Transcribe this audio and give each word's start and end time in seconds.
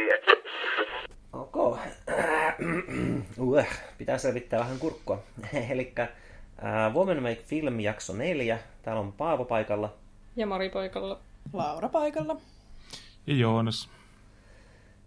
tiedä. 0.00 0.40
Ok. 1.32 1.56
uh, 3.38 3.64
pitää 3.98 4.18
selvittää 4.18 4.60
vähän 4.60 4.78
kurkkua. 4.78 5.22
Eli 5.70 5.92
uh, 5.98 6.94
Woman 6.94 7.22
Make 7.22 7.42
Film 7.46 7.80
jakso 7.80 8.12
neljä. 8.12 8.58
Täällä 8.82 9.00
on 9.00 9.12
Paavo 9.12 9.44
paikalla. 9.44 9.94
Ja 10.36 10.46
Mari 10.46 10.70
paikalla. 10.70 11.20
Laura 11.52 11.88
paikalla. 11.88 12.36
Ja 13.26 13.34
Joonas. 13.34 13.88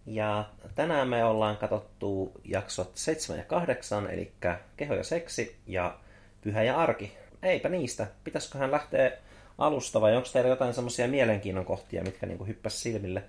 Ja 0.05 0.45
tänään 0.75 1.07
me 1.07 1.23
ollaan 1.23 1.57
katsottu 1.57 2.31
jaksot 2.45 2.91
7 2.95 3.37
ja 3.37 3.45
8, 3.45 4.09
eli 4.09 4.31
Keho 4.77 4.93
ja 4.93 5.03
seksi 5.03 5.55
ja 5.67 5.97
Pyhä 6.41 6.63
ja 6.63 6.77
arki. 6.77 7.17
Eipä 7.43 7.69
niistä. 7.69 8.07
Pitäisiköhän 8.23 8.71
lähteä 8.71 9.11
alusta 9.57 10.01
vai 10.01 10.15
onko 10.15 10.29
teillä 10.33 10.49
jotain 10.49 10.73
semmoisia 10.73 11.07
mielenkiinnon 11.07 11.65
kohtia, 11.65 12.03
mitkä 12.03 12.25
niinku 12.25 12.45
hyppäs 12.45 12.81
silmille? 12.81 13.23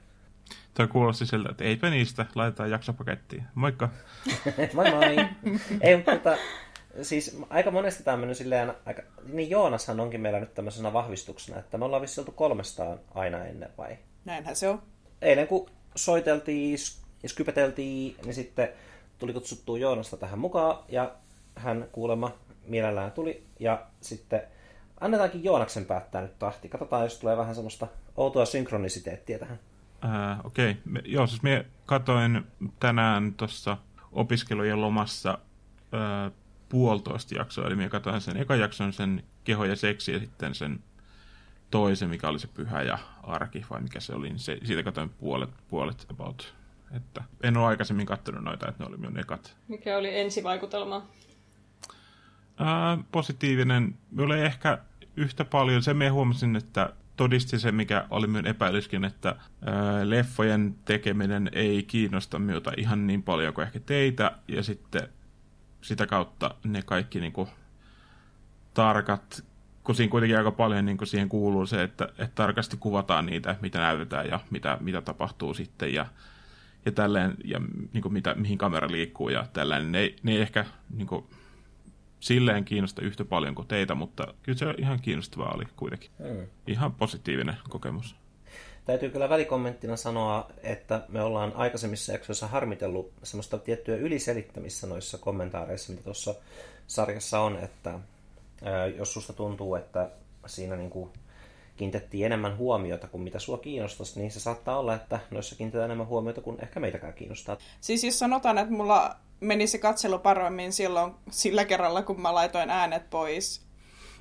Tämä 0.74 0.87
kuulosti 0.87 1.27
siltä, 1.27 1.48
että 1.51 1.64
eipä 1.64 1.91
niistä, 1.91 2.27
laitetaan 2.34 2.70
jaksopakettiin. 2.70 3.45
Moikka! 3.55 3.88
moi 4.74 4.91
moi! 4.91 5.16
Ei, 5.80 5.97
mutta 5.97 6.12
tota, 6.12 6.37
siis 7.02 7.38
aika 7.50 7.70
monesti 7.70 8.05
tämä 8.05 8.12
on 8.12 8.20
mennyt 8.20 8.37
silleen, 8.38 8.74
aika, 8.87 9.02
niin 9.33 9.50
Joonashan 9.50 10.00
onkin 10.00 10.20
meillä 10.20 10.41
nyt 10.41 10.55
tämmöisenä 10.55 10.92
vahvistuksena, 10.92 11.59
että 11.59 11.78
me 11.78 11.84
ollaan 11.84 12.02
vissi 12.02 12.20
oltu 12.20 12.33
kolmestaan 12.33 13.00
aina 13.14 13.45
ennen 13.45 13.70
vai? 13.78 13.98
Näinhän 14.24 14.56
se 14.56 14.69
on. 14.69 14.83
Eilen 15.23 15.47
kun 15.47 15.70
soiteltiin 15.97 16.78
ja 17.22 17.28
skypeteltiin, 17.28 18.16
niin 18.25 18.34
sitten 18.34 18.69
tuli 19.19 19.33
kutsuttua 19.33 19.78
Joonasta 19.78 20.16
tähän 20.16 20.38
mukaan 20.38 20.84
ja 20.88 21.14
hän 21.56 21.88
kuulemma 21.92 22.30
mielellään 22.66 23.12
tuli 23.12 23.47
ja 23.61 23.86
sitten 24.00 24.42
annetaankin 25.00 25.45
Joonaksen 25.45 25.84
päättää 25.84 26.22
nyt 26.22 26.38
tahti. 26.38 26.69
Katsotaan, 26.69 27.05
jos 27.05 27.19
tulee 27.19 27.36
vähän 27.36 27.55
semmoista 27.55 27.86
outoa 28.16 28.45
synkronisiteettiä 28.45 29.38
tähän. 29.38 29.59
Äh, 30.05 30.47
Okei, 30.47 30.70
okay. 30.70 31.02
joo, 31.05 31.27
siis 31.27 31.42
minä 31.42 31.64
katoin 31.86 32.44
tänään 32.80 33.34
tuossa 33.34 33.77
opiskelujen 34.12 34.80
lomassa 34.80 35.38
äh, 35.94 36.33
puolitoista 36.69 37.34
jaksoa, 37.34 37.66
eli 37.66 37.77
minä 37.77 37.88
katoin 37.88 38.20
sen 38.20 38.36
ekan 38.36 38.60
jakson, 38.60 38.92
sen 38.92 39.25
keho 39.44 39.64
ja 39.64 39.77
seksi, 39.77 40.12
ja 40.12 40.19
sitten 40.19 40.55
sen 40.55 40.80
toisen, 41.70 42.10
mikä 42.10 42.28
oli 42.28 42.38
se 42.38 42.47
pyhä 42.47 42.82
ja 42.82 42.98
arki, 43.22 43.64
vai 43.70 43.80
mikä 43.80 44.00
se 44.00 44.14
oli, 44.14 44.28
niin 44.28 44.38
se, 44.38 44.58
siitä 44.64 44.82
katoin 44.82 45.08
puolet, 45.10 45.50
puolet 45.69 46.06
about. 46.10 46.55
Että 46.97 47.25
en 47.42 47.56
ole 47.56 47.66
aikaisemmin 47.66 48.06
katsonut 48.06 48.44
noita, 48.44 48.69
että 48.69 48.84
ne 48.84 48.88
oli 48.88 48.97
minun 48.97 49.19
ekat. 49.19 49.56
Mikä 49.69 49.98
oli 49.98 50.19
ensivaikutelma? 50.19 51.06
Ää, 52.58 52.98
positiivinen. 53.12 53.98
Minulla 54.10 54.36
ei 54.36 54.44
ehkä 54.44 54.78
yhtä 55.16 55.44
paljon. 55.44 55.82
Se 55.82 55.94
me 55.94 56.08
huomasin, 56.08 56.56
että 56.56 56.92
todisti 57.17 57.59
se, 57.59 57.73
mikä 57.73 58.07
oli 58.11 58.27
minun 58.27 58.47
epäilyskin, 58.47 59.05
että 59.05 59.37
ää, 59.65 60.11
leffojen 60.11 60.75
tekeminen 60.84 61.51
ei 61.53 61.83
kiinnosta 61.83 62.39
minulta 62.39 62.73
ihan 62.77 63.06
niin 63.06 63.23
paljon 63.23 63.55
kuin 63.55 63.67
ehkä 63.67 63.81
teitä. 63.81 64.33
Ja 64.48 64.62
sitten 64.62 65.09
sitä 65.83 66.06
kautta 66.06 66.55
ne 66.65 66.83
kaikki 66.83 67.21
niin 67.21 67.33
kuin, 67.33 67.48
tarkat, 68.75 69.45
kun 69.84 69.95
siinä 69.95 70.11
kuitenkin 70.11 70.39
aika 70.39 70.51
paljon 70.51 70.84
niin 70.84 70.97
kuin 70.98 71.09
siihen 71.09 71.29
kuuluu 71.29 71.67
se, 71.67 71.83
että, 71.83 72.05
että 72.05 72.34
tarkasti 72.34 72.77
kuvataan 72.77 73.27
niitä, 73.27 73.56
mitä 73.61 73.78
näytetään 73.78 74.28
ja 74.28 74.41
mitä, 74.51 74.78
mitä 74.81 75.01
tapahtuu 75.01 75.55
sitten 75.55 75.95
ja, 75.95 76.06
ja 76.87 76.93
tälleen, 76.93 77.34
ja 77.45 77.61
niin 77.93 78.03
kuin 78.03 78.12
mitä, 78.12 78.34
mihin 78.34 78.59
kamera 78.59 78.91
liikkuu 78.91 79.28
ja 79.28 79.47
tällainen. 79.53 79.93
Ne, 79.93 80.15
ne 80.23 80.33
ei 80.33 80.41
ehkä 80.41 80.65
niin 80.91 81.06
kuin, 81.06 81.25
silleen 82.25 82.64
kiinnosta 82.64 83.03
yhtä 83.03 83.25
paljon 83.25 83.55
kuin 83.55 83.69
teitä, 83.69 83.94
mutta 83.94 84.34
kyllä 84.42 84.58
se 84.58 84.67
ihan 84.78 85.00
kiinnostavaa 85.00 85.53
oli 85.55 85.64
kuitenkin. 85.77 86.11
Hmm. 86.19 86.47
Ihan 86.66 86.92
positiivinen 86.92 87.56
kokemus. 87.69 88.16
Täytyy 88.84 89.11
kyllä 89.11 89.28
välikommenttina 89.28 89.97
sanoa, 89.97 90.50
että 90.62 91.05
me 91.08 91.22
ollaan 91.22 91.53
aikaisemmissa 91.56 92.12
jaksoissa 92.12 92.47
harmitellut 92.47 93.12
semmoista 93.22 93.58
tiettyä 93.58 93.97
yliselittämistä 93.97 94.87
noissa 94.87 95.19
kommentaareissa, 95.19 95.93
mitä 95.93 96.04
tuossa 96.04 96.34
sarjassa 96.87 97.41
on, 97.41 97.56
että 97.56 97.99
jos 98.97 99.15
susta 99.15 99.32
tuntuu, 99.32 99.75
että 99.75 100.10
siinä 100.47 100.76
niin 100.76 100.91
kuin 100.91 101.10
kiinnitettiin 101.76 102.26
enemmän 102.26 102.56
huomiota 102.56 103.06
kuin 103.06 103.22
mitä 103.22 103.38
sua 103.38 103.59
kiinnostaisi, 103.59 104.20
niin 104.20 104.31
se 104.31 104.41
saattaa 104.41 104.78
olla, 104.78 104.94
että 104.94 105.20
noissa 105.31 105.56
kiinnitetään 105.56 105.84
enemmän 105.84 106.06
huomiota 106.06 106.41
kuin 106.41 106.59
ehkä 106.62 106.81
meitäkään 106.81 107.15
kiinnostaa. 107.15 107.56
Siis 107.81 108.04
jos 108.04 108.19
sanotaan, 108.19 108.59
että 108.59 108.75
mulla 108.75 109.16
meni 109.44 109.66
se 109.66 109.78
katselu 109.78 110.19
paremmin 110.19 110.72
silloin 110.72 111.15
sillä 111.31 111.65
kerralla, 111.65 112.03
kun 112.03 112.21
mä 112.21 112.34
laitoin 112.34 112.71
äänet 112.71 113.10
pois, 113.10 113.65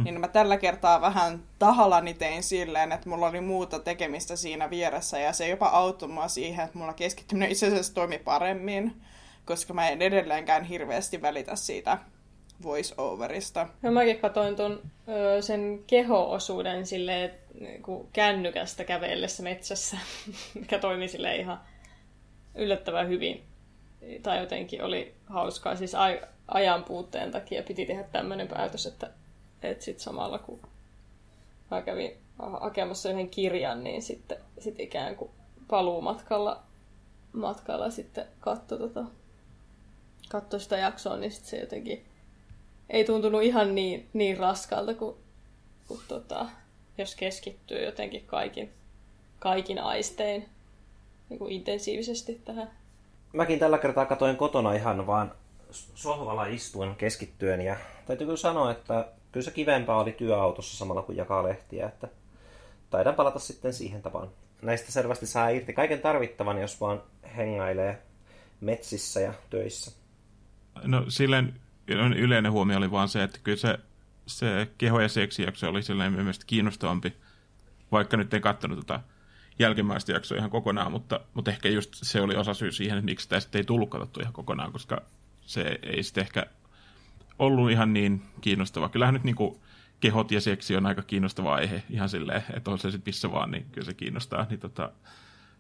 niin 0.04 0.20
mä 0.20 0.28
tällä 0.28 0.58
kertaa 0.58 1.02
vähän 1.02 1.44
tahallani 1.60 2.14
tein 2.14 2.44
silleen, 2.44 2.92
että 2.92 3.10
mulla 3.10 3.28
oli 3.28 3.42
muuta 3.42 3.80
tekemistä 3.80 4.36
siinä 4.36 4.70
vieressä, 4.70 5.20
ja 5.20 5.34
se 5.34 5.48
jopa 5.48 5.68
auttoi 5.68 6.10
mua 6.10 6.28
siihen, 6.28 6.66
että 6.66 6.78
mulla 6.78 6.94
keskittyminen 6.94 7.52
itse 7.52 7.68
asiassa 7.68 7.94
toimi 7.94 8.18
paremmin, 8.18 9.02
koska 9.46 9.74
mä 9.74 9.90
en 9.90 10.02
edelleenkään 10.02 10.64
hirveästi 10.64 11.22
välitä 11.22 11.56
siitä 11.56 11.98
voice-overista. 12.64 13.68
No 13.82 13.92
mäkin 13.92 14.20
katsoin 14.20 14.56
ton, 14.56 14.82
sen 15.42 15.84
keho-osuuden 15.88 16.86
silleen, 16.86 17.32
niin 17.60 17.84
kännykästä 18.14 18.84
kävellessä 18.84 19.44
metsässä, 19.44 19.98
mikä 20.60 20.80
toimi 20.80 21.08
sille 21.08 21.36
ihan 21.36 21.60
yllättävän 22.56 23.08
hyvin. 23.08 23.53
Tai 24.24 24.40
jotenkin 24.40 24.84
oli 24.84 25.16
hauskaa. 25.26 25.76
Siis 25.76 25.94
aj- 25.94 26.28
ajan 26.48 26.84
puutteen 26.84 27.32
takia 27.32 27.64
piti 27.64 27.86
tehdä 27.86 28.04
tämmöinen 28.04 28.48
päätös, 28.48 28.86
että, 28.86 29.10
että 29.64 29.84
sit 29.84 30.00
samalla 30.00 30.40
kun 30.40 30.60
mä 31.72 31.82
kävin 31.82 32.18
hakemassa 32.62 33.10
yhden 33.10 33.30
kirjan, 33.30 33.84
niin 33.84 34.02
sitten 34.02 34.38
sit 34.60 34.80
ikään 34.80 35.16
kuin 35.16 35.32
paluumatkalla 35.68 36.64
matkalla 37.34 37.90
sitten 37.90 38.28
katso, 38.40 38.78
tota, 38.78 39.06
katso 40.30 40.60
sitä 40.60 40.78
jaksoa, 40.78 41.18
niin 41.18 41.32
sitten 41.32 41.50
se 41.50 41.58
jotenkin 41.58 42.06
ei 42.90 43.06
tuntunut 43.06 43.44
ihan 43.44 43.76
niin, 43.76 44.10
niin 44.14 44.38
raskalta 44.38 44.94
kuin, 44.94 45.16
kuin 45.88 46.02
tota, 46.08 46.50
jos 46.98 47.16
keskittyy 47.16 47.86
jotenkin 47.86 48.26
kaikin, 48.26 48.74
kaikin 49.40 49.80
aistein 49.80 50.50
niin 51.30 51.40
kuin 51.40 51.52
intensiivisesti 51.52 52.42
tähän. 52.46 52.72
Mäkin 53.34 53.60
tällä 53.60 53.78
kertaa 53.78 54.06
katoin 54.06 54.38
kotona 54.38 54.74
ihan 54.74 55.08
vaan 55.08 55.32
sohvalla 55.72 56.46
istuen 56.46 56.96
keskittyen 56.96 57.62
ja 57.62 57.76
täytyy 58.06 58.26
kyllä 58.26 58.38
sanoa, 58.38 58.72
että 58.72 59.08
kyllä 59.32 59.44
se 59.44 59.52
kivempaa 59.52 60.02
oli 60.02 60.12
työautossa 60.12 60.78
samalla 60.78 61.02
kuin 61.02 61.18
jakaa 61.18 61.44
lehtiä, 61.44 61.86
että 61.86 62.08
taidan 62.90 63.16
palata 63.16 63.40
sitten 63.40 63.74
siihen 63.74 64.02
tapaan. 64.02 64.30
Näistä 64.62 64.92
selvästi 64.92 65.26
saa 65.26 65.50
irti 65.50 65.74
kaiken 65.74 66.00
tarvittavan, 66.00 66.62
jos 66.62 66.82
vaan 66.82 67.02
hengailee 67.38 68.02
metsissä 68.62 69.20
ja 69.20 69.34
töissä. 69.50 69.92
No 70.84 71.06
silleen 71.08 71.60
yleinen 72.18 72.52
huomio 72.52 72.78
oli 72.78 72.92
vaan 72.92 73.10
se, 73.10 73.24
että 73.24 73.40
kyllä 73.44 73.58
se, 73.58 73.78
se 74.26 74.68
keho- 74.78 75.02
ja 75.02 75.10
seksijakso 75.10 75.70
oli 75.70 75.84
sellainen 75.84 76.20
mielestäni 76.20 76.48
kiinnostavampi, 76.48 77.14
vaikka 77.92 78.18
nyt 78.18 78.34
en 78.34 78.42
katsonut 78.42 78.80
tota 78.80 79.00
jälkimmäistä 79.60 80.12
jaksoa 80.12 80.38
ihan 80.38 80.50
kokonaan, 80.50 80.92
mutta, 80.92 81.20
mutta 81.34 81.52
ehkä 81.52 81.70
just 81.70 81.94
se 81.94 82.22
oli 82.22 82.36
osa 82.36 82.54
syy 82.54 82.72
siihen, 82.72 82.98
että 82.98 83.06
miksi 83.06 83.28
sitten 83.40 83.60
ei 83.60 83.64
tullut 83.64 83.90
katsottu 83.90 84.20
ihan 84.20 84.34
kokonaan, 84.34 84.72
koska 84.72 85.02
se 85.42 85.80
ei 85.84 86.04
sitten 86.04 86.22
ehkä 86.22 86.46
ollut 87.40 87.72
ihan 87.72 87.94
niin 87.94 88.22
kiinnostava. 88.42 88.90
Kyllähän 88.90 89.14
nyt 89.14 89.24
niin 89.24 89.36
kuin 89.36 89.60
kehot 90.00 90.32
ja 90.32 90.42
seksi 90.42 90.76
on 90.78 90.86
aika 90.86 91.02
kiinnostava 91.02 91.54
aihe 91.54 91.84
ihan 91.90 92.10
silleen, 92.10 92.44
että 92.54 92.72
on 92.72 92.80
se 92.80 92.92
sitten 92.92 93.12
missä 93.12 93.32
vaan, 93.32 93.52
niin 93.52 93.66
kyllä 93.72 93.86
se 93.86 93.94
kiinnostaa. 93.94 94.48
Niin 94.50 94.60
tota, 94.60 94.92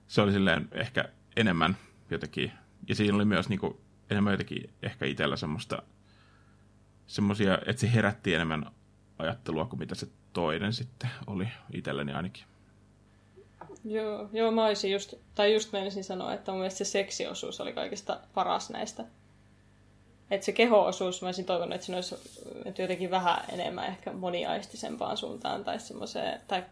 se 0.08 0.22
oli 0.22 0.31
silleen 0.31 0.68
ehkä 0.72 1.06
enemmän 1.36 1.78
jotenkin, 2.10 2.52
ja 2.88 2.96
siinä 2.96 3.16
oli 3.16 3.25
myös 3.25 3.50
niin 3.50 3.60
kuin 3.60 3.78
enemmän 4.10 4.34
jotenkin 4.34 4.70
ehkä 4.81 5.06
itsellä 5.06 5.38
semmoista 5.38 5.84
semmoisia, 7.08 7.58
että 7.66 7.80
se 7.80 7.94
herätti 7.94 8.34
enemmän 8.34 8.66
ajattelua 9.20 9.66
kuin 9.66 9.80
mitä 9.80 9.96
se 9.96 10.08
toinen 10.34 10.74
sitten 10.74 11.10
oli 11.28 11.48
itselleni 11.74 12.13
ainakin. 12.13 12.44
Joo, 13.85 14.30
joo 14.33 14.51
mä 14.51 14.65
olisin 14.65 14.91
just, 14.91 15.13
tai 15.35 15.53
just 15.53 15.71
menisin 15.71 16.03
sanoa, 16.03 16.33
että 16.33 16.51
mun 16.51 16.59
mielestä 16.59 16.77
se 16.77 16.85
seksiosuus 16.85 17.62
oli 17.62 17.74
kaikista 17.74 18.19
paras 18.33 18.69
näistä. 18.69 19.06
Että 20.31 20.45
se 20.45 20.51
keho-osuus, 20.51 21.21
mä 21.21 21.27
olisin 21.27 21.45
toivonut, 21.45 21.75
että 21.75 21.88
se 21.88 21.95
olisi 21.95 22.15
että 22.65 22.81
jotenkin 22.81 23.12
vähän 23.12 23.45
enemmän 23.53 23.85
ehkä 23.85 24.13
moniaistisempaan 24.13 25.18
suuntaan 25.18 25.63
tai 25.63 25.80
semmoiseen, 25.80 26.41
tai 26.47 26.63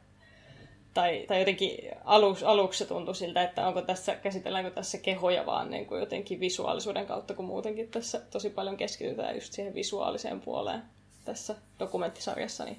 tai, 0.93 1.25
tai 1.27 1.39
jotenkin 1.39 1.77
aluksi, 2.05 2.45
aluksi 2.45 2.77
se 2.77 2.85
tuntui 2.85 3.15
siltä, 3.15 3.43
että 3.43 3.67
onko 3.67 3.81
tässä, 3.81 4.15
käsitelläänkö 4.15 4.71
tässä 4.71 4.97
kehoja 4.97 5.45
vaan 5.45 5.71
niin 5.71 5.85
kuin 5.85 5.99
jotenkin 5.99 6.39
visuaalisuuden 6.39 7.07
kautta, 7.07 7.33
kun 7.33 7.45
muutenkin 7.45 7.91
tässä 7.91 8.21
tosi 8.31 8.49
paljon 8.49 8.77
keskitytään 8.77 9.35
just 9.35 9.53
siihen 9.53 9.75
visuaaliseen 9.75 10.41
puoleen 10.41 10.81
tässä 11.25 11.55
dokumenttisarjassa, 11.79 12.65
niin, 12.65 12.77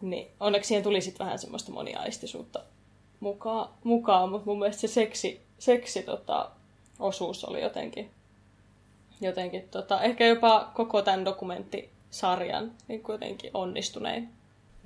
niin 0.00 0.30
onneksi 0.40 0.68
siihen 0.68 0.84
tuli 0.84 1.00
sitten 1.00 1.26
vähän 1.26 1.38
semmoista 1.38 1.72
moniaistisuutta 1.72 2.60
mukaan, 3.20 3.68
mukaan 3.84 4.30
mutta 4.30 4.46
mun 4.46 4.58
mielestä 4.58 4.80
se 4.80 4.88
seksi, 4.88 5.40
seksi 5.58 6.02
tota, 6.02 6.50
osuus 6.98 7.44
oli 7.44 7.62
jotenkin, 7.62 8.10
jotenkin 9.20 9.68
tota, 9.70 10.02
ehkä 10.02 10.26
jopa 10.26 10.70
koko 10.74 11.02
tämän 11.02 11.24
dokumenttisarjan 11.24 12.72
niin 12.88 13.02
jotenkin 13.08 13.50
onnistunein 13.54 14.28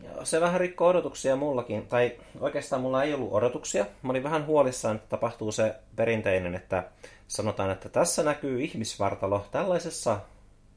Joo, 0.03 0.25
se 0.25 0.41
vähän 0.41 0.61
rikkoo 0.61 0.89
odotuksia 0.89 1.37
mullakin, 1.37 1.87
tai 1.87 2.13
oikeastaan 2.41 2.83
mulla 2.83 3.03
ei 3.03 3.15
ollut 3.15 3.33
odotuksia. 3.33 3.87
Mä 4.03 4.11
olin 4.11 4.23
vähän 4.23 4.47
huolissaan, 4.47 4.97
että 4.97 5.09
tapahtuu 5.09 5.53
se 5.53 5.75
perinteinen, 5.97 6.55
että 6.55 6.85
sanotaan, 7.29 7.71
että 7.71 7.89
tässä 7.89 8.23
näkyy 8.23 8.63
ihmisvartalo 8.63 9.47
tällaisessa 9.51 10.21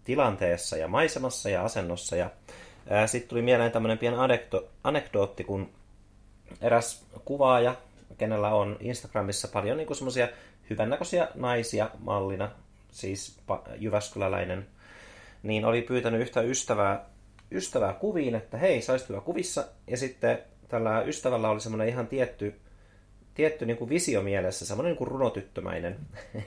tilanteessa 0.03 0.77
ja 0.77 0.87
maisemassa 0.87 1.49
ja 1.49 1.63
asennossa. 1.63 2.15
Ja 2.15 2.29
sitten 3.05 3.29
tuli 3.29 3.41
mieleen 3.41 3.71
tämmöinen 3.71 3.97
pieni 3.97 4.17
anekdo- 4.17 4.67
anekdootti, 4.83 5.43
kun 5.43 5.69
eräs 6.61 7.05
kuvaaja, 7.25 7.75
kenellä 8.17 8.53
on 8.53 8.77
Instagramissa 8.79 9.47
paljon 9.47 9.77
niin 9.77 9.95
semmoisia 9.95 10.27
hyvännäköisiä 10.69 11.27
naisia 11.35 11.89
mallina, 11.99 12.51
siis 12.91 13.39
Jyväskyläläinen, 13.77 14.67
niin 15.43 15.65
oli 15.65 15.81
pyytänyt 15.81 16.21
yhtä 16.21 16.41
ystävää, 16.41 17.05
ystävää 17.51 17.93
kuviin, 17.93 18.35
että 18.35 18.57
hei, 18.57 18.81
saisi 18.81 19.07
tulla 19.07 19.21
kuvissa. 19.21 19.67
Ja 19.87 19.97
sitten 19.97 20.39
tällä 20.67 21.01
ystävällä 21.01 21.49
oli 21.49 21.59
semmoinen 21.59 21.87
ihan 21.87 22.07
tietty, 22.07 22.55
tietty 23.33 23.65
niin 23.65 23.77
kuin 23.77 23.89
visio 23.89 24.21
mielessä, 24.21 24.65
semmoinen 24.65 24.89
niin 24.91 24.97
kuin 24.97 25.07
runotyttömäinen. 25.07 25.99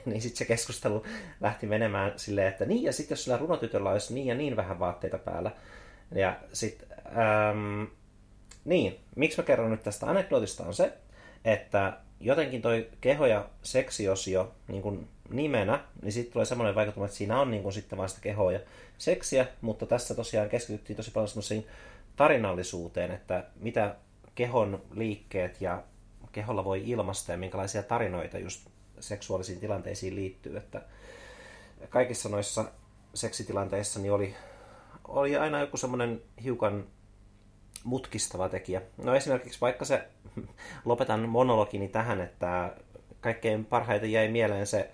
niin 0.05 0.21
sitten 0.21 0.37
se 0.37 0.45
keskustelu 0.45 1.03
lähti 1.41 1.67
menemään 1.67 2.13
silleen, 2.15 2.47
että 2.47 2.65
niin, 2.65 2.83
ja 2.83 2.93
sitten 2.93 3.15
jos 3.15 3.23
sillä 3.23 3.37
runotytöllä 3.37 3.89
olisi 3.89 4.13
niin 4.13 4.27
ja 4.27 4.35
niin 4.35 4.55
vähän 4.55 4.79
vaatteita 4.79 5.17
päällä. 5.17 5.51
Ja 6.11 6.37
sitten, 6.53 6.87
ähm, 7.07 7.83
niin, 8.65 8.99
miksi 9.15 9.37
mä 9.37 9.43
kerron 9.43 9.71
nyt 9.71 9.83
tästä 9.83 10.09
anekdootista 10.09 10.63
on 10.63 10.73
se, 10.73 10.93
että 11.45 11.97
jotenkin 12.19 12.61
toi 12.61 12.89
keho- 13.01 13.25
ja 13.25 13.49
seksiosio 13.63 14.51
niin 14.67 14.81
kuin 14.81 15.07
nimenä, 15.29 15.79
niin 16.01 16.11
sitten 16.11 16.33
tulee 16.33 16.45
semmoinen 16.45 16.75
vaikutelma, 16.75 17.05
että 17.05 17.17
siinä 17.17 17.41
on 17.41 17.51
niin 17.51 17.63
kuin 17.63 17.73
sitten 17.73 17.97
vasta 17.97 18.21
kehoa 18.21 18.51
ja 18.51 18.59
seksiä, 18.97 19.47
mutta 19.61 19.85
tässä 19.85 20.15
tosiaan 20.15 20.49
keskityttiin 20.49 20.97
tosi 20.97 21.11
paljon 21.11 21.27
semmoisiin 21.27 21.67
tarinallisuuteen, 22.15 23.11
että 23.11 23.43
mitä 23.59 23.95
kehon 24.35 24.81
liikkeet 24.91 25.61
ja 25.61 25.83
keholla 26.31 26.65
voi 26.65 26.83
ilmaista 26.85 27.31
ja 27.31 27.37
minkälaisia 27.37 27.83
tarinoita 27.83 28.37
just 28.37 28.67
seksuaalisiin 28.99 29.59
tilanteisiin 29.59 30.15
liittyy, 30.15 30.57
että 30.57 30.81
kaikissa 31.89 32.29
noissa 32.29 32.65
seksitilanteissa 33.13 33.99
niin 33.99 34.11
oli, 34.11 34.35
oli 35.09 35.37
aina 35.37 35.59
joku 35.59 35.77
semmoinen 35.77 36.21
hiukan 36.43 36.87
mutkistava 37.83 38.49
tekijä. 38.49 38.81
No 39.03 39.15
esimerkiksi 39.15 39.61
vaikka 39.61 39.85
se, 39.85 40.07
lopetan 40.85 41.29
monologini 41.29 41.87
tähän, 41.87 42.21
että 42.21 42.73
kaikkein 43.21 43.65
parhaiten 43.65 44.11
jäi 44.11 44.27
mieleen 44.27 44.67
se 44.67 44.91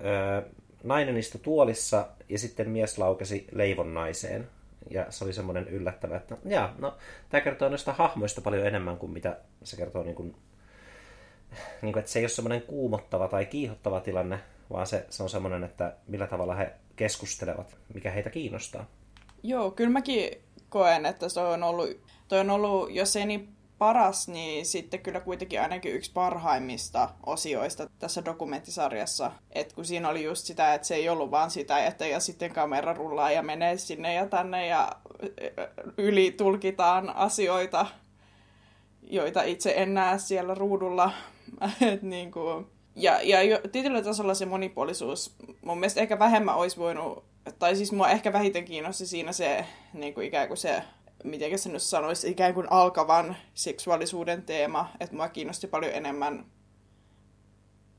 ö, 0.00 0.42
nainen 0.84 1.16
istui 1.16 1.40
tuolissa 1.40 2.06
ja 2.28 2.38
sitten 2.38 2.70
mies 2.70 2.98
laukesi 2.98 3.46
leivonnaiseen. 3.52 4.48
Ja 4.90 5.06
se 5.10 5.24
oli 5.24 5.32
semmoinen 5.32 5.68
yllättävä, 5.68 6.16
että 6.16 6.36
jaa, 6.44 6.74
no, 6.78 6.96
tämä 7.28 7.40
kertoo 7.40 7.68
noista 7.68 7.92
hahmoista 7.92 8.40
paljon 8.40 8.66
enemmän 8.66 8.96
kuin 8.96 9.12
mitä 9.12 9.36
se 9.62 9.76
kertoo 9.76 10.02
niin 10.02 10.14
kuin, 10.14 10.36
niin 11.82 11.92
kuin, 11.92 11.98
että 12.00 12.10
se 12.10 12.18
ei 12.18 12.22
ole 12.22 12.28
semmoinen 12.28 12.62
kuumottava 12.62 13.28
tai 13.28 13.46
kiihottava 13.46 14.00
tilanne, 14.00 14.38
vaan 14.72 14.86
se, 14.86 15.06
se 15.10 15.22
on 15.22 15.30
semmoinen, 15.30 15.64
että 15.64 15.96
millä 16.06 16.26
tavalla 16.26 16.54
he 16.54 16.72
keskustelevat, 16.96 17.76
mikä 17.94 18.10
heitä 18.10 18.30
kiinnostaa. 18.30 18.86
Joo, 19.42 19.70
kyllä 19.70 19.90
mäkin 19.90 20.30
koen, 20.68 21.06
että 21.06 21.28
se 21.28 21.40
on 21.40 21.62
ollut, 21.62 21.90
toi 22.28 22.40
on 22.40 22.50
ollut, 22.50 22.90
jos 22.90 23.16
ei 23.16 23.26
niin 23.26 23.56
paras, 23.80 24.28
niin 24.28 24.66
sitten 24.66 25.00
kyllä 25.00 25.20
kuitenkin 25.20 25.60
ainakin 25.60 25.94
yksi 25.94 26.12
parhaimmista 26.12 27.08
osioista 27.26 27.88
tässä 27.98 28.24
dokumenttisarjassa. 28.24 29.32
Et 29.52 29.72
kun 29.72 29.84
siinä 29.84 30.08
oli 30.08 30.24
just 30.24 30.46
sitä, 30.46 30.74
että 30.74 30.86
se 30.86 30.94
ei 30.94 31.08
ollut 31.08 31.30
vaan 31.30 31.50
sitä, 31.50 31.86
että 31.86 32.06
ja 32.06 32.20
sitten 32.20 32.52
kamera 32.52 32.94
rullaa 32.94 33.30
ja 33.30 33.42
menee 33.42 33.78
sinne 33.78 34.14
ja 34.14 34.26
tänne 34.26 34.66
ja 34.66 34.92
yli 35.98 36.30
tulkitaan 36.32 37.16
asioita, 37.16 37.86
joita 39.02 39.42
itse 39.42 39.74
en 39.76 39.94
näe 39.94 40.18
siellä 40.18 40.54
ruudulla. 40.54 41.12
Et 41.92 42.02
niin 42.02 42.30
kuin, 42.32 42.66
ja, 42.96 43.22
ja 43.22 43.60
tietyllä 43.72 44.02
tasolla 44.02 44.34
se 44.34 44.46
monipuolisuus, 44.46 45.34
mun 45.62 45.78
mielestä 45.78 46.00
ehkä 46.00 46.18
vähemmän 46.18 46.56
olisi 46.56 46.76
voinut, 46.76 47.24
tai 47.58 47.76
siis 47.76 47.92
mua 47.92 48.08
ehkä 48.08 48.32
vähiten 48.32 48.64
kiinnosti 48.64 49.06
siinä 49.06 49.32
se 49.32 49.66
niin 49.94 50.14
kuin 50.14 50.26
ikään 50.26 50.48
kuin 50.48 50.58
se 50.58 50.82
miten 51.24 51.58
se 51.58 51.68
nyt 51.68 51.82
sanoisi, 51.82 52.30
ikään 52.30 52.54
kuin 52.54 52.66
alkavan 52.72 53.36
seksuaalisuuden 53.54 54.42
teema, 54.42 54.90
että 55.00 55.16
mua 55.16 55.28
kiinnosti 55.28 55.66
paljon 55.66 55.94
enemmän 55.94 56.46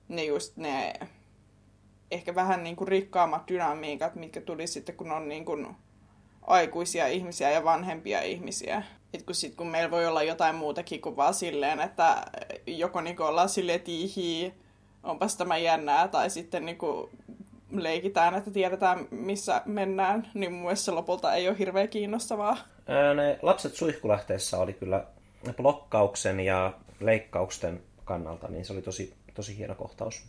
ne 0.07 0.23
just 0.23 0.57
ne 0.57 0.93
ehkä 2.11 2.35
vähän 2.35 2.63
niin 2.63 2.75
kuin 2.75 2.87
rikkaammat 2.87 3.47
dynamiikat, 3.47 4.15
mitkä 4.15 4.41
tuli 4.41 4.67
sitten, 4.67 4.95
kun 4.95 5.11
on 5.11 5.29
niin 5.29 5.45
kuin 5.45 5.75
aikuisia 6.41 7.07
ihmisiä 7.07 7.51
ja 7.51 7.63
vanhempia 7.63 8.21
ihmisiä. 8.21 8.83
Et 9.13 9.23
kun, 9.23 9.35
sit, 9.35 9.55
kun 9.55 9.67
meillä 9.67 9.91
voi 9.91 10.07
olla 10.07 10.23
jotain 10.23 10.55
muutakin 10.55 11.01
kuin 11.01 11.15
vaan 11.15 11.33
silleen, 11.33 11.79
että 11.79 12.25
joko 12.67 13.01
niin 13.01 13.21
ollaan 13.21 13.49
silleen, 13.49 13.75
että 13.75 13.91
onpas 15.03 15.35
tämä 15.35 15.57
jännää, 15.57 16.07
tai 16.07 16.29
sitten 16.29 16.65
niin 16.65 16.77
kuin 16.77 17.09
leikitään, 17.71 18.35
että 18.35 18.51
tiedetään 18.51 19.07
missä 19.11 19.61
mennään, 19.65 20.31
niin 20.33 20.51
mun 20.51 20.61
mielestä 20.61 20.85
se 20.85 20.91
lopulta 20.91 21.33
ei 21.33 21.47
ole 21.47 21.57
hirveän 21.59 21.89
kiinnostavaa. 21.89 22.57
Ne 23.15 23.39
lapset 23.41 23.75
suihkulähteessä 23.75 24.57
oli 24.57 24.73
kyllä 24.73 25.05
blokkauksen 25.57 26.39
ja 26.39 26.73
leikkausten 26.99 27.81
kannalta, 28.05 28.47
niin 28.47 28.65
se 28.65 28.73
oli 28.73 28.81
tosi, 28.81 29.13
tosi 29.33 29.57
hieno 29.57 29.75
kohtaus. 29.75 30.23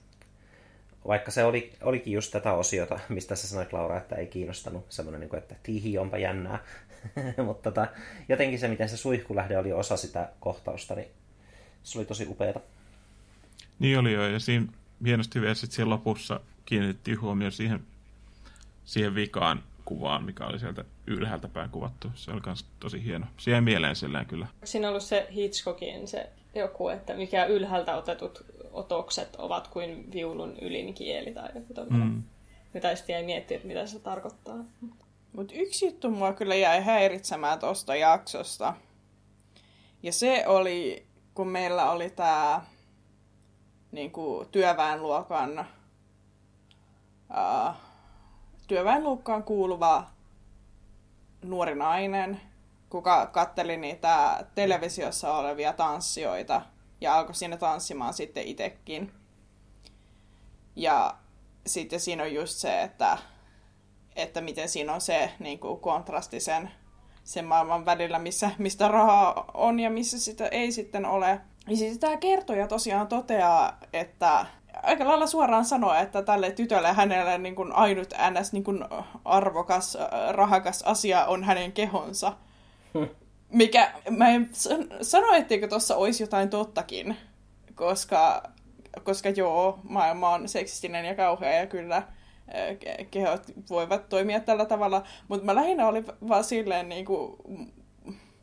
Vaikka 1.07 1.31
se 1.31 1.45
oli, 1.45 1.73
olikin 1.83 2.13
just 2.13 2.33
tätä 2.33 2.53
osiota, 2.53 3.01
mistä 3.09 3.37
sä 3.37 3.49
sanoit 3.49 3.73
Laura, 3.73 3.97
että 3.97 4.17
ei 4.17 4.27
kiinnostanut 4.27 4.87
semmoinen, 4.89 5.21
niin 5.21 5.37
että 5.37 5.55
tihi 5.63 5.99
onpa 5.99 6.19
jännää. 6.19 6.59
Mutta 7.47 7.71
tota, 7.71 7.87
jotenkin 8.29 8.59
se, 8.59 8.69
miten 8.69 8.89
se 8.89 8.97
suihkulähde 8.97 9.59
oli 9.59 9.73
osa 9.73 9.97
sitä 9.97 10.29
kohtausta, 10.41 10.95
niin 10.95 11.09
se 11.83 11.99
oli 11.99 12.07
tosi 12.07 12.27
upeata. 12.27 12.61
Niin 13.79 13.99
oli 13.99 14.13
jo, 14.13 14.29
ja 14.29 14.41
siinä 14.41 14.67
hienosti 15.07 15.41
vielä 15.41 15.55
sitten 15.55 15.77
siellä 15.77 15.91
lopussa 15.91 16.41
kiinnitettiin 16.65 17.21
huomioon 17.21 17.53
siihen, 17.53 17.81
siihen 18.85 19.15
vikaan 19.15 19.63
kuvaan, 19.85 20.25
mikä 20.25 20.47
oli 20.47 20.59
sieltä 20.59 20.85
ylhäältä 21.07 21.49
päin 21.49 21.71
kuvattu. 21.71 22.09
Se 22.15 22.31
oli 22.31 22.41
myös 22.47 22.65
tosi 22.81 23.05
hieno. 23.05 23.27
Siihen 23.37 23.65
mieleen 23.65 23.97
silleen 23.97 24.27
kyllä. 24.27 24.47
Siinä 24.65 24.89
on 24.89 24.91
ollut 24.91 25.03
se 25.03 25.29
Hitchcockin 25.35 26.09
se 26.09 26.31
joku, 26.55 26.89
että 26.89 27.15
mikä 27.15 27.45
ylhäältä 27.45 27.97
otetut 27.97 28.45
otokset 28.73 29.37
ovat 29.37 29.69
kuin 29.69 30.13
viulun 30.13 30.57
ylinkieli 30.61 31.33
tai 31.33 31.49
joku. 31.55 31.91
Mm. 31.91 32.23
Mitä 32.75 32.97
sitten 32.97 33.15
jäi 33.15 33.23
miettiä, 33.23 33.57
että 33.57 33.69
mitä 33.69 33.87
se 33.87 33.99
tarkoittaa. 33.99 34.65
Mutta 35.33 35.55
yksi 35.55 35.87
juttu 35.87 36.11
mua 36.11 36.33
kyllä 36.33 36.55
jäi 36.55 36.85
häiritsemään 36.85 37.59
tuosta 37.59 37.97
jaksosta. 37.97 38.75
Ja 40.03 40.13
se 40.13 40.45
oli, 40.47 41.07
kun 41.35 41.49
meillä 41.49 41.91
oli 41.91 42.11
tämä 42.11 42.63
niinku, 43.93 44.47
työväenluokan 44.53 45.67
työväenluokkaan 48.67 49.43
kuuluva 49.43 50.07
nuori 51.45 51.75
nainen, 51.75 52.41
kuka 52.91 53.27
katteli 53.27 53.77
niitä 53.77 54.47
televisiossa 54.55 55.35
olevia 55.35 55.73
tanssijoita 55.73 56.63
ja 57.01 57.19
alkoi 57.19 57.35
siinä 57.35 57.57
tanssimaan 57.57 58.15
sitten 58.15 58.47
itsekin. 58.47 59.13
Ja 60.77 61.15
sitten 61.67 62.01
siinä 62.01 62.23
on 62.23 62.35
just 62.35 62.59
se, 62.59 62.83
että, 62.83 63.19
että 64.17 64.41
miten 64.41 64.69
siinä 64.69 64.93
on 64.95 65.01
se 65.01 65.33
niin 65.39 65.59
kuin 65.59 65.81
kontrasti 65.81 66.41
sen, 66.41 66.71
sen 67.25 67.45
maailman 67.45 67.85
välillä, 67.85 68.19
missä, 68.19 68.51
mistä 68.59 68.89
rahaa 68.89 69.51
on 69.55 69.81
ja 69.81 69.91
missä 69.91 70.21
sitä 70.21 70.49
ei 70.49 70.73
sitten 70.73 71.07
ole. 71.07 71.41
Ja 71.69 71.77
siis 71.77 71.99
tämä 71.99 72.17
kertoja 72.17 72.69
tosiaan 72.69 73.09
toteaa, 73.09 73.79
että 73.93 74.47
aika 74.83 75.09
lailla 75.09 75.27
suoraan 75.27 75.65
sanoa, 75.65 75.99
että 75.99 76.23
tälle 76.23 76.51
tytölle 76.51 76.93
hänelle 76.93 77.39
niin 77.39 77.55
kuin 77.55 77.73
ainut 77.73 78.15
ns. 78.31 78.53
Niin 78.53 78.65
kuin 78.65 78.85
arvokas, 79.25 79.99
rahakas 80.31 80.83
asia 80.83 81.27
on 81.27 81.45
hänen 81.45 81.73
kehonsa. 81.73 82.33
Hmm. 82.95 83.09
Mikä, 83.49 83.93
mä 84.11 84.29
en 84.29 84.51
sano, 85.03 85.33
etteikö 85.33 85.69
tuossa 85.69 85.97
olisi 85.97 86.23
jotain 86.23 86.51
tottakin, 86.51 87.17
koska, 87.75 88.43
koska 89.03 89.29
joo, 89.29 89.79
maailma 89.89 90.31
on 90.31 90.49
seksistinen 90.49 91.05
ja 91.05 91.15
kauhea 91.15 91.53
ja 91.53 91.67
kyllä 91.67 92.03
kehot 93.11 93.43
voivat 93.71 94.09
toimia 94.09 94.41
tällä 94.41 94.65
tavalla, 94.65 95.03
mutta 95.29 95.45
mä 95.45 95.55
lähinnä 95.55 95.89
olin 95.89 96.07
vaan 96.29 96.45
silleen 96.45 96.89
niin 96.89 97.05
kuin, 97.05 97.37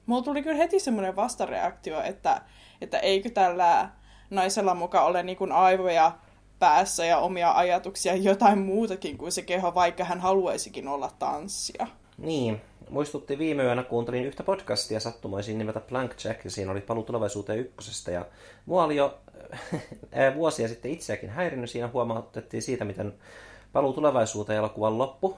mulla 0.06 0.24
tuli 0.24 0.44
kyllä 0.44 0.58
heti 0.58 0.80
semmoinen 0.80 1.16
vastareaktio, 1.16 2.02
että, 2.02 2.42
että 2.82 3.00
eikö 3.00 3.30
tällä 3.30 3.90
naisella 4.30 4.76
mukaan 4.76 5.06
ole 5.06 5.24
niin 5.24 5.38
kuin 5.38 5.52
aivoja 5.52 6.12
päässä 6.60 7.06
ja 7.06 7.18
omia 7.18 7.52
ajatuksia 7.52 8.16
jotain 8.16 8.60
muutakin 8.60 9.18
kuin 9.18 9.32
se 9.32 9.42
keho, 9.42 9.76
vaikka 9.76 10.04
hän 10.04 10.20
haluaisikin 10.20 10.88
olla 10.88 11.12
tanssia. 11.20 11.88
Niin, 12.18 12.62
muistutti 12.90 13.38
viime 13.38 13.64
yönä, 13.64 13.84
kuuntelin 13.84 14.26
yhtä 14.26 14.44
podcastia 14.44 15.00
sattumoisin 15.00 15.58
nimeltä 15.58 15.80
Blank 15.80 16.16
Check, 16.16 16.46
ja 16.46 16.52
siinä 16.52 16.72
oli 16.72 16.82
paluu 16.82 17.04
tulevaisuuteen 17.04 17.60
ykkösestä, 17.60 18.12
ja 18.12 18.26
mua 18.66 18.84
oli 18.84 18.96
jo 18.96 19.20
vuosia 20.36 20.68
sitten 20.68 20.92
itseäkin 20.92 21.30
häirinnyt, 21.30 21.70
siinä 21.70 21.90
huomautettiin 21.94 22.64
siitä, 22.64 22.86
miten 22.86 23.14
paluu 23.74 23.94
tulevaisuuteen 23.94 24.58
elokuvan 24.58 24.98
loppu 24.98 25.38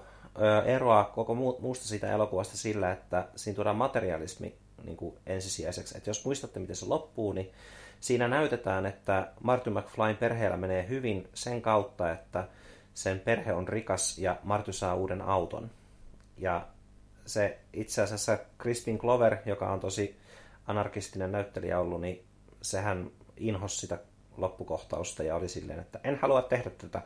eroaa 0.66 1.04
koko 1.04 1.36
muusta 1.36 1.88
siitä 1.88 2.12
elokuvasta 2.12 2.58
sillä, 2.58 2.92
että 2.92 3.28
siinä 3.36 3.56
tuodaan 3.56 3.76
materialismi 3.76 4.56
niin 4.84 4.98
kuin 4.98 5.16
ensisijaiseksi. 5.26 5.98
Et 5.98 6.08
jos 6.08 6.26
muistatte, 6.26 6.60
miten 6.60 6.76
se 6.76 6.86
loppuu, 6.86 7.34
niin 7.34 7.52
siinä 8.02 8.28
näytetään, 8.28 8.86
että 8.86 9.32
Marty 9.44 9.70
McFlyn 9.70 10.18
perheellä 10.18 10.58
menee 10.58 10.88
hyvin 10.88 11.28
sen 11.34 11.62
kautta, 11.62 12.12
että 12.12 12.48
sen 12.94 13.20
perhe 13.20 13.54
on 13.54 13.68
rikas 13.68 14.18
ja 14.18 14.38
Marty 14.44 14.74
saa 14.74 14.96
uuden 14.96 15.22
auton. 15.22 15.72
Ja 16.38 16.68
se 17.26 17.60
itse 17.74 18.02
asiassa 18.02 18.38
Crispin 18.60 18.98
Glover, 18.98 19.38
joka 19.46 19.72
on 19.72 19.80
tosi 19.80 20.20
anarkistinen 20.68 21.32
näyttelijä 21.32 21.80
ollut, 21.80 22.02
niin 22.02 22.26
sehän 22.62 23.12
inhosi 23.38 23.78
sitä 23.78 23.98
loppukohtausta 24.38 25.24
ja 25.24 25.36
oli 25.36 25.50
silleen, 25.50 25.80
että 25.80 26.00
en 26.04 26.20
halua 26.22 26.42
tehdä 26.42 26.70
tätä. 26.70 27.02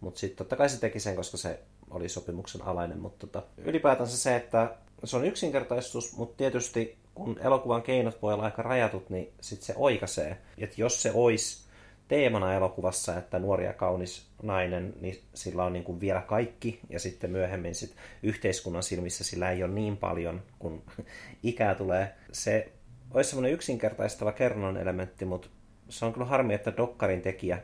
Mutta 0.00 0.20
sitten 0.20 0.38
totta 0.38 0.56
kai 0.56 0.68
se 0.68 0.80
teki 0.80 1.00
sen, 1.00 1.16
koska 1.16 1.36
se 1.36 1.60
oli 1.90 2.08
sopimuksen 2.08 2.62
alainen. 2.62 2.98
Mutta 2.98 3.26
tota, 3.26 3.46
ylipäätänsä 3.58 4.16
se, 4.16 4.36
että 4.36 4.76
se 5.04 5.16
on 5.16 5.24
yksinkertaistus, 5.24 6.16
mutta 6.16 6.36
tietysti 6.36 6.98
kun 7.16 7.38
elokuvan 7.40 7.82
keinot 7.82 8.22
voi 8.22 8.34
olla 8.34 8.44
aika 8.44 8.62
rajatut, 8.62 9.10
niin 9.10 9.32
sitten 9.40 9.66
se 9.66 9.74
oikaisee. 9.76 10.38
Että 10.58 10.80
jos 10.80 11.02
se 11.02 11.10
olisi 11.14 11.66
teemana 12.08 12.54
elokuvassa, 12.54 13.18
että 13.18 13.38
nuori 13.38 13.64
ja 13.64 13.72
kaunis 13.72 14.26
nainen, 14.42 14.94
niin 15.00 15.22
sillä 15.34 15.64
on 15.64 15.72
niin 15.72 15.84
kuin 15.84 16.00
vielä 16.00 16.20
kaikki, 16.20 16.80
ja 16.90 16.98
sitten 16.98 17.30
myöhemmin 17.30 17.74
sit 17.74 17.96
yhteiskunnan 18.22 18.82
silmissä 18.82 19.24
sillä 19.24 19.50
ei 19.50 19.62
ole 19.62 19.72
niin 19.72 19.96
paljon, 19.96 20.42
kun 20.58 20.82
ikää 21.42 21.74
tulee. 21.74 22.14
Se 22.32 22.72
olisi 23.10 23.30
semmoinen 23.30 23.52
yksinkertaistava 23.52 24.32
kerronnan 24.32 24.76
elementti, 24.76 25.24
mutta 25.24 25.48
se 25.88 26.04
on 26.04 26.12
kyllä 26.12 26.26
harmi, 26.26 26.54
että 26.54 26.76
Dokkarin 26.76 27.22
tekijä 27.22 27.58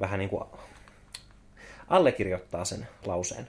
vähän 0.00 0.18
niin 0.18 0.30
kuin 0.30 0.44
allekirjoittaa 1.88 2.64
sen 2.64 2.88
lauseen. 3.06 3.48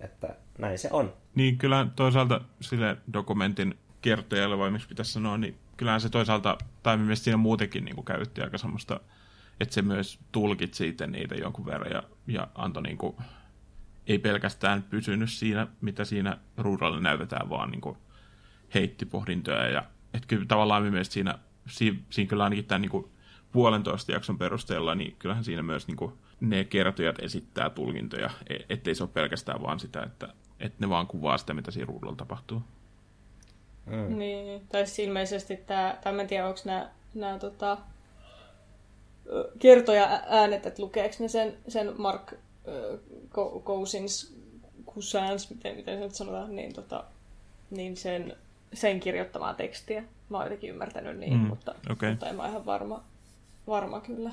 Että 0.00 0.36
näin 0.58 0.78
se 0.78 0.88
on. 0.92 1.12
Niin, 1.34 1.58
kyllä 1.58 1.86
toisaalta 1.96 2.40
sille 2.60 2.96
dokumentin 3.12 3.74
kertojalle, 4.04 4.58
vai 4.58 4.70
miksi 4.70 4.88
pitäisi 4.88 5.12
sanoa, 5.12 5.38
niin 5.38 5.58
kyllähän 5.76 6.00
se 6.00 6.08
toisaalta, 6.08 6.58
tai 6.82 6.96
mielestäni 6.96 7.24
siinä 7.24 7.36
muutenkin 7.36 7.84
niin 7.84 7.94
kuin 7.94 8.04
käytti 8.04 8.40
aika 8.42 8.58
semmoista, 8.58 9.00
että 9.60 9.74
se 9.74 9.82
myös 9.82 10.18
tulkit 10.32 10.74
siitä 10.74 11.06
niitä 11.06 11.34
jonkun 11.34 11.66
verran 11.66 11.92
ja, 11.92 12.02
ja 12.26 12.48
antoi 12.54 12.82
niin 12.82 12.98
kuin, 12.98 13.16
ei 14.06 14.18
pelkästään 14.18 14.82
pysynyt 14.82 15.30
siinä, 15.30 15.66
mitä 15.80 16.04
siinä 16.04 16.38
ruudulla 16.56 17.00
näytetään, 17.00 17.50
vaan 17.50 17.70
niin 17.70 17.80
kuin 17.80 17.96
heitti 18.74 19.06
pohdintoja. 19.06 19.68
Ja, 19.68 19.84
että 20.14 20.26
kyllä 20.28 20.46
tavallaan 20.46 20.82
mielestäni 20.82 21.14
siinä, 21.14 21.38
siinä, 21.66 21.98
siinä 22.10 22.28
kyllä 22.28 22.44
ainakin 22.44 22.64
tämän 22.64 22.82
niin 22.82 22.90
kuin 22.90 23.06
puolentoista 23.52 24.12
jakson 24.12 24.38
perusteella, 24.38 24.94
niin 24.94 25.16
kyllähän 25.18 25.44
siinä 25.44 25.62
myös 25.62 25.86
niin 25.86 25.96
kuin 25.96 26.12
ne 26.40 26.64
kertojat 26.64 27.18
esittää 27.18 27.70
tulkintoja, 27.70 28.30
e, 28.48 28.56
ettei 28.68 28.94
se 28.94 29.02
ole 29.02 29.10
pelkästään 29.14 29.62
vaan 29.62 29.80
sitä, 29.80 30.02
että, 30.02 30.28
että 30.60 30.76
ne 30.80 30.88
vaan 30.88 31.06
kuvaa 31.06 31.38
sitä, 31.38 31.54
mitä 31.54 31.70
siinä 31.70 31.86
ruudulla 31.86 32.16
tapahtuu. 32.16 32.62
Mm. 33.86 34.18
Niin, 34.18 34.66
tai 34.68 34.86
siis 34.86 34.98
ilmeisesti 34.98 35.56
tämä, 35.56 35.98
tai 36.02 36.20
en 36.20 36.26
tiedä, 36.26 36.46
onko 36.46 36.60
nämä, 36.64 36.90
nämä 37.14 37.38
tota, 37.38 37.78
kertoja 39.58 40.20
äänet, 40.28 40.66
että 40.66 40.82
lukeeko 40.82 41.14
ne 41.18 41.28
sen, 41.28 41.58
sen 41.68 41.92
Mark 41.96 42.32
uh, 42.32 43.62
Cousins, 43.64 44.36
Cousins, 44.86 45.50
miten, 45.50 45.76
miten 45.76 45.98
se 45.98 46.04
nyt 46.04 46.14
sanotaan, 46.14 46.56
niin, 46.56 46.72
tota, 46.72 47.04
niin 47.70 47.96
sen, 47.96 48.36
sen 48.74 49.00
kirjoittamaa 49.00 49.54
tekstiä. 49.54 50.04
Mä 50.28 50.36
oon 50.36 50.46
jotenkin 50.46 50.70
ymmärtänyt 50.70 51.18
niin, 51.18 51.32
mm, 51.32 51.38
mutta, 51.38 51.74
okay. 51.92 52.10
mutta 52.10 52.28
en 52.28 52.36
mä 52.36 52.48
ihan 52.48 52.66
varma, 52.66 53.04
varma 53.66 54.00
kyllä, 54.00 54.30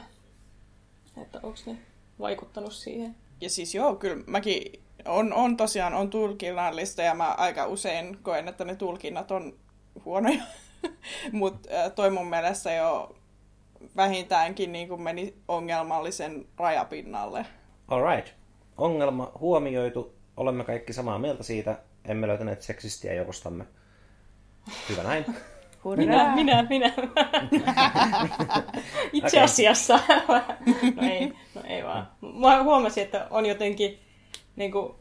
että 1.22 1.39
onko 1.43 1.60
ne 1.65 1.77
vaikuttanut 2.20 2.74
siihen. 2.74 3.15
Ja 3.41 3.50
siis 3.50 3.75
joo, 3.75 3.96
kyllä 3.96 4.24
mäkin 4.27 4.79
on, 5.05 5.34
on 5.34 5.58
tosiaan 5.58 5.93
on 5.93 6.10
tulkinnallista 6.10 7.01
ja 7.01 7.15
mä 7.15 7.31
aika 7.31 7.65
usein 7.65 8.17
koen, 8.24 8.48
että 8.48 8.65
ne 8.65 8.75
tulkinnat 8.75 9.31
on 9.31 9.53
huonoja. 10.05 10.43
Mutta 11.31 11.70
toi 11.96 12.10
mun 12.10 12.27
mielestä 12.27 12.74
jo 12.74 13.15
vähintäänkin 13.96 14.72
niin 14.72 14.88
kuin 14.88 15.01
meni 15.01 15.36
ongelmallisen 15.48 16.46
rajapinnalle. 16.58 17.46
Alright. 17.88 18.34
Ongelma 18.77 19.31
huomioitu. 19.39 20.15
Olemme 20.38 20.63
kaikki 20.63 20.93
samaa 20.93 21.20
mieltä 21.20 21.43
siitä. 21.43 21.79
Emme 22.05 22.27
löytäneet 22.27 22.62
seksistiä 22.62 23.13
joukostamme. 23.13 23.65
Hyvä 24.89 25.03
näin. 25.03 25.25
Minä, 25.98 26.36
minä, 26.36 26.63
minä. 26.70 26.93
Itse 29.13 29.41
asiassa. 29.41 30.00
no 30.96 31.08
ei, 31.08 31.34
no 31.55 31.62
ei 31.63 31.84
vaan. 31.84 32.12
Mä 32.22 32.63
huomasin, 32.63 33.03
että 33.03 33.27
on 33.29 33.46
jotenkin 33.46 34.00
niin 34.61 34.71
kuin, 34.71 34.95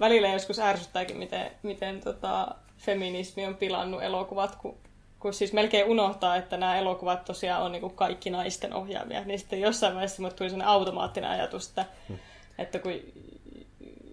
välillä 0.00 0.28
joskus 0.28 0.58
ärsyttääkin, 0.58 1.16
miten, 1.16 1.50
miten 1.62 2.00
tota, 2.00 2.54
feminismi 2.78 3.46
on 3.46 3.56
pilannut 3.56 4.02
elokuvat, 4.02 4.56
kun, 4.56 4.76
kun 5.18 5.34
siis 5.34 5.52
melkein 5.52 5.86
unohtaa, 5.86 6.36
että 6.36 6.56
nämä 6.56 6.78
elokuvat 6.78 7.24
tosiaan 7.24 7.62
on 7.62 7.72
niin 7.72 7.80
kuin 7.80 7.94
kaikki 7.94 8.30
naisten 8.30 8.74
ohjaamia. 8.74 9.24
Niin 9.24 9.38
sitten 9.38 9.60
jossain 9.60 9.94
vaiheessa 9.94 10.22
mulle 10.22 10.34
tuli 10.34 10.50
sellainen 10.50 10.72
automaattinen 10.72 11.30
ajatus, 11.30 11.68
että, 11.68 11.84
hmm. 12.08 12.18
että 12.58 12.78
kun 12.78 12.92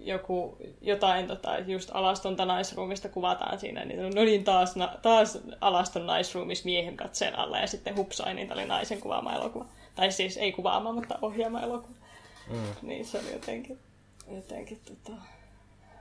joku, 0.02 0.58
jotain 0.82 1.28
tota, 1.28 1.60
just 1.60 1.90
alastonta 1.94 2.46
naisruumista 2.46 3.10
kuvataan 3.10 3.60
siinä, 3.60 3.86
niin 3.86 4.16
no 4.16 4.24
niin 4.24 4.44
taas, 4.44 4.76
na, 4.76 4.96
taas 5.02 5.40
alaston 5.62 6.06
naisruumis 6.06 6.66
miehen 6.66 6.98
katseen 6.98 7.40
alla 7.40 7.60
ja 7.60 7.68
sitten 7.68 7.96
hupsai, 7.96 8.34
niin 8.34 8.54
oli 8.54 8.66
naisen 8.66 9.02
kuvaama 9.02 9.34
elokuva. 9.34 9.66
Tai 9.96 10.12
siis 10.12 10.38
ei 10.38 10.52
kuvaama, 10.52 10.92
mutta 10.92 11.20
ohjaama 11.22 11.62
elokuva. 11.62 11.96
Mm. 12.50 12.88
Niin 12.88 13.06
se 13.06 13.20
oli 13.20 13.34
jotenkin 13.34 13.80
jotenkin 14.28 14.82
tota, 14.86 15.22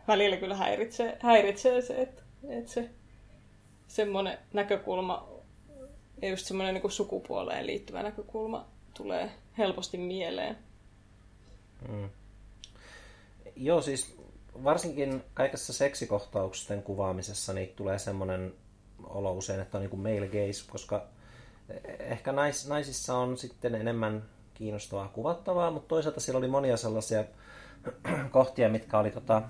välillä 0.09 0.37
kyllä 0.37 0.57
häiritsee, 0.57 1.19
häiritsee 1.21 1.83
se, 1.83 2.03
että, 2.03 2.23
että 2.49 2.71
se 2.71 2.91
semmoinen 3.89 4.39
näkökulma 4.53 5.29
ja 6.23 6.29
just 6.29 6.47
semmoinen 6.47 6.75
niin 6.75 6.91
sukupuoleen 6.91 7.67
liittyvä 7.67 8.03
näkökulma 8.03 8.67
tulee 8.95 9.31
helposti 9.59 9.99
mieleen. 9.99 10.59
Mm. 11.89 12.11
Joo, 13.57 13.83
siis 13.83 14.17
varsinkin 14.65 15.25
kaikessa 15.35 15.73
seksikohtausten 15.73 16.83
kuvaamisessa 16.83 17.53
niin 17.53 17.69
tulee 17.77 17.99
semmoinen 17.99 18.55
olo 19.05 19.33
usein, 19.33 19.61
että 19.61 19.79
on 19.79 19.83
niin 19.83 19.91
kuin 19.91 20.03
male 20.03 20.27
gaze, 20.27 20.71
koska 20.71 21.07
ehkä 21.99 22.33
nais, 22.33 22.69
naisissa 22.69 23.15
on 23.15 23.39
sitten 23.39 23.75
enemmän 23.75 24.23
kiinnostavaa 24.55 25.09
kuvattavaa, 25.09 25.71
mutta 25.71 25.89
toisaalta 25.89 26.21
siellä 26.21 26.39
oli 26.39 26.49
monia 26.49 26.77
sellaisia 26.77 27.25
kohtia, 28.31 28.69
mitkä 28.69 28.99
oli 28.99 29.11
tota, 29.11 29.43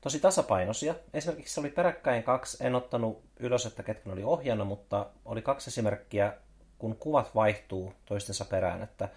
tosi 0.00 0.20
tasapainoisia. 0.20 0.94
Esimerkiksi 1.14 1.60
oli 1.60 1.70
peräkkäin 1.70 2.22
kaksi, 2.22 2.64
en 2.66 2.74
ottanut 2.74 3.22
ylös, 3.40 3.66
että 3.66 3.82
ketkä 3.82 4.12
oli 4.12 4.24
ohjannut, 4.24 4.68
mutta 4.68 5.06
oli 5.24 5.42
kaksi 5.42 5.70
esimerkkiä, 5.70 6.32
kun 6.78 6.96
kuvat 6.96 7.34
vaihtuu 7.34 7.92
toistensa 8.04 8.44
perään, 8.44 8.82
että 8.82 9.08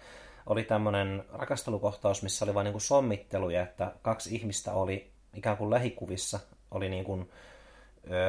oli 0.46 0.62
tämmöinen 0.62 1.24
rakastelukohtaus, 1.32 2.22
missä 2.22 2.44
oli 2.44 2.54
vain 2.54 2.64
niin 2.64 2.72
kuin 2.72 2.82
sommitteluja, 2.82 3.62
että 3.62 3.92
kaksi 4.02 4.34
ihmistä 4.34 4.72
oli 4.72 5.10
ikään 5.34 5.56
kuin 5.56 5.70
lähikuvissa, 5.70 6.40
oli 6.70 6.88
niin 6.88 7.04
kuin 7.04 7.30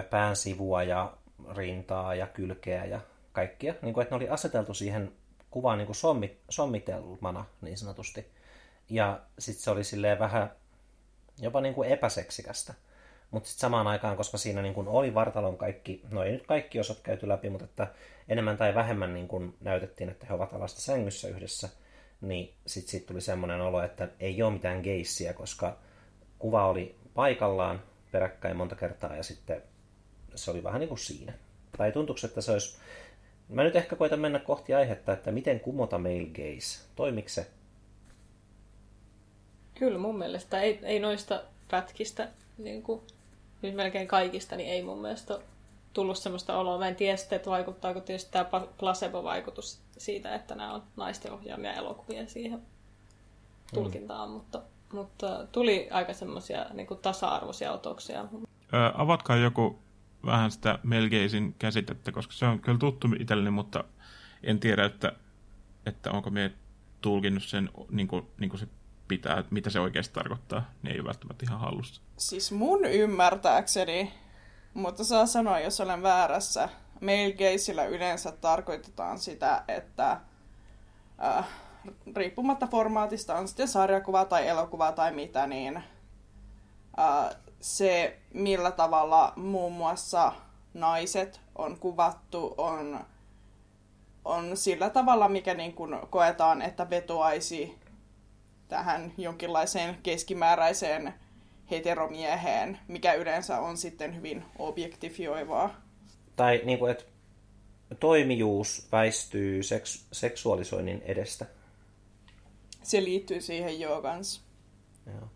pään 0.10 0.36
sivua 0.36 0.84
ja 0.84 1.14
rintaa 1.56 2.16
ja 2.16 2.28
kylkeä 2.28 2.86
ja 2.86 3.00
kaikkia, 3.32 3.74
niin 3.82 3.94
kuin, 3.94 4.02
että 4.02 4.16
ne 4.16 4.18
oli 4.18 4.30
aseteltu 4.30 4.74
siihen 4.74 5.12
kuvaan 5.52 5.78
niin 5.78 5.86
kuin 5.86 5.96
sommit, 5.96 6.40
sommitelmana 6.50 7.46
niin 7.62 7.78
sanotusti. 7.78 8.37
Ja 8.90 9.20
sitten 9.40 9.64
se 9.64 9.72
oli 9.72 9.84
silleen 9.84 10.20
vähän 10.20 10.52
jopa 11.40 11.62
niin 11.62 11.74
kuin 11.74 11.90
epäseksikästä. 11.90 12.74
Mutta 13.32 13.50
sitten 13.50 13.62
samaan 13.62 13.88
aikaan, 13.88 14.18
koska 14.18 14.38
siinä 14.38 14.62
niin 14.62 14.74
kuin 14.74 14.88
oli 14.88 15.14
vartalon 15.14 15.58
kaikki, 15.58 16.02
no 16.12 16.24
ei 16.24 16.32
nyt 16.32 16.48
kaikki 16.48 16.80
osat 16.80 17.00
käyty 17.04 17.28
läpi, 17.28 17.50
mutta 17.50 17.66
että 17.66 17.88
enemmän 18.30 18.58
tai 18.58 18.76
vähemmän 18.76 19.14
niin 19.14 19.28
kuin 19.28 19.56
näytettiin, 19.62 20.10
että 20.10 20.26
he 20.26 20.34
ovat 20.34 20.54
alasta 20.54 20.82
sängyssä 20.82 21.28
yhdessä, 21.28 21.70
niin 22.22 22.54
sitten 22.68 22.92
sit 22.92 23.06
tuli 23.06 23.22
semmoinen 23.22 23.62
olo, 23.62 23.82
että 23.82 24.08
ei 24.20 24.44
ole 24.44 24.54
mitään 24.54 24.82
geissiä, 24.82 25.34
koska 25.34 25.78
kuva 26.40 26.68
oli 26.68 26.96
paikallaan 27.14 27.82
peräkkäin 28.12 28.58
monta 28.58 28.76
kertaa 28.76 29.16
ja 29.16 29.24
sitten 29.24 29.64
se 30.36 30.52
oli 30.52 30.64
vähän 30.64 30.80
niin 30.80 30.90
kuin 30.90 31.00
siinä. 31.00 31.34
Tai 31.78 31.92
tuntuuko, 31.92 32.22
että 32.24 32.42
se 32.42 32.52
olisi... 32.52 32.78
Mä 33.50 33.64
nyt 33.64 33.76
ehkä 33.76 33.96
koitan 33.96 34.20
mennä 34.20 34.40
kohti 34.40 34.74
aihetta, 34.74 35.14
että 35.14 35.32
miten 35.32 35.60
kumota 35.60 35.98
male 35.98 36.26
gaze. 36.26 36.84
Toimiko 36.96 37.30
se 37.30 37.48
Kyllä 39.80 39.98
mun 39.98 40.18
mielestä. 40.18 40.62
Ei, 40.62 40.80
ei 40.84 41.00
noista 41.00 41.42
pätkistä, 41.72 42.28
niin 42.58 42.84
kuin, 42.84 43.02
nyt 43.62 43.76
melkein 43.76 44.08
kaikista, 44.08 44.56
niin 44.56 44.70
ei 44.70 44.84
mun 44.84 45.02
mielestä 45.02 45.36
ole 45.36 45.44
tullut 45.94 46.18
sellaista 46.18 46.58
oloa. 46.58 46.78
Mä 46.78 46.88
en 46.88 46.96
tiedä 46.96 47.18
sitten, 47.18 47.36
että 47.36 47.50
vaikuttaako 47.50 48.00
tietysti 48.00 48.32
tämä 48.32 48.50
placebo-vaikutus 48.78 49.80
siitä, 49.98 50.36
että 50.36 50.56
nämä 50.56 50.74
on 50.74 50.84
naisten 50.96 51.34
ohjaamia 51.34 51.74
elokuvia 51.74 52.28
siihen 52.28 52.62
tulkintaan, 53.74 54.30
mm. 54.30 54.34
mutta, 54.34 54.62
mutta 54.94 55.48
tuli 55.52 55.88
aika 55.92 56.14
semmoisia 56.14 56.66
niin 56.74 56.88
tasa-arvoisia 57.02 57.72
otoksia. 57.72 58.22
Ö, 58.74 58.92
avatkaa 58.94 59.38
joku 59.38 59.80
vähän 60.26 60.52
sitä 60.52 60.80
Melgeisin 60.84 61.56
käsitettä, 61.60 62.12
koska 62.12 62.34
se 62.34 62.46
on 62.46 62.60
kyllä 62.60 62.78
tuttu 62.78 63.08
itselleni, 63.20 63.52
mutta 63.52 63.84
en 64.44 64.60
tiedä, 64.60 64.86
että, 64.86 65.14
että 65.86 66.12
onko 66.12 66.30
me 66.30 66.52
tulkinnut 67.02 67.44
sen 67.44 67.70
niin 67.92 68.08
kuin, 68.08 68.28
niin 68.38 68.50
kuin 68.50 68.60
se 68.60 68.68
pitää, 69.08 69.44
mitä 69.50 69.70
se 69.70 69.80
oikeasti 69.80 70.14
tarkoittaa, 70.14 70.72
niin 70.84 70.94
ei 70.94 71.00
ole 71.00 71.08
välttämättä 71.08 71.46
ihan 71.46 71.60
hallussa. 71.60 72.02
Siis 72.18 72.52
mun 72.52 72.86
ymmärtääkseni 72.86 74.14
mutta 74.78 75.04
saa 75.04 75.26
sanoa, 75.26 75.60
jos 75.60 75.82
olen 75.82 76.04
väärässä. 76.04 76.70
Male 77.02 77.32
gazeillä 77.32 77.86
yleensä 77.86 78.32
tarkoitetaan 78.32 79.20
sitä, 79.20 79.64
että 79.68 80.12
äh, 81.24 81.48
riippumatta 82.16 82.68
formaatista, 82.68 83.36
on 83.36 83.48
sitten 83.48 83.68
sarjakuva 83.68 84.26
tai 84.26 84.48
elokuva 84.48 84.92
tai 84.92 85.12
mitä, 85.12 85.48
niin 85.48 85.78
äh, 87.00 87.36
se 87.60 88.20
millä 88.34 88.72
tavalla 88.72 89.34
muun 89.36 89.74
muassa 89.74 90.34
naiset 90.74 91.42
on 91.56 91.80
kuvattu 91.80 92.56
on, 92.58 93.00
on 94.26 94.58
sillä 94.58 94.90
tavalla, 94.90 95.30
mikä 95.30 95.54
niin 95.54 95.74
kuin 95.74 96.00
koetaan, 96.10 96.62
että 96.62 96.90
vetoaisi 96.90 97.80
tähän 98.68 99.14
jonkinlaiseen 99.18 99.98
keskimääräiseen 100.04 101.14
heteromieheen, 101.72 102.80
mikä 102.88 103.14
yleensä 103.14 103.60
on 103.60 103.78
sitten 103.78 104.16
hyvin 104.16 104.44
objektifioivaa. 104.60 105.82
Tai 106.36 106.62
niin 106.64 106.80
kuin, 106.80 106.92
että 106.92 107.04
toimijuus 108.00 108.88
väistyy 108.92 109.62
seks- 109.62 110.08
seksuaalisoinnin 110.12 111.02
edestä. 111.06 111.46
Se 112.84 113.04
liittyy 113.04 113.42
siihen 113.42 113.80
joo 113.80 114.02
kans. 114.02 114.44
Joo. 115.06 115.30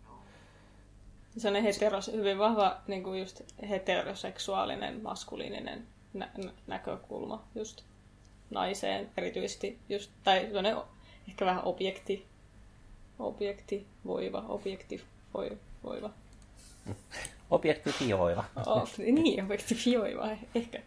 Se 1.38 1.48
on 1.48 1.62
heteros, 1.62 2.12
hyvin 2.12 2.38
vahva 2.38 2.80
niin 2.86 3.02
kuin 3.02 3.20
just 3.20 3.40
heteroseksuaalinen, 3.68 5.02
maskuliininen 5.02 5.86
nä- 6.14 6.30
nä- 6.44 6.52
näkökulma 6.66 7.44
just 7.54 7.82
naiseen 8.50 9.10
erityisesti. 9.16 9.78
Just, 9.88 10.10
tai 10.24 10.50
ehkä 11.28 11.46
vähän 11.46 11.64
objekti, 11.64 12.26
objekti, 13.18 13.86
voiva, 14.06 14.44
objekti, 14.48 15.04
voiva. 15.84 16.10
Objektifioiva. 17.50 18.44
Oh, 18.66 18.88
niin, 18.98 19.44
objektifioiva 19.44 20.28
ehkä. 20.54 20.82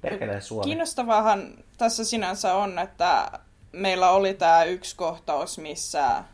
Perkeleen 0.00 0.42
Suomi. 0.42 0.64
Kiinnostavahan 0.64 1.64
tässä 1.78 2.04
sinänsä 2.04 2.54
on, 2.54 2.78
että 2.78 3.30
meillä 3.72 4.10
oli 4.10 4.34
tämä 4.34 4.64
yksi 4.64 4.96
kohtaus, 4.96 5.58
missä, 5.58 6.24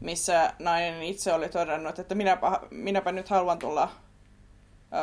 missä 0.00 0.52
nainen 0.58 1.02
itse 1.02 1.32
oli 1.32 1.48
todennut, 1.48 1.98
että 1.98 2.14
minäpä, 2.14 2.60
minäpä 2.70 3.12
nyt 3.12 3.28
haluan 3.28 3.58
tulla 3.58 3.90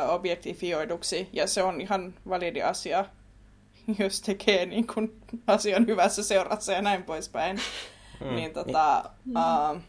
objektifioiduksi, 0.08 1.28
ja 1.32 1.46
se 1.46 1.62
on 1.62 1.80
ihan 1.80 2.14
validi 2.28 2.62
asia, 2.62 3.04
jos 3.98 4.20
tekee 4.20 4.66
niin 4.66 4.86
kuin 4.86 5.20
asian 5.46 5.86
hyvässä 5.86 6.22
seurassa 6.22 6.72
ja 6.72 6.82
näin 6.82 7.02
poispäin. 7.02 7.60
Mm. 8.20 8.36
Niin 8.36 8.52
tota, 8.52 9.10
mm. 9.24 9.34
uh, 9.36 9.80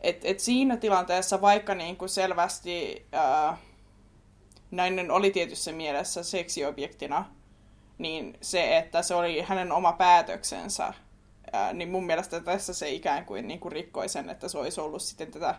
et, 0.00 0.20
et 0.24 0.40
siinä 0.40 0.76
tilanteessa, 0.76 1.40
vaikka 1.40 1.74
niin 1.74 1.96
kuin 1.96 2.08
selvästi 2.08 3.06
uh, 3.14 3.58
nainen 4.70 5.10
oli 5.10 5.30
tietyssä 5.30 5.72
mielessä 5.72 6.22
seksiobjektina, 6.22 7.24
niin 7.98 8.38
se, 8.40 8.78
että 8.78 9.02
se 9.02 9.14
oli 9.14 9.40
hänen 9.40 9.72
oma 9.72 9.92
päätöksensä, 9.92 10.94
ää, 11.52 11.72
niin 11.72 11.88
mun 11.88 12.06
mielestä 12.06 12.40
tässä 12.40 12.74
se 12.74 12.90
ikään 12.90 13.24
kuin, 13.24 13.48
niin 13.48 13.60
kuin 13.60 13.72
rikkoi 13.72 14.08
sen, 14.08 14.30
että 14.30 14.48
se 14.48 14.58
olisi 14.58 14.80
ollut 14.80 15.02
sitten 15.02 15.30
tätä 15.30 15.54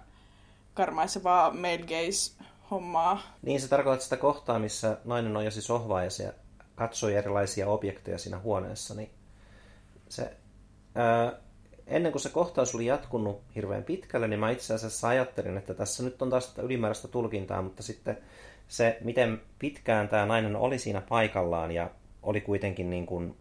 karmaisevaa 0.73 1.53
male 1.53 1.77
gaze-hommaa. 1.77 3.21
Niin 3.41 3.61
se 3.61 3.67
tarkoittaa 3.67 4.03
sitä 4.03 4.17
kohtaa, 4.17 4.59
missä 4.59 4.97
nainen 5.05 5.33
nojasi 5.33 5.61
sohvaa 5.61 6.03
ja 6.03 6.09
se 6.09 6.33
katsoi 6.75 7.15
erilaisia 7.15 7.67
objekteja 7.67 8.17
siinä 8.17 8.39
huoneessa, 8.39 8.93
niin 8.93 9.09
se, 10.09 10.37
ennen 11.87 12.11
kuin 12.11 12.21
se 12.21 12.29
kohtaus 12.29 12.75
oli 12.75 12.85
jatkunut 12.85 13.41
hirveän 13.55 13.83
pitkälle, 13.83 14.27
niin 14.27 14.39
mä 14.39 14.49
itse 14.49 14.73
asiassa 14.73 15.07
ajattelin, 15.07 15.57
että 15.57 15.73
tässä 15.73 16.03
nyt 16.03 16.21
on 16.21 16.29
taas 16.29 16.47
tätä 16.47 16.61
ylimääräistä 16.61 17.07
tulkintaa, 17.07 17.61
mutta 17.61 17.83
sitten 17.83 18.17
se, 18.67 18.97
miten 19.01 19.41
pitkään 19.59 20.09
tämä 20.09 20.25
nainen 20.25 20.55
oli 20.55 20.79
siinä 20.79 21.01
paikallaan 21.01 21.71
ja 21.71 21.89
oli 22.23 22.41
kuitenkin 22.41 22.89
niin 22.89 23.05
kuin, 23.05 23.37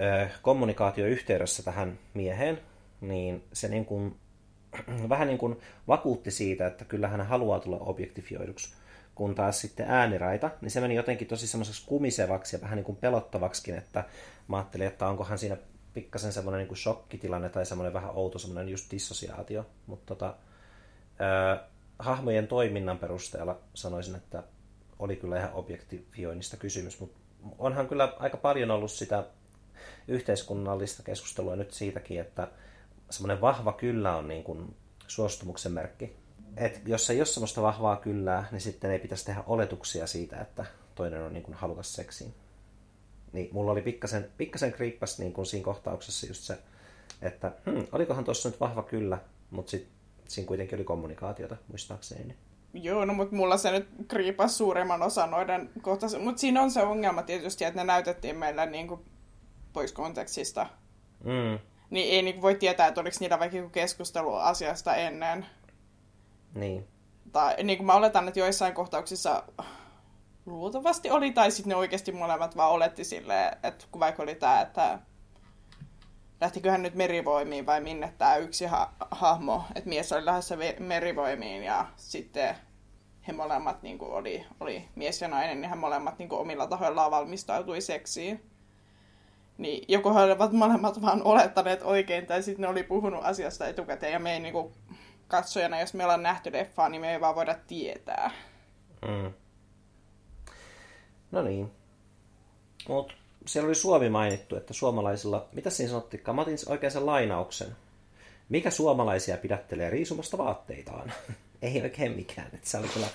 ö, 0.00 0.28
kommunikaatioyhteydessä 0.42 1.62
tähän 1.62 1.98
mieheen, 2.14 2.60
niin 3.00 3.44
se 3.52 3.68
niin 3.68 3.84
kuin, 3.84 4.16
vähän 5.08 5.28
niin 5.28 5.38
kuin 5.38 5.56
vakuutti 5.88 6.30
siitä, 6.30 6.66
että 6.66 6.84
kyllä 6.84 7.08
hän 7.08 7.26
haluaa 7.26 7.60
tulla 7.60 7.78
objektifioiduksi. 7.78 8.74
Kun 9.14 9.34
taas 9.34 9.60
sitten 9.60 9.90
ääniraita, 9.90 10.50
niin 10.60 10.70
se 10.70 10.80
meni 10.80 10.94
jotenkin 10.94 11.28
tosi 11.28 11.46
semmoiseksi 11.46 11.86
kumisevaksi 11.86 12.56
ja 12.56 12.60
vähän 12.62 12.76
niin 12.76 12.84
kuin 12.84 12.96
pelottavaksikin, 12.96 13.74
että 13.74 14.04
mä 14.48 14.56
ajattelin, 14.56 14.86
että 14.86 15.08
onkohan 15.08 15.38
siinä 15.38 15.56
pikkasen 15.94 16.32
semmoinen 16.32 16.58
niin 16.58 16.68
kuin 16.68 16.78
shokkitilanne 16.78 17.48
tai 17.48 17.66
semmoinen 17.66 17.92
vähän 17.92 18.10
outo 18.14 18.38
semmoinen 18.38 18.68
just 18.72 18.90
dissosiaatio. 18.90 19.66
Mutta 19.86 20.06
tota, 20.06 20.34
ö, 21.20 21.64
hahmojen 21.98 22.48
toiminnan 22.48 22.98
perusteella 22.98 23.58
sanoisin, 23.74 24.14
että 24.14 24.42
oli 24.98 25.16
kyllä 25.16 25.38
ihan 25.38 25.52
objektifioinnista 25.52 26.56
kysymys, 26.56 27.00
mutta 27.00 27.18
onhan 27.58 27.88
kyllä 27.88 28.12
aika 28.18 28.36
paljon 28.36 28.70
ollut 28.70 28.90
sitä 28.90 29.24
yhteiskunnallista 30.08 31.02
keskustelua 31.02 31.56
nyt 31.56 31.72
siitäkin, 31.72 32.20
että 32.20 32.48
semmoinen 33.10 33.40
vahva 33.40 33.72
kyllä 33.72 34.16
on 34.16 34.28
niin 34.28 34.44
kuin 34.44 34.76
suostumuksen 35.06 35.72
merkki. 35.72 36.16
Et 36.56 36.82
jos 36.86 37.10
ei 37.10 37.20
ole 37.20 37.26
semmoista 37.26 37.62
vahvaa 37.62 37.96
kyllää, 37.96 38.48
niin 38.50 38.60
sitten 38.60 38.90
ei 38.90 38.98
pitäisi 38.98 39.24
tehdä 39.24 39.42
oletuksia 39.46 40.06
siitä, 40.06 40.40
että 40.40 40.64
toinen 40.94 41.22
on 41.22 41.32
niin 41.32 41.42
kuin 41.42 41.54
halukas 41.54 41.94
seksiin. 41.94 42.34
Niin 43.32 43.48
mulla 43.52 43.72
oli 43.72 43.82
pikkasen, 43.82 44.30
pikkasen 44.38 44.72
kriippas 44.72 45.18
niin 45.18 45.32
kuin 45.32 45.46
siinä 45.46 45.64
kohtauksessa 45.64 46.26
just 46.26 46.42
se, 46.42 46.58
että 47.22 47.52
hmm, 47.70 47.86
olikohan 47.92 48.24
tuossa 48.24 48.48
nyt 48.48 48.60
vahva 48.60 48.82
kyllä, 48.82 49.18
mutta 49.50 49.70
sitten 49.70 49.92
siinä 50.28 50.48
kuitenkin 50.48 50.76
oli 50.76 50.84
kommunikaatiota, 50.84 51.56
muistaakseni. 51.68 52.36
Joo, 52.74 53.04
no 53.04 53.14
mutta 53.14 53.36
mulla 53.36 53.56
se 53.56 53.70
nyt 53.70 53.88
kriipas 54.08 54.58
suurimman 54.58 55.02
osan 55.02 55.30
noiden 55.30 55.70
kohtaisen. 55.82 56.20
Mutta 56.20 56.40
siinä 56.40 56.62
on 56.62 56.70
se 56.70 56.82
ongelma 56.82 57.22
tietysti, 57.22 57.64
että 57.64 57.80
ne 57.80 57.84
näytettiin 57.84 58.36
meille 58.36 58.66
niin 58.66 58.88
kuin 58.88 59.00
pois 59.72 59.92
kontekstista. 59.92 60.66
Mm. 61.24 61.58
Niin 61.90 62.14
ei 62.14 62.22
niin 62.22 62.42
voi 62.42 62.54
tietää, 62.54 62.86
että 62.86 63.00
oliko 63.00 63.16
niillä 63.20 63.38
vaikka 63.38 63.58
keskustelu 63.72 64.34
asiasta 64.34 64.94
ennen. 64.96 65.46
Niin. 66.54 66.86
Tai 67.32 67.62
niin 67.62 67.78
kuin 67.78 67.86
mä 67.86 67.94
oletan, 67.94 68.28
että 68.28 68.40
joissain 68.40 68.74
kohtauksissa 68.74 69.42
luultavasti 70.46 71.10
oli, 71.10 71.32
tai 71.32 71.50
sitten 71.50 71.68
ne 71.68 71.76
oikeasti 71.76 72.12
molemmat 72.12 72.56
vaan 72.56 72.70
oletti 72.70 73.04
silleen, 73.04 73.56
että 73.62 73.84
kun 73.90 74.00
vaikka 74.00 74.22
oli 74.22 74.34
tämä, 74.34 74.60
että 74.60 74.98
lähtiköhän 76.40 76.82
nyt 76.82 76.94
merivoimiin 76.94 77.66
vai 77.66 77.80
minne 77.80 78.14
tämä 78.18 78.36
yksi 78.36 78.64
ha- 78.64 78.92
hahmo, 79.10 79.64
että 79.74 79.88
mies 79.88 80.12
oli 80.12 80.24
lähdössä 80.24 80.56
merivoimiin 80.78 81.62
ja 81.62 81.86
sitten 81.96 82.56
he 83.28 83.32
molemmat 83.32 83.82
niin 83.82 83.98
kuin 83.98 84.12
oli, 84.12 84.46
oli 84.60 84.88
mies 84.94 85.20
ja 85.22 85.28
nainen, 85.28 85.60
niin 85.60 85.70
he 85.70 85.76
molemmat 85.76 86.18
niin 86.18 86.28
kuin 86.28 86.40
omilla 86.40 86.66
tahoillaan 86.66 87.10
valmistautui 87.10 87.80
seksiin. 87.80 88.42
Niin 89.58 89.84
joko 89.88 90.14
he 90.14 90.20
olivat 90.20 90.52
molemmat 90.52 91.02
vaan 91.02 91.22
olettaneet 91.22 91.82
oikein, 91.82 92.26
tai 92.26 92.42
sitten 92.42 92.62
ne 92.62 92.68
oli 92.68 92.82
puhunut 92.82 93.24
asiasta 93.24 93.66
etukäteen, 93.66 94.12
ja 94.12 94.18
me 94.18 94.32
ei 94.32 94.40
niin 94.40 94.52
kuin, 94.52 94.72
katsojana, 95.28 95.80
jos 95.80 95.94
me 95.94 96.04
ollaan 96.04 96.22
nähty 96.22 96.52
leffaa, 96.52 96.88
niin 96.88 97.00
me 97.00 97.12
ei 97.12 97.20
vaan 97.20 97.34
voida 97.34 97.54
tietää. 97.66 98.30
Mm. 99.08 99.32
No 101.32 101.42
niin. 101.42 101.70
Mutta 102.88 103.14
siellä 103.46 103.66
oli 103.66 103.74
Suomi 103.74 104.08
mainittu, 104.08 104.56
että 104.56 104.74
suomalaisilla, 104.74 105.48
mitä 105.52 105.70
siinä 105.70 105.90
sanottikaan, 105.90 106.36
mä 106.36 106.42
otin 106.42 106.58
oikein 106.66 106.92
sen 106.92 107.06
lainauksen. 107.06 107.76
Mikä 108.48 108.70
suomalaisia 108.70 109.36
pidättelee 109.36 109.90
riisumasta 109.90 110.38
vaatteitaan? 110.38 111.12
Ei 111.62 111.82
oikein 111.82 112.12
mikään. 112.12 112.48
Että 112.54 112.68
se, 112.70 112.78
oli 112.78 112.88
kyllä, 112.88 113.06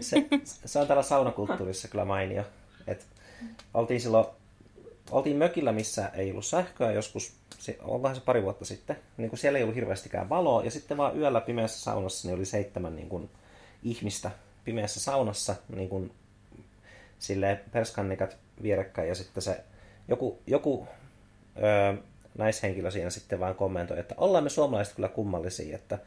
se, 0.00 0.26
se 0.64 0.78
on 0.78 0.86
täällä 0.86 1.02
saunakulttuurissa 1.02 1.88
kyllä 1.88 2.04
mainio. 2.04 2.44
Et 2.86 3.06
oltiin 3.74 4.00
silloin, 4.00 4.26
oltiin 5.10 5.36
mökillä, 5.36 5.72
missä 5.72 6.08
ei 6.08 6.30
ollut 6.30 6.46
sähköä 6.46 6.92
joskus, 6.92 7.32
onkohan 7.82 8.16
se 8.16 8.22
pari 8.22 8.42
vuotta 8.42 8.64
sitten, 8.64 8.96
niin 9.16 9.28
kuin 9.30 9.38
siellä 9.38 9.58
ei 9.58 9.62
ollut 9.62 9.76
hirveästikään 9.76 10.28
valoa, 10.28 10.64
ja 10.64 10.70
sitten 10.70 10.96
vaan 10.96 11.18
yöllä 11.18 11.40
pimeässä 11.40 11.80
saunassa 11.80 12.28
niin 12.28 12.36
oli 12.36 12.44
seitsemän 12.44 12.96
niin 12.96 13.08
kuin, 13.08 13.30
ihmistä 13.82 14.30
pimeässä 14.64 15.00
saunassa, 15.00 15.56
niin 15.76 15.88
kuin, 15.88 16.12
silleen 17.18 17.60
perskannikat 17.72 18.36
vierekkäin 18.62 19.08
ja 19.08 19.14
sitten 19.14 19.42
se 19.42 19.60
joku, 20.08 20.42
joku 20.46 20.88
öö, 21.62 21.94
naishenkilö 22.38 22.90
siinä 22.90 23.10
sitten 23.10 23.40
vaan 23.40 23.54
kommentoi, 23.54 23.98
että 23.98 24.14
ollaan 24.18 24.44
me 24.44 24.50
suomalaiset 24.50 24.94
kyllä 24.94 25.08
kummallisia, 25.08 25.74
että 25.74 25.98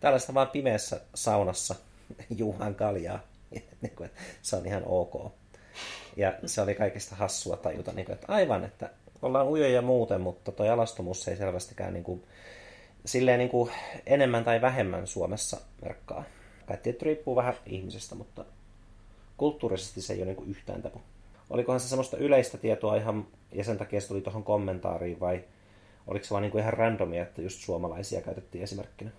tällaista 0.00 0.34
vaan 0.34 0.48
pimeässä 0.48 1.00
saunassa 1.14 1.74
juuhan 2.38 2.74
kaljaa. 2.74 3.20
Niin 3.80 4.10
se 4.42 4.56
on 4.56 4.66
ihan 4.66 4.82
ok. 4.86 5.32
Ja 6.16 6.34
se 6.46 6.60
oli 6.60 6.74
kaikista 6.74 7.16
hassua 7.16 7.56
tajuta, 7.56 7.92
niin 7.92 8.06
kuin, 8.06 8.14
että 8.14 8.32
aivan, 8.32 8.64
että 8.64 8.90
ollaan 9.22 9.48
ujoja 9.48 9.82
muuten, 9.82 10.20
mutta 10.20 10.52
tuo 10.52 10.72
alastomuus 10.72 11.28
ei 11.28 11.36
selvästikään 11.36 11.92
niin 11.92 12.04
kuin, 12.04 12.24
silleen 13.04 13.38
niin 13.38 13.48
kuin 13.48 13.70
enemmän 14.06 14.44
tai 14.44 14.60
vähemmän 14.60 15.06
Suomessa 15.06 15.60
merkkaa. 15.82 16.24
Kai 16.66 16.76
tietysti 16.76 17.04
riippuu 17.04 17.36
vähän 17.36 17.54
ihmisestä, 17.66 18.14
mutta 18.14 18.44
kulttuurisesti 19.36 20.02
se 20.02 20.12
ei 20.12 20.18
ole 20.18 20.26
niin 20.26 20.36
kuin 20.36 20.50
yhtään 20.50 20.82
tapu 20.82 21.00
olikohan 21.50 21.80
se 21.80 21.88
semmoista 21.88 22.16
yleistä 22.16 22.58
tietoa 22.58 22.96
ihan, 22.96 23.26
ja 23.52 23.64
sen 23.64 23.78
takia 23.78 24.00
se 24.00 24.08
tuli 24.08 24.20
tuohon 24.20 24.44
kommentaariin, 24.44 25.20
vai 25.20 25.44
oliko 26.06 26.24
se 26.24 26.30
vaan 26.30 26.42
niin 26.42 26.52
kuin 26.52 26.60
ihan 26.60 26.72
randomia, 26.72 27.22
että 27.22 27.42
just 27.42 27.60
suomalaisia 27.60 28.22
käytettiin 28.22 28.64
esimerkkinä? 28.64 29.10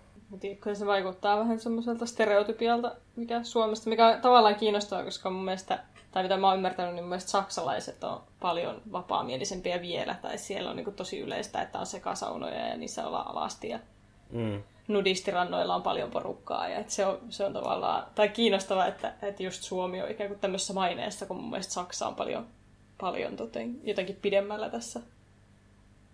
kyllä 0.62 0.76
se 0.76 0.86
vaikuttaa 0.86 1.40
vähän 1.40 1.60
semmoiselta 1.60 2.06
stereotypialta, 2.06 2.96
mikä 3.16 3.44
Suomesta, 3.44 3.90
mikä 3.90 4.20
tavallaan 4.22 4.56
kiinnostaa, 4.56 5.04
koska 5.04 5.30
mun 5.30 5.46
mielestä, 5.46 5.84
tai 6.12 6.24
mitä 6.24 6.38
mä 6.38 6.48
oon 6.48 6.56
ymmärtänyt, 6.56 6.96
niin 6.96 7.04
mun 7.04 7.10
mielestä 7.10 7.32
saksalaiset 7.32 8.04
on 8.04 8.22
paljon 8.40 8.82
vapaamielisempiä 8.92 9.82
vielä, 9.82 10.16
tai 10.22 10.38
siellä 10.38 10.70
on 10.70 10.76
niin 10.76 10.94
tosi 10.94 11.20
yleistä, 11.20 11.62
että 11.62 11.80
on 11.80 11.86
sekasaunoja 11.86 12.68
ja 12.68 12.78
niissä 12.78 13.08
ollaan 13.08 13.28
alasti 13.28 13.70
ja 13.70 13.80
mm. 14.30 14.64
Nudistirannoilla 14.88 15.76
on 15.76 15.84
paljon 15.84 16.12
porukkaa, 16.12 16.70
ja 16.70 16.80
että 16.80 16.94
se, 16.94 17.06
on, 17.06 17.20
se 17.30 17.46
on 17.46 17.54
tavallaan, 17.54 18.08
tai 18.16 18.30
kiinnostavaa, 18.30 18.88
että, 18.88 19.14
että 19.22 19.44
just 19.44 19.64
Suomi 19.64 20.02
on 20.02 20.12
ikään 20.12 20.30
kuin 20.30 20.40
tämmöisessä 20.40 20.74
maineessa, 20.74 21.26
kun 21.26 21.38
mun 21.38 21.50
mielestä 21.50 21.74
Saksa 21.74 22.08
on 22.08 22.16
paljon, 22.16 22.48
paljon 22.98 23.36
toten, 23.36 23.80
jotenkin 23.84 24.16
pidemmällä 24.16 24.70
tässä, 24.70 25.00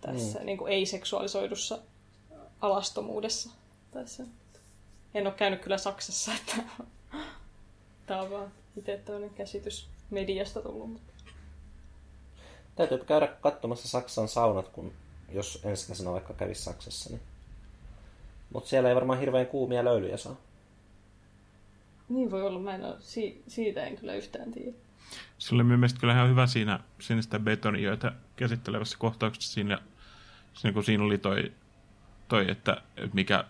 tässä 0.00 0.38
mm. 0.38 0.46
niin 0.46 0.58
kuin 0.58 0.72
ei-seksuaalisoidussa 0.72 1.78
alastomuudessa 2.60 3.50
tässä. 3.90 4.24
En 5.14 5.26
ole 5.26 5.34
käynyt 5.34 5.60
kyllä 5.60 5.78
Saksassa, 5.78 6.32
että 6.40 6.62
tämä 8.06 8.22
on 8.22 8.30
vaan 8.30 8.52
itse 8.76 9.00
toinen 9.04 9.30
käsitys 9.30 9.88
mediasta 10.10 10.60
tullut. 10.60 10.90
Mutta... 10.90 11.12
Täytyy 12.76 12.98
käydä 12.98 13.26
katsomassa 13.26 13.88
Saksan 13.88 14.28
saunat, 14.28 14.68
kun 14.68 14.92
jos 15.32 15.60
ensi 15.64 15.86
kesänä 15.86 16.12
vaikka 16.12 16.34
kävisi 16.34 16.62
Saksassa. 16.62 17.10
Niin... 17.10 17.22
Mutta 18.54 18.70
siellä 18.70 18.88
ei 18.88 18.94
varmaan 18.94 19.18
hirveän 19.18 19.46
kuumia 19.46 19.84
löylyjä 19.84 20.16
saa. 20.16 20.36
Niin 22.08 22.30
voi 22.30 22.42
olla, 22.42 22.58
mä 22.58 22.74
en 22.74 22.84
ole, 22.84 22.96
si- 22.98 23.42
siitä 23.46 23.84
en 23.84 23.96
kyllä 23.96 24.14
yhtään 24.14 24.52
tiedä. 24.52 24.72
Se 25.38 25.54
oli 25.54 25.64
mielestäni 25.64 26.00
kyllä 26.00 26.12
ihan 26.12 26.28
hyvä 26.28 26.46
siinä 26.46 26.80
sinistä 26.98 27.38
betoniöitä 27.38 28.12
käsittelevässä 28.36 28.98
kohtauksessa 28.98 29.52
siinä, 29.52 29.78
siinä 30.54 30.74
kun 30.74 30.84
siinä 30.84 31.04
oli 31.04 31.18
toi, 31.18 31.52
toi 32.28 32.50
että 32.50 32.82
mikä 33.12 33.44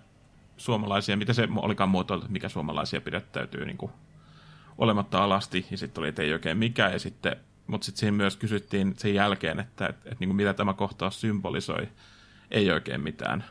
suomalaisia, 0.56 1.16
mitä 1.16 1.32
se 1.32 1.48
olikaan 1.56 1.90
muotoiltu, 1.90 2.26
mikä 2.28 2.48
suomalaisia 2.48 3.00
pidättäytyy 3.00 3.64
niin 3.64 3.78
kuin 3.78 3.92
olematta 4.78 5.24
alasti, 5.24 5.66
ja 5.70 5.78
sitten 5.78 6.02
oli, 6.02 6.08
että 6.08 6.22
ei 6.22 6.32
oikein 6.32 6.58
mikään, 6.58 6.92
ja 6.92 6.98
sitten, 6.98 7.36
mutta 7.66 7.84
sitten 7.84 8.00
siihen 8.00 8.14
myös 8.14 8.36
kysyttiin 8.36 8.94
sen 8.96 9.14
jälkeen, 9.14 9.60
että, 9.60 9.86
että, 9.86 10.02
että 10.04 10.16
niin 10.20 10.28
kuin 10.28 10.36
mitä 10.36 10.54
tämä 10.54 10.74
kohtaus 10.74 11.20
symbolisoi, 11.20 11.88
ei 12.50 12.70
oikein 12.70 13.00
mitään. 13.00 13.44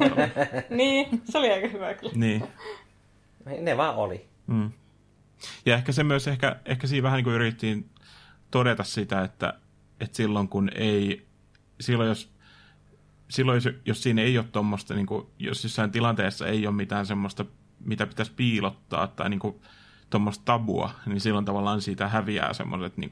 niin, 0.70 1.22
se 1.24 1.38
oli 1.38 1.52
aika 1.52 1.68
hyvä 1.68 1.94
kyllä. 1.94 2.12
Niin. 2.16 2.44
Ne 3.60 3.76
vaan 3.76 3.96
oli. 3.96 4.26
Mm. 4.46 4.72
Ja 5.66 5.74
ehkä 5.74 5.92
se 5.92 6.04
myös, 6.04 6.28
ehkä, 6.28 6.56
ehkä 6.64 6.86
siinä 6.86 7.02
vähän 7.02 7.16
niin 7.16 7.24
kuin 7.24 7.34
yritettiin 7.34 7.90
todeta 8.50 8.84
sitä, 8.84 9.22
että, 9.22 9.54
että 10.00 10.16
silloin 10.16 10.48
kun 10.48 10.70
ei, 10.74 11.26
silloin 11.80 12.08
jos 12.08 12.32
silloin, 13.32 13.56
jos, 13.56 13.74
jos 13.84 14.02
siinä 14.02 14.22
ei 14.22 14.38
ole 14.38 14.46
tuommoista, 14.52 14.94
niin 14.94 15.06
jos 15.38 15.64
jossain 15.64 15.90
tilanteessa 15.90 16.46
ei 16.46 16.66
ole 16.66 16.76
mitään 16.76 17.06
semmoista, 17.06 17.44
mitä 17.80 18.06
pitäisi 18.06 18.32
piilottaa 18.36 19.06
tai 19.06 19.30
niin 19.30 19.40
tuommoista 20.10 20.44
tabua, 20.44 20.90
niin 21.06 21.20
silloin 21.20 21.44
tavallaan 21.44 21.82
siitä 21.82 22.08
häviää 22.08 22.52
semmoiset 22.52 22.96
niin 22.96 23.10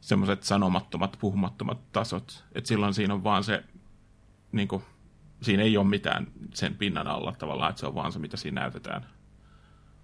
semmoiset 0.00 0.42
sanomattomat, 0.42 1.16
puhumattomat 1.20 1.92
tasot. 1.92 2.44
Et 2.54 2.66
silloin 2.66 2.94
siinä 2.94 3.14
on 3.14 3.24
vaan 3.24 3.44
se, 3.44 3.64
niin 4.52 4.68
kuin, 4.68 4.82
siinä 5.42 5.62
ei 5.62 5.76
ole 5.76 5.86
mitään 5.86 6.26
sen 6.54 6.74
pinnan 6.74 7.06
alla 7.06 7.34
tavallaan, 7.38 7.70
että 7.70 7.80
se 7.80 7.86
on 7.86 7.94
vaan 7.94 8.12
se, 8.12 8.18
mitä 8.18 8.36
siinä 8.36 8.60
näytetään. 8.60 9.06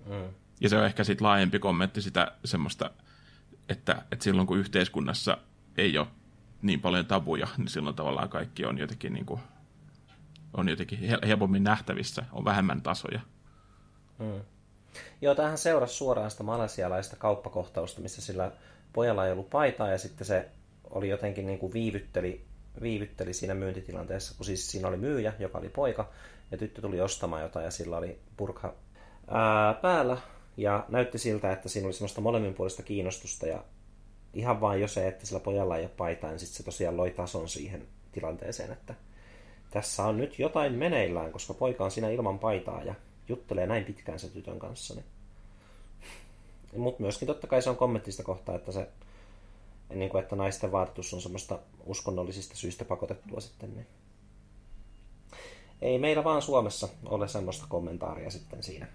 Mm. 0.06 0.34
Ja 0.60 0.68
se 0.68 0.76
on 0.78 0.86
ehkä 0.86 1.04
sitten 1.04 1.26
laajempi 1.26 1.58
kommentti 1.58 2.02
sitä 2.02 2.32
semmoista, 2.44 2.90
että, 3.68 4.02
että 4.12 4.24
silloin 4.24 4.46
kun 4.46 4.58
yhteiskunnassa 4.58 5.38
ei 5.76 5.98
ole 5.98 6.06
niin 6.62 6.80
paljon 6.80 7.06
tabuja, 7.06 7.48
niin 7.56 7.68
silloin 7.68 7.96
tavallaan 7.96 8.28
kaikki 8.28 8.64
on 8.64 8.78
jotenkin, 8.78 9.12
niin 9.12 9.26
kuin, 9.26 9.40
on 10.54 10.68
jotenkin 10.68 10.98
helpommin 11.26 11.64
nähtävissä, 11.64 12.24
on 12.32 12.44
vähemmän 12.44 12.82
tasoja. 12.82 13.20
Hmm. 14.18 14.40
Joo, 15.20 15.34
tähän 15.34 15.58
seurasi 15.58 15.94
suoraan 15.94 16.30
sitä 16.30 16.42
malesialaista 16.42 17.16
kauppakohtausta, 17.16 18.00
missä 18.00 18.22
sillä 18.22 18.52
pojalla 18.92 19.26
ei 19.26 19.32
ollut 19.32 19.50
paitaa 19.50 19.88
ja 19.88 19.98
sitten 19.98 20.26
se 20.26 20.48
oli 20.90 21.08
jotenkin 21.08 21.46
niin 21.46 21.58
kuin 21.58 21.72
viivytteli, 21.72 22.44
viivytteli 22.82 23.34
siinä 23.34 23.54
myyntitilanteessa, 23.54 24.34
kun 24.36 24.46
siis 24.46 24.70
siinä 24.70 24.88
oli 24.88 24.96
myyjä, 24.96 25.32
joka 25.38 25.58
oli 25.58 25.68
poika, 25.68 26.10
ja 26.50 26.58
tyttö 26.58 26.82
tuli 26.82 27.00
ostamaan 27.00 27.42
jotain 27.42 27.64
ja 27.64 27.70
sillä 27.70 27.96
oli 27.96 28.18
purkha 28.36 28.74
ää, 29.28 29.74
päällä 29.74 30.18
ja 30.56 30.84
näytti 30.88 31.18
siltä, 31.18 31.52
että 31.52 31.68
siinä 31.68 31.86
oli 31.86 31.92
semmoista 31.92 32.20
molemminpuolista 32.20 32.82
kiinnostusta 32.82 33.46
ja 33.46 33.64
ihan 34.34 34.60
vain 34.60 34.80
jo 34.80 34.88
se, 34.88 35.08
että 35.08 35.26
sillä 35.26 35.40
pojalla 35.40 35.76
ei 35.76 35.82
ole 35.82 35.90
paitaa, 35.96 36.30
niin 36.30 36.40
sitten 36.40 36.56
se 36.56 36.62
tosiaan 36.62 36.96
loi 36.96 37.10
tason 37.10 37.48
siihen 37.48 37.86
tilanteeseen, 38.12 38.72
että 38.72 38.94
tässä 39.70 40.04
on 40.04 40.16
nyt 40.16 40.38
jotain 40.38 40.72
meneillään, 40.72 41.32
koska 41.32 41.54
poika 41.54 41.84
on 41.84 41.90
siinä 41.90 42.08
ilman 42.08 42.38
paitaa 42.38 42.82
ja 42.82 42.94
juttelee 43.28 43.66
näin 43.66 43.84
pitkään 43.84 44.18
se 44.18 44.28
tytön 44.28 44.58
kanssa. 44.58 44.94
Niin. 44.94 45.04
Mutta 46.76 47.02
myöskin 47.02 47.26
totta 47.26 47.46
kai 47.46 47.62
se 47.62 47.70
on 47.70 47.76
kommenttista 47.76 48.22
kohtaa, 48.22 48.54
että 48.54 48.72
se 48.72 48.88
niin 49.94 50.10
kuin, 50.10 50.22
että 50.22 50.36
naisten 50.36 50.72
vaatetus 50.72 51.14
on 51.14 51.20
semmoista 51.20 51.58
uskonnollisista 51.86 52.56
syistä 52.56 52.84
pakotettua 52.84 53.40
sitten. 53.40 53.74
Niin. 53.74 53.86
Ei 55.82 55.98
meillä 55.98 56.24
vaan 56.24 56.42
Suomessa 56.42 56.88
ole 57.04 57.28
semmoista 57.28 57.66
kommentaaria 57.68 58.30
sitten 58.30 58.62
siinä. 58.62 58.86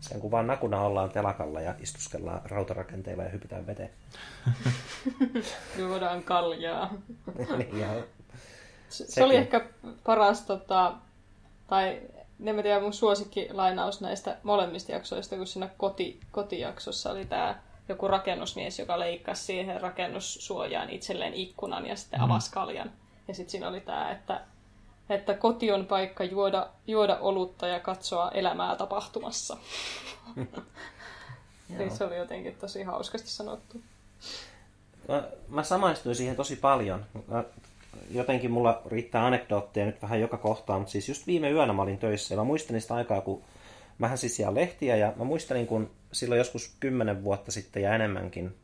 Sen 0.00 0.20
kun 0.20 0.30
vaan 0.30 0.46
nakuna 0.46 0.80
ollaan 0.80 1.10
telakalla 1.10 1.60
ja 1.60 1.74
istuskellaan 1.80 2.40
rautarakenteilla 2.44 3.22
ja 3.22 3.28
hypitään 3.28 3.66
veteen. 3.66 3.90
Juodaan 5.78 6.22
kaljaa. 6.22 6.94
niin, 7.58 7.80
ja 7.80 7.88
se, 8.88 9.06
se 9.06 9.24
oli 9.24 9.36
ehkä 9.36 9.68
paras, 10.04 10.42
tota, 10.42 10.94
tai 11.66 12.02
en 12.44 12.54
mä 12.54 12.62
tiedä, 12.62 12.80
mun 12.80 12.92
suosikkilainaus 12.92 14.00
näistä 14.00 14.38
molemmista 14.42 14.92
jaksoista, 14.92 15.36
kun 15.36 15.46
siinä 15.46 15.68
koti, 15.76 16.20
kotijaksossa 16.30 17.10
oli 17.10 17.24
tämä 17.24 17.60
joku 17.88 18.08
rakennusmies, 18.08 18.78
joka 18.78 18.98
leikkasi 18.98 19.44
siihen 19.44 19.80
rakennussuojaan 19.80 20.90
itselleen 20.90 21.34
ikkunan 21.34 21.86
ja 21.86 21.96
sitten 21.96 22.20
avasi 22.20 22.52
kaljan. 22.52 22.90
Ja 23.28 23.34
sitten 23.34 23.50
siinä 23.50 23.68
oli 23.68 23.80
tämä, 23.80 24.10
että 24.10 24.40
että 25.10 25.34
koti 25.34 25.72
on 25.72 25.86
paikka 25.86 26.24
juoda, 26.24 26.68
juoda 26.86 27.18
olutta 27.20 27.66
ja 27.66 27.80
katsoa 27.80 28.30
elämää 28.30 28.76
tapahtumassa. 28.76 29.56
niin 31.78 31.90
se 31.90 32.04
oli 32.04 32.16
jotenkin 32.16 32.54
tosi 32.54 32.82
hauskasti 32.82 33.28
sanottu. 33.28 33.80
Mä, 35.08 35.22
mä 35.48 35.62
samaistuin 35.62 36.14
siihen 36.14 36.36
tosi 36.36 36.56
paljon. 36.56 37.04
Mä, 37.26 37.44
jotenkin 38.10 38.50
mulla 38.50 38.82
riittää 38.86 39.26
anekdootteja 39.26 39.86
nyt 39.86 40.02
vähän 40.02 40.20
joka 40.20 40.36
kohtaan, 40.36 40.80
mutta 40.80 40.92
siis 40.92 41.08
just 41.08 41.26
viime 41.26 41.50
yönä 41.50 41.72
mä 41.72 41.82
olin 41.82 41.98
töissä 41.98 42.34
ja 42.34 42.38
mä 42.38 42.44
muistan 42.44 42.80
sitä 42.80 42.94
aikaa, 42.94 43.20
kun 43.20 43.42
mä 43.98 44.16
siis 44.16 44.36
siellä 44.36 44.54
lehtiä 44.54 44.96
ja 44.96 45.12
mä 45.16 45.24
muistelin, 45.24 45.66
kun 45.66 45.90
silloin 46.12 46.38
joskus 46.38 46.76
kymmenen 46.80 47.24
vuotta 47.24 47.52
sitten 47.52 47.82
ja 47.82 47.94
enemmänkin 47.94 48.54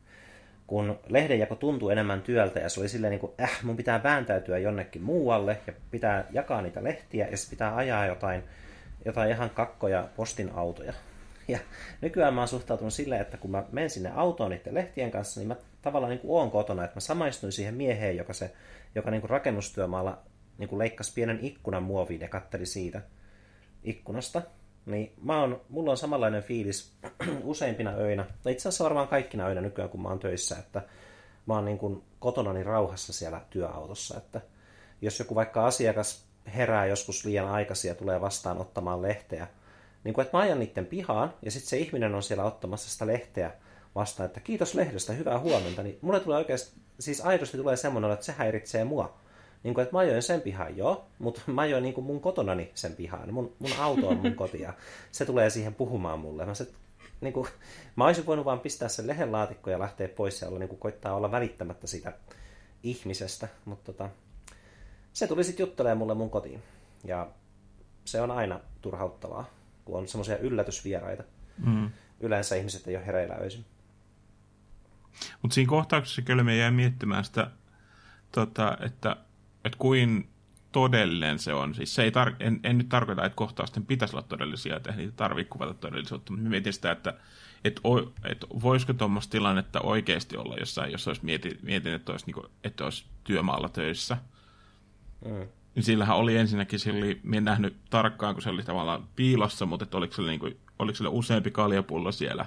kun 0.67 0.99
lehdenjako 1.07 1.55
tuntui 1.55 1.91
enemmän 1.91 2.21
työltä 2.21 2.59
ja 2.59 2.69
se 2.69 2.79
oli 2.79 2.89
silleen 2.89 3.11
niin 3.11 3.19
kuin, 3.19 3.31
äh, 3.41 3.63
mun 3.63 3.77
pitää 3.77 4.03
vääntäytyä 4.03 4.57
jonnekin 4.57 5.01
muualle 5.01 5.57
ja 5.67 5.73
pitää 5.91 6.27
jakaa 6.31 6.61
niitä 6.61 6.83
lehtiä 6.83 7.27
ja 7.27 7.37
pitää 7.49 7.75
ajaa 7.75 8.05
jotain, 8.05 8.43
jotain 9.05 9.31
ihan 9.31 9.49
kakkoja 9.49 10.07
postin 10.15 10.51
autoja. 10.53 10.93
Ja 11.47 11.59
nykyään 12.01 12.33
mä 12.33 12.41
oon 12.41 12.47
suhtautunut 12.47 12.93
silleen, 12.93 13.21
että 13.21 13.37
kun 13.37 13.51
mä 13.51 13.63
menen 13.71 13.89
sinne 13.89 14.11
autoon 14.15 14.51
niiden 14.51 14.73
lehtien 14.73 15.11
kanssa, 15.11 15.39
niin 15.39 15.47
mä 15.47 15.55
tavallaan 15.81 16.09
niin 16.09 16.19
kuin 16.19 16.31
oon 16.31 16.51
kotona, 16.51 16.83
että 16.83 16.95
mä 16.95 16.99
samaistuin 16.99 17.51
siihen 17.51 17.73
mieheen, 17.73 18.17
joka, 18.17 18.33
se, 18.33 18.51
joka 18.95 19.11
niin 19.11 19.21
kuin 19.21 19.29
rakennustyömaalla 19.29 20.21
niin 20.57 20.69
kuin 20.69 20.79
leikkasi 20.79 21.11
pienen 21.15 21.39
ikkunan 21.41 21.83
muoviin 21.83 22.21
ja 22.21 22.27
katteli 22.27 22.65
siitä 22.65 23.01
ikkunasta. 23.83 24.41
Niin 24.85 25.13
mä 25.21 25.41
oon, 25.41 25.61
mulla 25.69 25.91
on 25.91 25.97
samanlainen 25.97 26.43
fiilis 26.43 26.93
useimpina 27.43 27.91
öinä, 27.91 28.25
tai 28.43 28.53
itse 28.53 28.69
asiassa 28.69 28.83
varmaan 28.83 29.07
kaikkina 29.07 29.45
öinä 29.45 29.61
nykyään, 29.61 29.89
kun 29.89 30.01
mä 30.01 30.09
oon 30.09 30.19
töissä, 30.19 30.57
että 30.57 30.81
mä 31.45 31.53
oon 31.53 31.65
niin 31.65 31.77
kuin 31.77 32.03
kotonani 32.19 32.63
rauhassa 32.63 33.13
siellä 33.13 33.41
työautossa, 33.49 34.17
että 34.17 34.41
jos 35.01 35.19
joku 35.19 35.35
vaikka 35.35 35.65
asiakas 35.65 36.25
herää 36.55 36.85
joskus 36.85 37.25
liian 37.25 37.47
aikaisin 37.47 37.89
ja 37.89 37.95
tulee 37.95 38.21
vastaan 38.21 38.57
ottamaan 38.57 39.01
lehteä, 39.01 39.47
niin 40.03 40.13
kuin, 40.13 40.25
että 40.25 40.37
mä 40.37 40.43
ajan 40.43 40.59
niiden 40.59 40.85
pihaan, 40.85 41.33
ja 41.41 41.51
sitten 41.51 41.69
se 41.69 41.77
ihminen 41.77 42.15
on 42.15 42.23
siellä 42.23 42.43
ottamassa 42.43 42.89
sitä 42.89 43.07
lehteä 43.07 43.51
vastaan, 43.95 44.27
että 44.27 44.39
kiitos 44.39 44.75
lehdestä, 44.75 45.13
hyvää 45.13 45.39
huomenta, 45.39 45.83
niin 45.83 45.99
mulle 46.01 46.19
tulee 46.19 46.37
oikeasti, 46.37 46.79
siis 46.99 47.21
aidosti 47.21 47.57
tulee 47.57 47.75
semmoinen, 47.75 48.11
että 48.11 48.25
se 48.25 48.31
häiritsee 48.31 48.83
mua. 48.83 49.17
Niin 49.65 49.73
kuin, 49.73 49.83
että 49.83 49.95
mä 49.95 49.99
ajoin 49.99 50.23
sen 50.23 50.41
pihan 50.41 50.77
jo, 50.77 51.07
mutta 51.19 51.41
mä 51.47 51.61
ajoin 51.61 51.83
niin 51.83 51.93
kuin 51.93 52.05
mun 52.05 52.21
kotonani 52.21 52.71
sen 52.75 52.95
pihaan. 52.95 53.33
Mun, 53.33 53.55
mun 53.59 53.71
auto 53.79 54.07
on 54.07 54.17
mun 54.17 54.35
koti 54.41 54.61
ja 54.61 54.73
se 55.11 55.25
tulee 55.25 55.49
siihen 55.49 55.75
puhumaan 55.75 56.19
mulle. 56.19 56.45
Mä, 56.45 56.53
se, 56.53 56.67
niin 57.21 57.33
kuin, 57.33 57.47
mä 57.95 58.05
olisin 58.05 58.25
voinut 58.25 58.45
vaan 58.45 58.59
pistää 58.59 58.89
sen 58.89 59.07
lehen 59.07 59.31
laatikko 59.31 59.69
ja 59.69 59.79
lähteä 59.79 60.07
pois 60.07 60.41
ja 60.41 60.47
olla, 60.47 60.59
niin 60.59 60.69
kuin, 60.69 60.79
koittaa 60.79 61.13
olla 61.13 61.31
välittämättä 61.31 61.87
sitä 61.87 62.13
ihmisestä. 62.83 63.47
Mutta 63.65 63.93
tota, 63.93 64.09
se 65.13 65.27
tuli 65.27 65.43
sitten 65.43 65.63
juttelemaan 65.63 65.97
mulle 65.97 66.13
mun 66.13 66.29
kotiin. 66.29 66.63
Ja 67.03 67.29
se 68.05 68.21
on 68.21 68.31
aina 68.31 68.59
turhauttavaa, 68.81 69.49
kun 69.85 69.97
on 69.97 70.07
semmoisia 70.07 70.37
yllätysvieraita. 70.37 71.23
Mm. 71.65 71.89
Yleensä 72.19 72.55
ihmiset 72.55 72.87
ei 72.87 72.95
ole 72.95 73.05
hereillä 73.05 73.35
öisin. 73.41 73.65
Mutta 75.41 75.55
siinä 75.55 75.69
kohtauksessa 75.69 76.21
kyllä 76.21 76.43
me 76.43 76.57
jäi 76.57 76.71
miettimään 76.71 77.23
sitä, 77.23 77.51
tota, 78.31 78.77
että 78.85 79.17
että 79.65 79.77
kuin 79.77 80.29
todellinen 80.71 81.39
se 81.39 81.53
on. 81.53 81.75
Siis 81.75 81.95
se 81.95 82.03
ei 82.03 82.09
tar- 82.09 82.35
en, 82.39 82.59
en, 82.63 82.77
nyt 82.77 82.89
tarkoita, 82.89 83.25
että 83.25 83.35
kohtausten 83.35 83.85
pitäisi 83.85 84.15
olla 84.15 84.25
todellisia, 84.29 84.75
että 84.75 84.91
niitä 84.91 85.13
tarvitsee 85.15 85.49
kuvata 85.49 85.73
todellisuutta, 85.73 86.33
mutta 86.33 86.49
mietin 86.49 86.73
sitä, 86.73 86.91
että 86.91 87.13
et, 87.63 87.79
o, 87.83 87.99
et 88.23 88.45
voisiko 88.61 88.93
tuommoista 88.93 89.31
tilannetta 89.31 89.81
oikeasti 89.81 90.37
olla 90.37 90.55
jossain, 90.55 90.91
jos 90.91 91.07
olisi 91.07 91.25
mietin, 91.25 91.59
mietin 91.61 91.93
että, 91.93 92.11
olisi, 92.11 92.25
niin 92.25 92.33
kuin, 92.33 92.47
että 92.63 92.83
olisi 92.83 93.05
työmaalla 93.23 93.69
töissä. 93.69 94.17
Mm. 95.25 95.47
Niin 95.75 95.83
sillähän 95.83 96.17
oli 96.17 96.37
ensinnäkin, 96.37 96.79
sillä 96.79 97.05
oli, 97.05 97.21
en 97.33 97.43
nähnyt 97.43 97.77
tarkkaan, 97.89 98.35
kun 98.35 98.41
se 98.41 98.49
oli 98.49 98.63
tavallaan 98.63 99.07
piilossa, 99.15 99.65
mutta 99.65 99.83
että 99.83 99.97
oliko, 99.97 100.13
sillä, 100.13 100.29
niin 100.29 100.39
kuin, 100.39 100.57
oliko 100.79 100.95
sillä 100.95 101.09
useampi 101.09 101.51
kaljapullo 101.51 102.11
siellä. 102.11 102.45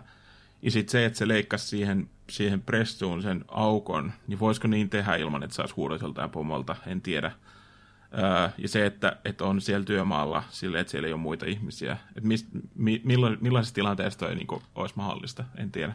Ja 0.63 0.71
sitten 0.71 0.93
se, 0.93 1.05
että 1.05 1.19
se 1.19 1.29
leikkasi 1.29 1.69
siihen, 1.69 2.09
siihen 2.31 2.63
pressuun 2.63 3.23
sen 3.23 3.45
aukon, 3.49 4.13
niin 4.27 4.41
voisiko 4.41 4.69
niin 4.69 4.91
tehdä 4.91 5.17
ilman, 5.17 5.43
että 5.43 5.57
saisi 5.57 5.75
huudotelta 5.75 6.29
pomolta, 6.29 6.77
en 6.87 7.01
tiedä. 7.01 7.33
Öö, 8.19 8.49
ja 8.59 8.69
se, 8.69 8.87
että, 8.87 9.17
että 9.25 9.45
on 9.45 9.61
siellä 9.61 9.85
työmaalla 9.85 10.43
silleen, 10.51 10.81
että 10.81 10.91
siellä 10.91 11.07
ei 11.07 11.13
ole 11.13 11.21
muita 11.21 11.47
ihmisiä. 11.47 11.93
Että 12.17 12.29
mist, 12.29 12.47
mi, 12.75 13.01
milloin, 13.05 13.39
millaisessa 13.41 13.75
tilanteessa 13.75 14.19
toi 14.19 14.35
niin 14.35 14.47
kuin, 14.47 14.63
olisi 14.75 14.95
mahdollista, 14.97 15.45
en 15.57 15.73
tiedä. 15.73 15.93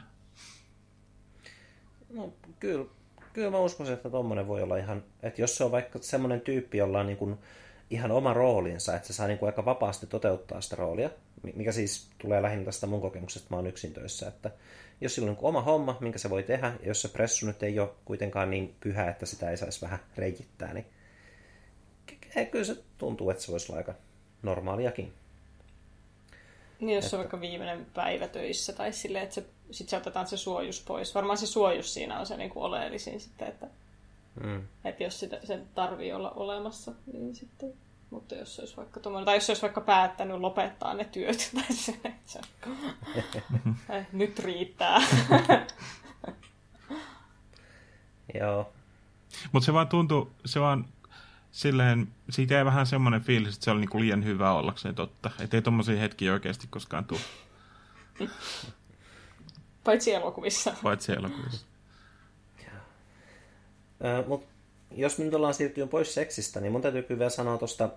No, 2.14 2.34
kyllä, 2.60 2.86
kyllä 3.34 3.52
mä 3.52 3.60
uskon, 3.60 3.92
että 3.92 4.10
tuommoinen 4.10 4.48
voi 4.48 4.62
olla 4.62 4.78
ihan, 4.78 5.04
että 5.24 5.42
jos 5.42 5.58
se 5.58 5.64
on 5.64 5.72
vaikka 5.72 6.00
semmoinen 6.02 6.42
tyyppi, 6.42 6.78
jolla 6.78 7.00
on 7.00 7.06
niin 7.06 7.18
kuin 7.18 7.38
ihan 7.90 8.12
oma 8.12 8.34
roolinsa, 8.34 8.96
että 8.96 9.08
se 9.08 9.14
saa 9.14 9.28
niin 9.28 9.40
kuin 9.40 9.48
aika 9.48 9.66
vapaasti 9.66 10.08
toteuttaa 10.08 10.62
sitä 10.62 10.76
roolia, 10.76 11.10
mikä 11.56 11.72
siis 11.72 12.08
tulee 12.18 12.42
lähinnä 12.42 12.66
tästä 12.66 12.88
mun 12.88 13.02
kokemuksesta, 13.02 13.48
mä 13.50 13.56
oon 13.56 13.68
yksin 13.68 13.94
töissä, 13.94 14.28
että 14.28 14.52
jos 15.02 15.16
sillä 15.16 15.32
on 15.32 15.38
oma 15.42 15.62
homma, 15.62 15.98
minkä 16.00 16.20
se 16.20 16.30
voi 16.30 16.44
tehdä, 16.44 16.68
ja 16.68 16.88
jos 16.88 17.02
se 17.02 17.08
pressu 17.08 17.46
nyt 17.46 17.64
ei 17.64 17.80
ole 17.80 17.90
kuitenkaan 18.06 18.50
niin 18.50 18.76
pyhä, 18.80 19.10
että 19.10 19.26
sitä 19.26 19.50
ei 19.50 19.58
saisi 19.58 19.82
vähän 19.82 20.00
reikittää, 20.18 20.74
niin 20.74 20.86
kyllä 22.52 22.66
se 22.66 22.84
tuntuu, 22.98 23.30
että 23.30 23.44
se 23.44 23.52
voisi 23.52 23.72
olla 23.72 23.78
aika 23.78 23.94
normaaliakin. 24.44 25.14
Niin, 26.80 26.96
jos 26.96 27.06
että... 27.06 27.18
on 27.18 27.20
vaikka 27.20 27.42
viimeinen 27.42 27.86
päivä 27.94 28.28
töissä 28.28 28.74
tai 28.74 28.94
silleen, 28.94 29.24
että 29.24 29.36
se, 29.36 29.46
sit 29.72 29.90
se 29.90 29.98
otetaan 29.98 30.28
se 30.28 30.38
suojus 30.38 30.84
pois. 30.88 31.16
Varmaan 31.16 31.38
se 31.38 31.48
suojus 31.48 31.94
siinä 31.94 32.20
on 32.20 32.26
se 32.26 32.38
niin 32.38 32.50
kuin 32.50 32.64
oleellisin 32.64 33.20
sitten, 33.20 33.48
että, 33.48 33.68
mm. 34.44 34.68
että 34.86 35.04
jos 35.04 35.20
sitä, 35.20 35.40
sen 35.44 35.68
tarvii 35.76 36.14
olla 36.14 36.32
olemassa, 36.32 36.92
niin 37.14 37.36
sitten 37.36 37.74
mutta 38.10 38.36
jos 38.36 38.56
se 38.56 38.62
olisi 38.62 38.78
vaikka 38.78 39.00
tuommoinen, 39.00 39.26
tai 39.26 39.36
jos 39.36 39.46
se 39.46 39.52
olisi 39.52 39.62
vaikka 39.62 39.82
päättänyt 39.82 40.38
lopettaa 40.38 40.94
ne 40.94 41.06
työt, 41.06 41.52
tai 41.56 41.76
se, 41.76 42.00
se, 42.26 42.42
nyt 44.12 44.40
riittää. 44.40 45.00
Joo. 48.40 48.74
Mutta 49.52 49.66
se 49.66 49.74
vaan 49.74 49.88
tuntuu, 49.88 50.32
se 50.46 50.60
vaan 50.60 50.86
silleen, 51.52 52.08
siitä 52.30 52.54
jäi 52.54 52.66
vähän 52.66 52.86
semmoinen 52.86 53.22
fiilis, 53.22 53.54
että 53.54 53.66
se 53.66 53.72
oli 53.72 53.80
niinku 53.80 54.00
liian 54.00 54.24
hyvä 54.24 54.54
ollakseen 54.54 54.96
totta. 54.96 55.32
Että 55.40 55.58
ei 55.58 55.62
tommosia 55.62 56.00
hetkiä 56.00 56.34
oikeasti 56.34 56.68
koskaan 56.70 57.06
tule. 57.06 57.20
Paitsi 59.84 60.14
elokuvissa. 60.14 60.74
Paitsi 60.84 61.12
elokuvissa. 61.12 61.66
Mutta 64.28 64.53
jos 64.96 65.18
me 65.18 65.26
nyt 65.26 65.34
ollaan 65.34 65.54
siirtynyt 65.54 65.90
pois 65.90 66.14
seksistä, 66.14 66.62
niin 66.62 66.72
mun 66.72 66.82
täytyy 66.82 67.04
kyllä 67.04 67.20
vielä 67.20 67.30
sanoa 67.30 67.58
tuosta, 67.58 67.90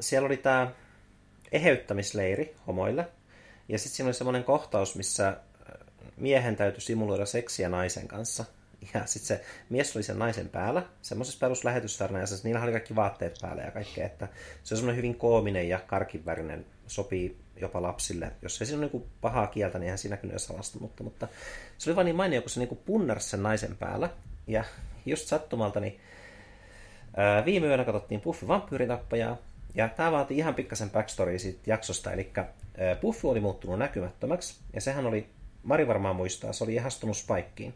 siellä 0.00 0.26
oli 0.26 0.36
tämä 0.36 0.70
eheyttämisleiri 1.52 2.54
homoille, 2.66 3.08
ja 3.68 3.78
sitten 3.78 3.96
siinä 3.96 4.08
oli 4.08 4.14
semmoinen 4.14 4.44
kohtaus, 4.44 4.94
missä 4.96 5.36
miehen 6.16 6.56
täytyy 6.56 6.80
simuloida 6.80 7.26
seksiä 7.26 7.68
naisen 7.68 8.08
kanssa. 8.08 8.44
Ja 8.94 9.06
sitten 9.06 9.38
se 9.38 9.44
mies 9.70 9.96
oli 9.96 10.02
sen 10.02 10.18
naisen 10.18 10.48
päällä, 10.48 10.82
semmoisessa 11.02 11.38
peruslähetystarnaajassa, 11.40 12.36
niillä 12.44 12.62
oli 12.62 12.72
kaikki 12.72 12.96
vaatteet 12.96 13.38
päällä 13.40 13.62
ja 13.62 13.70
kaikkea, 13.70 14.06
että 14.06 14.28
se 14.62 14.74
on 14.74 14.78
semmoinen 14.78 14.96
hyvin 14.96 15.14
koominen 15.14 15.68
ja 15.68 15.78
karkivärinen, 15.78 16.66
sopii 16.86 17.36
jopa 17.60 17.82
lapsille. 17.82 18.32
Jos 18.42 18.60
ei 18.60 18.66
siinä 18.66 18.82
ole 18.82 18.90
niin 18.92 19.06
pahaa 19.20 19.46
kieltä, 19.46 19.78
niin 19.78 19.84
eihän 19.84 19.98
siinä 19.98 20.16
kyllä 20.16 20.38
salasta, 20.38 20.78
mutta, 20.78 21.04
mutta 21.04 21.28
se 21.78 21.90
oli 21.90 21.96
vain 21.96 22.04
niin 22.04 22.16
mainio, 22.16 22.40
kun 22.40 22.50
se 22.50 22.60
niin 22.60 22.80
punnersi 22.84 23.28
sen 23.28 23.42
naisen 23.42 23.76
päällä. 23.76 24.10
Ja 24.46 24.64
just 25.06 25.26
sattumalta, 25.26 25.80
niin 25.80 26.00
ää, 27.16 27.44
viime 27.44 27.66
yönä 27.66 27.84
katsottiin 27.84 28.20
Buffy 28.20 28.48
vampyyritappajaa, 28.48 29.36
ja 29.74 29.88
tämä 29.88 30.12
vaati 30.12 30.38
ihan 30.38 30.54
pikkasen 30.54 30.90
backstory 30.90 31.38
siitä 31.38 31.60
jaksosta, 31.66 32.12
eli 32.12 32.30
ää, 32.36 32.46
Buffy 33.00 33.28
oli 33.28 33.40
muuttunut 33.40 33.78
näkymättömäksi, 33.78 34.60
ja 34.72 34.80
sehän 34.80 35.06
oli, 35.06 35.26
Mari 35.62 35.86
varmaan 35.86 36.16
muistaa, 36.16 36.52
se 36.52 36.64
oli 36.64 36.74
ihastunut 36.74 37.16
Spikeen. 37.16 37.74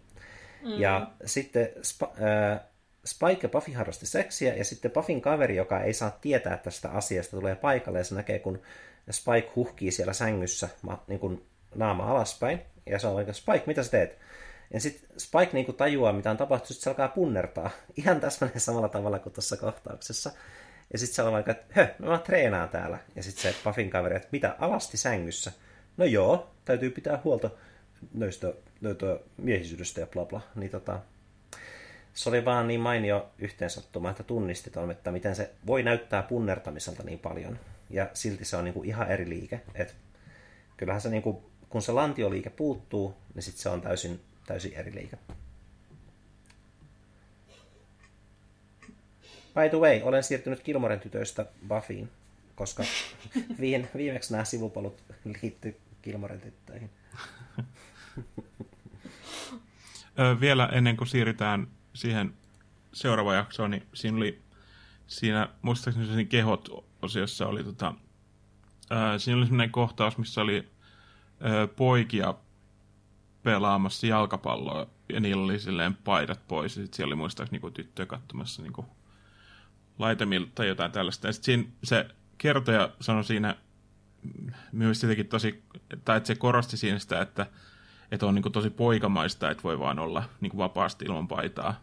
Mm. 0.63 0.81
Ja 0.81 1.11
sitten 1.25 1.69
Sp- 1.77 2.23
äh, 2.23 2.61
Spike 3.07 3.39
ja 3.43 3.49
Buffy 3.49 3.73
harrasti 3.73 4.07
seksiä, 4.07 4.55
ja 4.55 4.65
sitten 4.65 4.91
Buffin 4.91 5.21
kaveri, 5.21 5.57
joka 5.57 5.81
ei 5.81 5.93
saa 5.93 6.19
tietää 6.21 6.57
tästä 6.57 6.89
asiasta, 6.91 7.37
tulee 7.37 7.55
paikalle 7.55 7.99
ja 7.99 8.05
se 8.05 8.15
näkee, 8.15 8.39
kun 8.39 8.63
Spike 9.11 9.51
huhkii 9.57 9.91
siellä 9.91 10.13
sängyssä 10.13 10.69
niin 11.07 11.21
kuin 11.21 11.47
naama 11.75 12.11
alaspäin. 12.11 12.61
Ja 12.87 12.99
se 12.99 13.07
on 13.07 13.15
vaikka, 13.15 13.33
Spike, 13.33 13.63
mitä 13.67 13.83
sä 13.83 13.91
teet? 13.91 14.19
Ja 14.75 14.81
sitten 14.81 15.19
Spike 15.19 15.51
niin 15.53 15.67
kuin 15.67 15.77
tajuaa, 15.77 16.13
mitä 16.13 16.31
on 16.31 16.37
tapahtunut, 16.37 16.69
sitten 16.69 16.85
se 16.85 16.91
alkaa 16.91 17.09
punnertaa. 17.09 17.71
Ihan 17.97 18.21
täsmälleen 18.21 18.61
samalla 18.61 18.89
tavalla 18.89 19.19
kuin 19.19 19.33
tuossa 19.33 19.57
kohtauksessa. 19.57 20.31
Ja 20.93 20.99
sitten 20.99 21.15
se 21.15 21.23
on 21.23 21.33
vaikka, 21.33 21.51
että 21.51 21.67
hö, 21.77 21.87
mä 21.99 22.19
treenaan 22.19 22.69
täällä. 22.69 22.99
Ja 23.17 23.23
sitten 23.23 23.53
se 23.53 23.59
Buffin 23.65 23.91
kaveri, 23.91 24.17
että 24.17 24.29
mitä, 24.33 24.57
alasti 24.59 24.97
sängyssä? 24.97 25.53
No 25.97 26.05
joo, 26.05 26.51
täytyy 26.65 26.91
pitää 26.91 27.21
huolta 27.25 27.51
noista, 28.15 28.53
noita 28.81 29.21
miehisyydestä 29.37 30.01
ja 30.01 30.07
bla 30.07 30.25
bla, 30.25 30.41
niin 30.55 30.71
tota, 30.71 31.01
se 32.15 32.29
oli 32.29 32.45
vaan 32.45 32.69
niin 32.69 32.81
mainio 32.81 33.31
yhteensattuma, 33.39 34.11
että 34.11 34.23
tunnistit 34.23 34.77
on, 34.77 34.91
että 34.91 35.13
miten 35.13 35.37
se 35.37 35.51
voi 35.67 35.83
näyttää 35.83 36.23
punnertamiselta 36.23 37.03
niin 37.03 37.19
paljon. 37.19 37.59
Ja 37.91 38.11
silti 38.15 38.45
se 38.45 38.57
on 38.57 38.65
niin 38.65 38.75
kuin 38.75 38.89
ihan 38.89 39.11
eri 39.11 39.29
liike. 39.29 39.61
Et 39.75 39.97
kyllähän 40.77 41.01
se, 41.01 41.09
niin 41.09 41.23
kuin, 41.23 41.37
kun 41.69 41.83
se 41.83 41.93
lantioliike 41.93 42.51
puuttuu, 42.51 43.15
niin 43.35 43.43
sitten 43.43 43.63
se 43.63 43.69
on 43.69 43.81
täysin, 43.81 44.21
täysin 44.51 44.75
eri 44.75 44.95
liike. 44.95 45.19
By 49.55 49.69
the 49.71 49.79
way, 49.79 50.01
olen 50.03 50.25
siirtynyt 50.25 50.61
Kilmoren 50.61 51.01
tytöistä 51.01 51.47
Buffyin, 51.69 52.11
koska 52.55 52.85
viimeksi 53.97 54.33
nämä 54.33 54.45
sivupalut 54.45 55.03
liittyy 55.43 55.81
Kilmoren 56.03 56.41
tyttöihin. 56.41 56.91
Vielä 60.41 60.69
ennen 60.73 60.97
kuin 60.97 61.09
siirrytään 61.09 61.67
siihen 61.95 62.35
seuraavaan 62.93 63.37
jaksoon, 63.37 63.71
niin 63.71 63.87
siinä 63.95 64.17
oli 64.17 64.43
siinä, 65.07 65.49
muistaakseni 65.63 66.07
siinä 66.07 66.25
kehot-osiossa 66.25 67.47
oli 67.47 67.65
tota, 67.65 67.95
ää, 68.91 69.19
siinä 69.19 69.39
oli 69.39 69.47
sellainen 69.47 69.71
kohtaus, 69.71 70.19
missä 70.19 70.41
oli 70.41 70.69
ää, 71.41 71.67
poikia 71.67 72.35
pelaamassa 73.43 74.07
jalkapalloa 74.07 74.87
ja 75.09 75.21
niillä 75.21 75.45
oli 75.45 75.59
silleen 75.59 75.95
paidat 75.95 76.41
pois 76.49 76.77
ja 76.77 76.83
sitten 76.83 76.97
siellä 76.97 77.11
oli 77.11 77.17
muistaakseni 77.17 77.61
niin 77.63 77.73
tyttöjä 77.73 78.07
katsomassa 78.07 78.63
niin 78.63 78.87
laitemilta 79.99 80.51
tai 80.55 80.69
jotain 80.69 80.93
tällaista. 80.93 81.27
Ja 81.27 81.33
sitten 81.33 81.45
siinä 81.45 81.73
se 81.85 82.07
kertoja 82.39 82.91
sanoi 83.01 83.25
siinä 83.25 83.57
myös 84.73 85.03
jotenkin 85.03 85.27
tosi, 85.27 85.63
tai 86.05 86.17
että 86.17 86.27
se 86.27 86.35
korosti 86.35 86.77
siinä 86.77 86.99
sitä, 86.99 87.21
että, 87.21 87.47
että 88.11 88.27
on 88.27 88.35
niin 88.35 88.43
kuin 88.43 88.53
tosi 88.53 88.71
poikamaista, 88.71 89.51
että 89.51 89.63
voi 89.63 89.79
vaan 89.79 89.99
olla 89.99 90.23
niin 90.41 90.51
kuin 90.51 90.59
vapaasti 90.59 91.05
ilman 91.05 91.29
paitaa. 91.29 91.75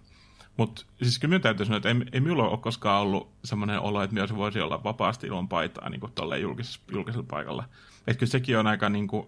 Mutta 0.58 0.86
siis 1.02 1.20
kyllä 1.20 1.30
minun 1.30 1.41
täytyy 1.41 1.65
sanoa, 1.65 1.78
että 1.78 1.89
ei, 1.89 1.96
ei 2.12 2.20
minulla 2.20 2.50
ole 2.50 2.58
koskaan 2.58 3.02
ollut 3.02 3.32
sellainen 3.43 3.80
olo, 3.80 4.04
että 4.04 4.13
myös 4.13 4.36
voisi 4.36 4.62
olla 4.62 4.84
vapaasti 4.84 5.28
ilman 5.28 5.48
paitaa 5.48 5.89
niin 5.89 6.00
kuin 6.00 6.12
julkisella, 6.41 6.86
julkisella 6.91 7.26
paikalla. 7.30 7.63
Että 8.08 8.20
kyllä 8.20 8.32
sekin 8.32 8.58
on 8.58 8.67
aika 8.67 8.89
niin 8.89 9.08
kuin, 9.08 9.28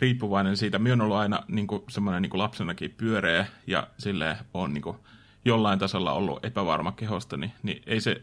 riippuvainen 0.00 0.56
siitä. 0.56 0.78
Minä 0.78 0.92
olen 0.92 1.00
ollut 1.00 1.16
aina 1.16 1.42
niin 1.48 1.66
kuin, 1.66 1.82
semmoinen 1.88 2.22
niin 2.22 2.30
kuin 2.30 2.38
lapsenakin 2.38 2.94
pyöreä 2.96 3.46
ja 3.66 3.86
sille 3.98 4.36
on 4.54 4.74
niin 4.74 4.82
kuin, 4.82 4.96
jollain 5.44 5.78
tasolla 5.78 6.12
ollut 6.12 6.44
epävarma 6.44 6.92
kehosta, 6.92 7.36
niin, 7.36 7.52
niin 7.62 7.82
ei 7.86 8.00
se 8.00 8.22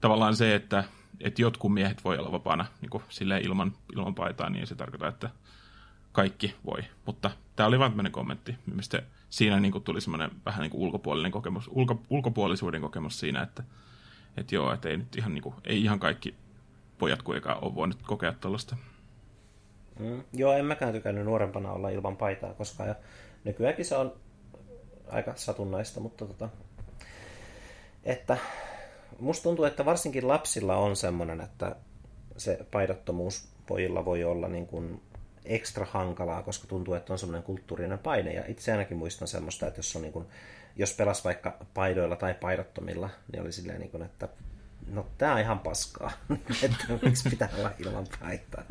tavallaan 0.00 0.36
se, 0.36 0.54
että 0.54 0.84
että 1.20 1.42
jotkut 1.42 1.74
miehet 1.74 2.04
voi 2.04 2.18
olla 2.18 2.32
vapaana 2.32 2.66
niin 2.80 2.90
kuin, 2.90 3.02
ilman, 3.42 3.72
ilman 3.96 4.14
paitaa, 4.14 4.50
niin 4.50 4.66
se 4.66 4.74
tarkoittaa, 4.74 5.08
että 5.08 5.30
kaikki 6.12 6.54
voi. 6.66 6.78
Mutta 7.06 7.30
tämä 7.56 7.66
oli 7.66 7.78
vain 7.78 7.92
tämmöinen 7.92 8.12
kommentti. 8.12 8.56
Mistä 8.74 9.02
siinä 9.30 9.60
niin 9.60 9.72
kuin, 9.72 9.84
tuli 9.84 10.00
semmoinen 10.00 10.30
vähän 10.46 10.60
niin 10.60 10.70
kuin 10.70 10.80
ulkopuolinen 10.80 11.32
kokemus, 11.32 11.70
ulko, 11.72 12.02
ulkopuolisuuden 12.10 12.80
kokemus 12.80 13.20
siinä, 13.20 13.42
että, 13.42 13.62
että 14.36 14.54
joo, 14.54 14.72
että 14.72 14.88
ei 14.88 14.96
nyt 14.96 15.16
ihan, 15.16 15.34
niin 15.34 15.42
kuin, 15.42 15.54
ei 15.64 15.82
ihan 15.82 16.00
kaikki 16.00 16.34
pojat 16.98 17.22
kuitenkaan 17.22 17.64
ole 17.64 17.74
voinut 17.74 18.02
kokea 18.02 18.32
tällaista. 18.32 18.76
Mm, 19.98 20.22
joo, 20.32 20.52
en 20.52 20.64
mäkään 20.64 20.92
tykännyt 20.92 21.24
nuorempana 21.24 21.72
olla 21.72 21.88
ilman 21.88 22.16
paitaa 22.16 22.54
koskaan. 22.54 22.88
Ja 22.88 22.94
nykyäänkin 23.44 23.84
se 23.84 23.96
on 23.96 24.12
aika 25.08 25.32
satunnaista, 25.36 26.00
mutta 26.00 26.26
tota, 26.26 26.48
että 28.04 28.36
musta 29.18 29.42
tuntuu, 29.42 29.64
että 29.64 29.84
varsinkin 29.84 30.28
lapsilla 30.28 30.76
on 30.76 30.96
semmoinen, 30.96 31.40
että 31.40 31.76
se 32.36 32.66
paidattomuus 32.70 33.48
pojilla 33.66 34.04
voi 34.04 34.24
olla 34.24 34.48
niin 34.48 34.66
kuin 34.66 35.02
ekstra 35.44 35.86
hankalaa, 35.90 36.42
koska 36.42 36.66
tuntuu, 36.66 36.94
että 36.94 37.12
on 37.12 37.18
semmoinen 37.18 37.42
kulttuurinen 37.42 37.98
paine. 37.98 38.32
Ja 38.32 38.44
itse 38.48 38.72
ainakin 38.72 38.96
muistan 38.96 39.28
semmoista, 39.28 39.66
että 39.66 39.78
jos, 39.78 39.96
on 39.96 40.02
niin 40.02 40.12
kuin, 40.12 40.26
jos 40.76 40.94
pelas 40.94 41.24
vaikka 41.24 41.58
paidoilla 41.74 42.16
tai 42.16 42.34
paidattomilla, 42.34 43.10
niin 43.32 43.42
oli 43.42 43.52
silleen, 43.52 43.80
niin 43.80 43.90
kuin, 43.90 44.02
että 44.02 44.28
no 44.86 45.06
tää 45.18 45.32
on 45.32 45.40
ihan 45.40 45.58
paskaa, 45.58 46.10
että 46.62 46.84
miksi 47.02 47.30
pitää 47.30 47.48
olla 47.58 47.70
ilman 47.78 48.06
päitä. 48.20 48.64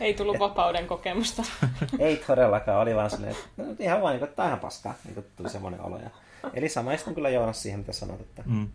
Ei 0.00 0.14
tullut 0.14 0.38
vapauden 0.38 0.86
kokemusta. 0.86 1.42
Ei 1.98 2.16
todellakaan, 2.16 2.82
oli 2.82 2.94
vaan 2.94 3.10
silleen, 3.10 3.32
että 3.32 3.44
no, 3.56 3.64
ihan 3.78 4.02
vain, 4.02 4.14
että 4.14 4.36
tää 4.36 4.44
on 4.44 4.48
ihan 4.48 4.60
paskaa, 4.60 4.94
niin 5.04 5.14
kuin 5.14 5.26
tuli 5.36 5.50
semmoinen 5.50 5.80
olo. 5.80 5.98
Ja, 5.98 6.10
eli 6.54 6.68
samaistun 6.68 7.14
kyllä 7.14 7.30
Joonas 7.30 7.62
siihen, 7.62 7.80
mitä 7.80 7.92
sanot, 7.92 8.20
että, 8.20 8.42
mm. 8.46 8.68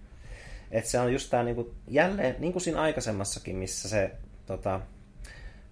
että 0.72 0.90
se 0.90 1.00
on 1.00 1.14
just 1.14 1.30
tää 1.30 1.44
niin 1.44 1.56
kuin, 1.56 1.68
jälleen, 1.88 2.36
niin 2.40 2.54
kuin 2.54 2.64
siinä 2.64 2.82
aikaisemmassakin, 2.82 3.56
missä 3.56 3.90
se 3.90 4.12
tota, 4.46 4.80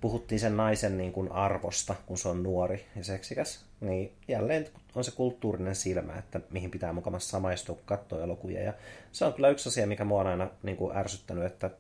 puhuttiin 0.01 0.39
sen 0.39 0.57
naisen 0.57 0.97
niin 0.97 1.12
kuin 1.12 1.31
arvosta, 1.31 1.95
kun 2.05 2.17
se 2.17 2.29
on 2.29 2.43
nuori 2.43 2.85
ja 2.95 3.03
seksikäs, 3.03 3.65
niin 3.81 4.12
jälleen 4.27 4.67
on 4.95 5.03
se 5.03 5.12
kulttuurinen 5.12 5.75
silmä, 5.75 6.17
että 6.17 6.39
mihin 6.51 6.71
pitää 6.71 6.93
mukavasti 6.93 7.29
samaistua, 7.29 7.75
kun 7.75 7.83
katsoo 7.85 8.21
elokuvia. 8.21 8.63
Ja 8.63 8.73
se 9.12 9.25
on 9.25 9.33
kyllä 9.33 9.49
yksi 9.49 9.69
asia, 9.69 9.88
mikä 9.88 10.05
mua 10.05 10.21
on 10.21 10.27
aina 10.27 10.49
niin 10.63 10.77
kuin 10.77 10.97
ärsyttänyt, 10.97 11.45
että 11.45 11.71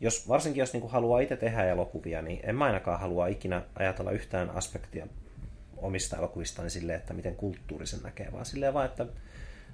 jos, 0.00 0.28
varsinkin 0.28 0.60
jos 0.60 0.72
niin 0.72 0.80
kuin 0.80 0.92
haluaa 0.92 1.20
itse 1.20 1.36
tehdä 1.36 1.64
elokuvia, 1.64 2.22
niin 2.22 2.40
en 2.42 2.56
mä 2.56 2.64
ainakaan 2.64 3.00
halua 3.00 3.26
ikinä 3.26 3.62
ajatella 3.74 4.10
yhtään 4.10 4.50
aspektia 4.50 5.06
omista 5.76 6.16
elokuvistani 6.16 6.70
silleen, 6.70 6.98
että 6.98 7.14
miten 7.14 7.36
kulttuurisen 7.36 8.00
näkee, 8.02 8.32
vaan 8.32 8.46
silleen 8.46 8.74
vaan, 8.74 8.86
että 8.86 9.06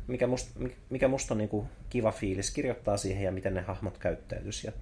mikä 0.06 0.26
musta, 0.26 0.60
mikä 0.90 1.08
musta 1.08 1.34
on 1.34 1.38
niin 1.38 1.48
kuin 1.48 1.66
kiva 1.90 2.12
fiilis 2.12 2.50
kirjoittaa 2.50 2.96
siihen 2.96 3.24
ja 3.24 3.32
miten 3.32 3.54
ne 3.54 3.60
hahmot 3.60 3.98
käyttäytyisi. 3.98 4.66
Ja 4.66 4.72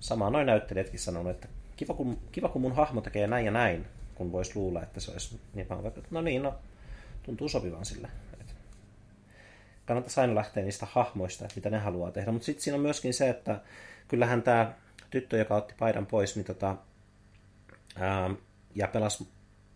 samaa 0.00 0.30
noin 0.30 0.46
näyttelijätkin 0.46 1.00
sanonut, 1.00 1.30
että 1.30 1.48
kiva 1.76 1.94
kun, 1.94 2.18
kiva 2.32 2.48
kun 2.48 2.62
mun 2.62 2.74
hahmo 2.74 3.00
tekee 3.00 3.26
näin 3.26 3.46
ja 3.46 3.52
näin, 3.52 3.86
kun 4.14 4.32
voisi 4.32 4.52
luulla, 4.54 4.82
että 4.82 5.00
se 5.00 5.10
olisi 5.10 5.40
niin 5.54 5.68
vaan, 5.68 5.86
että 5.86 6.00
no 6.10 6.20
niin, 6.20 6.42
no 6.42 6.54
tuntuu 7.22 7.48
sopivan 7.48 7.84
sille. 7.84 8.08
Et 8.40 8.54
kannattaisi 9.86 10.20
aina 10.20 10.34
lähteä 10.34 10.62
niistä 10.62 10.86
hahmoista, 10.90 11.44
että 11.44 11.56
mitä 11.56 11.70
ne 11.70 11.78
haluaa 11.78 12.10
tehdä. 12.10 12.32
Mutta 12.32 12.46
sitten 12.46 12.62
siinä 12.62 12.76
on 12.76 12.82
myöskin 12.82 13.14
se, 13.14 13.28
että 13.28 13.60
kyllähän 14.08 14.42
tämä 14.42 14.72
tyttö, 15.10 15.36
joka 15.36 15.56
otti 15.56 15.74
paidan 15.78 16.06
pois 16.06 16.36
niin 16.36 16.46
tota, 16.46 16.76
ää, 17.96 18.30
ja 18.74 18.88
pelasi 18.88 19.28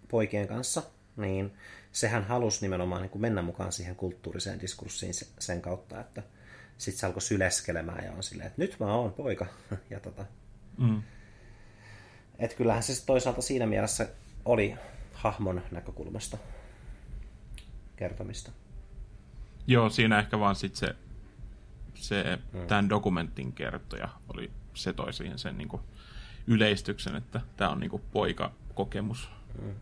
poikien 0.08 0.48
kanssa, 0.48 0.82
niin 1.16 1.52
sehän 1.92 2.24
halusi 2.24 2.62
nimenomaan 2.62 3.02
niin 3.02 3.10
kuin 3.10 3.22
mennä 3.22 3.42
mukaan 3.42 3.72
siihen 3.72 3.96
kulttuuriseen 3.96 4.60
diskurssiin 4.60 5.12
sen 5.38 5.62
kautta, 5.62 6.00
että 6.00 6.22
sitten 6.78 7.00
se 7.00 7.06
alkoi 7.06 7.22
syleskelemään 7.22 8.04
ja 8.04 8.12
on 8.12 8.22
silleen, 8.22 8.46
että 8.46 8.62
nyt 8.62 8.76
mä 8.80 8.94
oon 8.94 9.12
poika. 9.12 9.46
ja 9.90 10.00
tota, 10.00 10.24
mm. 10.78 11.02
Että 12.40 12.56
kyllähän 12.56 12.82
se 12.82 13.06
toisaalta 13.06 13.42
siinä 13.42 13.66
mielessä 13.66 14.08
oli 14.44 14.74
hahmon 15.12 15.62
näkökulmasta 15.70 16.38
kertomista. 17.96 18.50
Joo, 19.66 19.90
siinä 19.90 20.18
ehkä 20.18 20.38
vaan 20.38 20.56
sitten 20.56 20.78
se, 20.78 20.94
se 21.94 22.38
mm. 22.52 22.66
tämän 22.66 22.88
dokumentin 22.88 23.52
kertoja 23.52 24.08
oli, 24.34 24.50
se 24.74 24.92
toi 24.92 25.12
siihen 25.12 25.38
sen 25.38 25.58
niin 25.58 25.68
kuin 25.68 25.82
yleistyksen, 26.46 27.16
että 27.16 27.40
tämä 27.56 27.70
on 27.70 27.80
niin 27.80 27.90
kuin 27.90 28.02
poikakokemus. 28.12 29.30
Mm. 29.62 29.74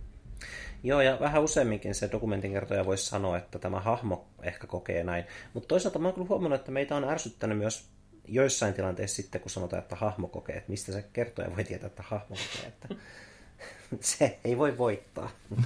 Joo, 0.82 1.00
ja 1.00 1.20
vähän 1.20 1.42
useamminkin 1.42 1.94
se 1.94 2.08
dokumentin 2.12 2.52
kertoja 2.52 2.86
voisi 2.86 3.06
sanoa, 3.06 3.38
että 3.38 3.58
tämä 3.58 3.80
hahmo 3.80 4.28
ehkä 4.42 4.66
kokee 4.66 5.04
näin. 5.04 5.24
Mutta 5.54 5.68
toisaalta 5.68 5.98
mä 5.98 6.08
oon 6.08 6.14
kyllä 6.14 6.28
huomannut, 6.28 6.60
että 6.60 6.72
meitä 6.72 6.96
on 6.96 7.04
ärsyttänyt 7.04 7.58
myös 7.58 7.88
joissain 8.28 8.74
tilanteissa 8.74 9.16
sitten, 9.16 9.40
kun 9.40 9.50
sanotaan, 9.50 9.82
että 9.82 9.96
hahmo 9.96 10.28
kokee, 10.28 10.56
että 10.56 10.70
mistä 10.70 10.92
se 10.92 11.04
kertoja 11.12 11.56
voi 11.56 11.64
tietää, 11.64 11.86
että 11.86 12.02
hahmo 12.02 12.36
kokee, 12.36 12.68
että 12.68 12.88
se 14.00 14.38
ei 14.44 14.58
voi 14.58 14.78
voittaa. 14.78 15.30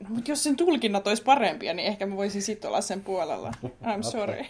No, 0.00 0.08
mutta 0.08 0.30
jos 0.30 0.42
sen 0.42 0.56
tulkinnat 0.56 1.06
olisi 1.06 1.22
parempia, 1.22 1.74
niin 1.74 1.88
ehkä 1.88 2.06
mä 2.06 2.16
voisin 2.16 2.42
sitten 2.42 2.68
olla 2.68 2.80
sen 2.80 3.00
puolella. 3.00 3.52
I'm 3.84 4.02
sorry. 4.02 4.44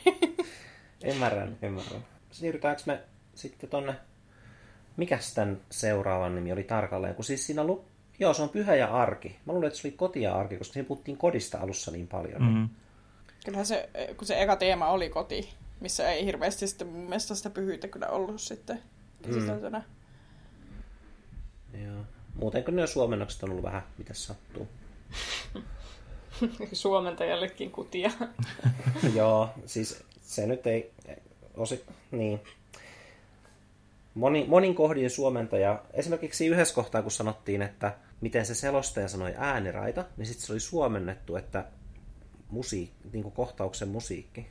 ymmärrän, 1.04 1.58
ymmärrän. 1.62 2.04
Siirrytäänkö 2.30 2.82
me 2.86 3.00
sitten 3.34 3.70
tonne, 3.70 3.94
mikä 4.96 5.18
tämän 5.34 5.60
seuraavan 5.70 6.34
nimi 6.34 6.52
oli 6.52 6.62
tarkalleen? 6.62 7.14
Kun 7.14 7.24
siis 7.24 7.46
siinä 7.46 7.64
lu... 7.64 7.84
Joo, 8.18 8.34
se 8.34 8.42
on 8.42 8.48
pyhä 8.48 8.74
ja 8.74 8.86
arki. 8.86 9.36
Mä 9.46 9.52
luulen, 9.52 9.68
että 9.68 9.78
se 9.80 9.88
oli 9.88 9.96
koti 9.96 10.22
ja 10.22 10.34
arki, 10.34 10.56
koska 10.56 10.72
siinä 10.72 10.88
puhuttiin 10.88 11.16
kodista 11.16 11.58
alussa 11.58 11.90
niin 11.90 12.08
paljon. 12.08 12.42
Mm-hmm. 12.42 12.68
Kyllähän 13.44 13.66
se, 13.66 13.88
kun 14.16 14.26
se 14.26 14.42
eka 14.42 14.56
teema 14.56 14.88
oli 14.88 15.08
koti, 15.08 15.54
missä 15.82 16.10
ei 16.10 16.24
hirveästi 16.24 16.66
sitten 16.66 16.86
mun 16.86 17.04
mielestä 17.04 17.34
sitä 17.34 17.50
pyhyyttä 17.50 17.88
kyllä 17.88 18.08
ollut 18.08 18.40
sitten 18.40 18.82
käsiteltynä. 19.22 19.82
Mm. 21.72 21.84
Joo. 21.84 22.04
Muuten 22.34 22.64
kun 22.64 22.76
ne 22.76 22.86
suomennokset 22.86 23.42
on 23.42 23.50
ollut 23.50 23.64
vähän, 23.64 23.82
mitä 23.98 24.14
sattuu. 24.14 24.68
Suomentajallekin 26.72 27.70
kutia. 27.70 28.10
Joo, 29.16 29.50
siis 29.66 30.04
se 30.22 30.46
nyt 30.46 30.66
ei 30.66 30.92
osi, 31.54 31.84
niin. 32.10 32.40
Moni, 34.14 34.46
monin 34.48 34.74
kohdin 34.74 35.10
suomentaja, 35.10 35.82
esimerkiksi 35.92 36.46
yhdessä 36.46 36.74
kohtaa 36.74 37.02
kun 37.02 37.10
sanottiin, 37.10 37.62
että 37.62 37.96
miten 38.20 38.46
se 38.46 38.54
selostaja 38.54 39.08
sanoi 39.08 39.34
ääniraita, 39.36 40.04
niin 40.16 40.26
sitten 40.26 40.46
se 40.46 40.52
oli 40.52 40.60
suomennettu, 40.60 41.36
että 41.36 41.64
musiik, 42.50 42.90
niin 43.12 43.32
kohtauksen 43.32 43.88
musiikki. 43.88 44.46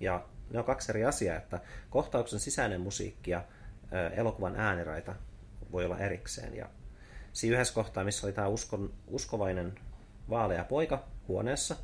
Ja 0.00 0.24
ne 0.50 0.58
on 0.58 0.64
kaksi 0.64 0.92
eri 0.92 1.04
asiaa, 1.04 1.36
että 1.36 1.60
kohtauksen 1.90 2.40
sisäinen 2.40 2.80
musiikki 2.80 3.30
ja 3.30 3.44
elokuvan 4.12 4.56
ääniraita 4.56 5.14
voi 5.72 5.84
olla 5.84 5.98
erikseen. 5.98 6.56
Ja 6.56 6.68
siinä 7.32 7.54
yhdessä 7.54 7.74
kohtaa, 7.74 8.04
missä 8.04 8.26
oli 8.26 8.32
tämä 8.32 8.48
uskon, 8.48 8.92
uskovainen 9.06 9.74
vaalea 10.30 10.64
poika 10.64 11.04
huoneessa, 11.28 11.76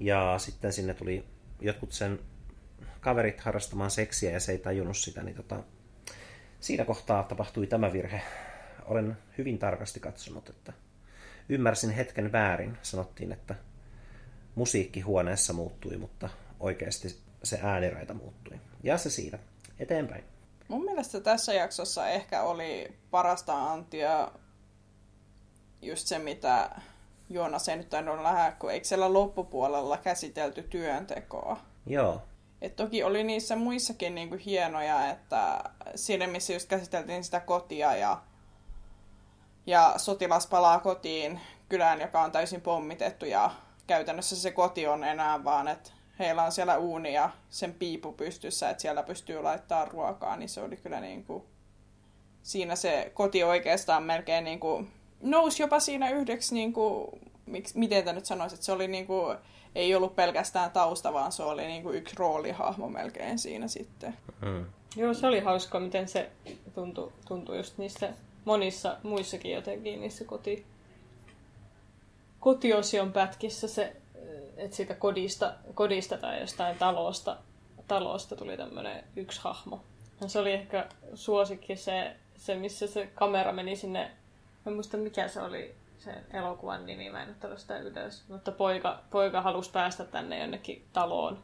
ja 0.00 0.34
sitten 0.38 0.72
sinne 0.72 0.94
tuli 0.94 1.24
jotkut 1.60 1.92
sen 1.92 2.18
kaverit 3.00 3.40
harrastamaan 3.40 3.90
seksiä 3.90 4.30
ja 4.30 4.40
se 4.40 4.52
ei 4.52 4.58
tajunnut 4.58 4.96
sitä, 4.96 5.22
niin 5.22 5.36
tota, 5.36 5.62
siinä 6.60 6.84
kohtaa 6.84 7.22
tapahtui 7.22 7.66
tämä 7.66 7.92
virhe. 7.92 8.22
Olen 8.84 9.16
hyvin 9.38 9.58
tarkasti 9.58 10.00
katsonut, 10.00 10.48
että 10.48 10.72
ymmärsin 11.48 11.90
hetken 11.90 12.32
väärin. 12.32 12.78
Sanottiin, 12.82 13.32
että 13.32 13.54
musiikki 14.54 15.00
huoneessa 15.00 15.52
muuttui, 15.52 15.96
mutta 15.96 16.28
oikeasti 16.60 17.23
se 17.44 17.60
ääniraita 17.62 18.14
muuttui. 18.14 18.60
Ja 18.82 18.98
se 18.98 19.10
siitä. 19.10 19.38
Eteenpäin. 19.78 20.24
Mun 20.68 20.84
mielestä 20.84 21.20
tässä 21.20 21.54
jaksossa 21.54 22.08
ehkä 22.08 22.42
oli 22.42 22.96
parasta 23.10 23.72
antia 23.72 24.32
just 25.82 26.06
se, 26.06 26.18
mitä 26.18 26.70
Joonas 27.30 27.68
ei 27.68 27.76
nyt 27.76 27.88
tainnut 27.88 28.22
lähteä, 28.22 28.52
kun 28.58 28.72
eikö 28.72 28.86
siellä 28.86 29.12
loppupuolella 29.12 29.96
käsitelty 29.96 30.62
työntekoa? 30.62 31.60
Joo. 31.86 32.22
Et 32.62 32.76
toki 32.76 33.02
oli 33.02 33.24
niissä 33.24 33.56
muissakin 33.56 34.14
niinku 34.14 34.36
hienoja, 34.46 35.10
että 35.10 35.64
siinä 35.94 36.26
missä 36.26 36.52
just 36.52 36.68
käsiteltiin 36.68 37.24
sitä 37.24 37.40
kotia 37.40 37.96
ja, 37.96 38.22
ja 39.66 39.94
sotilas 39.96 40.46
palaa 40.46 40.78
kotiin 40.78 41.40
kylään, 41.68 42.00
joka 42.00 42.22
on 42.22 42.32
täysin 42.32 42.60
pommitettu 42.60 43.26
ja 43.26 43.50
käytännössä 43.86 44.36
se 44.36 44.50
koti 44.50 44.86
on 44.86 45.04
enää 45.04 45.44
vaan, 45.44 45.68
että 45.68 45.90
heillä 46.18 46.42
on 46.42 46.52
siellä 46.52 46.78
uuni 46.78 47.14
ja 47.14 47.30
sen 47.50 47.74
piipu 47.74 48.12
pystyssä, 48.12 48.70
että 48.70 48.82
siellä 48.82 49.02
pystyy 49.02 49.42
laittaa 49.42 49.84
ruokaa, 49.84 50.36
niin 50.36 50.48
se 50.48 50.60
oli 50.60 50.76
kyllä 50.76 51.00
niin 51.00 51.24
kuin, 51.24 51.44
siinä 52.42 52.76
se 52.76 53.10
koti 53.14 53.44
oikeastaan 53.44 54.02
melkein 54.02 54.44
niin 54.44 54.60
kuin, 54.60 54.90
nousi 55.22 55.62
jopa 55.62 55.80
siinä 55.80 56.10
yhdeksi, 56.10 56.54
niin 56.54 56.72
kuin, 56.72 57.20
miksi, 57.46 57.78
miten 57.78 58.04
tämä 58.04 58.14
nyt 58.14 58.26
sanoisi, 58.26 58.54
että 58.54 58.66
se 58.66 58.72
oli 58.72 58.88
niin 58.88 59.06
kuin, 59.06 59.36
ei 59.74 59.94
ollut 59.94 60.16
pelkästään 60.16 60.70
tausta, 60.70 61.12
vaan 61.12 61.32
se 61.32 61.42
oli 61.42 61.66
niin 61.66 61.82
kuin 61.82 61.96
yksi 61.96 62.16
roolihahmo 62.18 62.88
melkein 62.88 63.38
siinä 63.38 63.68
sitten. 63.68 64.16
Mm. 64.42 64.66
Joo, 64.96 65.14
se 65.14 65.26
oli 65.26 65.40
hauska, 65.40 65.80
miten 65.80 66.08
se 66.08 66.30
tuntui, 66.74 67.12
tuntui 67.28 67.56
just 67.56 67.78
niissä 67.78 68.12
monissa 68.44 68.96
muissakin 69.02 69.52
jotenkin 69.52 70.00
niissä 70.00 70.24
koti, 70.24 70.66
kotiosion 72.40 73.12
pätkissä 73.12 73.68
se 73.68 73.96
että 74.56 74.76
siitä 74.76 74.94
kodista, 74.94 75.54
kodista 75.74 76.18
tai 76.18 76.40
jostain 76.40 76.78
talosta, 76.78 77.36
talosta 77.88 78.36
tuli 78.36 78.56
tämmöinen 78.56 79.04
yksi 79.16 79.40
hahmo. 79.42 79.80
Ja 80.20 80.28
se 80.28 80.38
oli 80.38 80.52
ehkä 80.52 80.88
suosikki 81.14 81.76
se, 81.76 82.16
se, 82.36 82.54
missä 82.54 82.86
se 82.86 83.06
kamera 83.06 83.52
meni 83.52 83.76
sinne, 83.76 84.00
mä 84.64 84.70
en 84.70 84.72
muista 84.72 84.96
mikä 84.96 85.28
se 85.28 85.40
oli 85.40 85.74
se 85.98 86.14
elokuvan 86.32 86.86
nimi, 86.86 87.10
mä 87.10 87.22
en 87.22 87.30
ottanut 87.30 87.58
sitä 87.58 87.78
ylös. 87.78 88.24
Mutta 88.28 88.52
poika, 88.52 89.02
poika 89.10 89.42
halusi 89.42 89.70
päästä 89.70 90.04
tänne 90.04 90.38
jonnekin 90.38 90.86
taloon. 90.92 91.42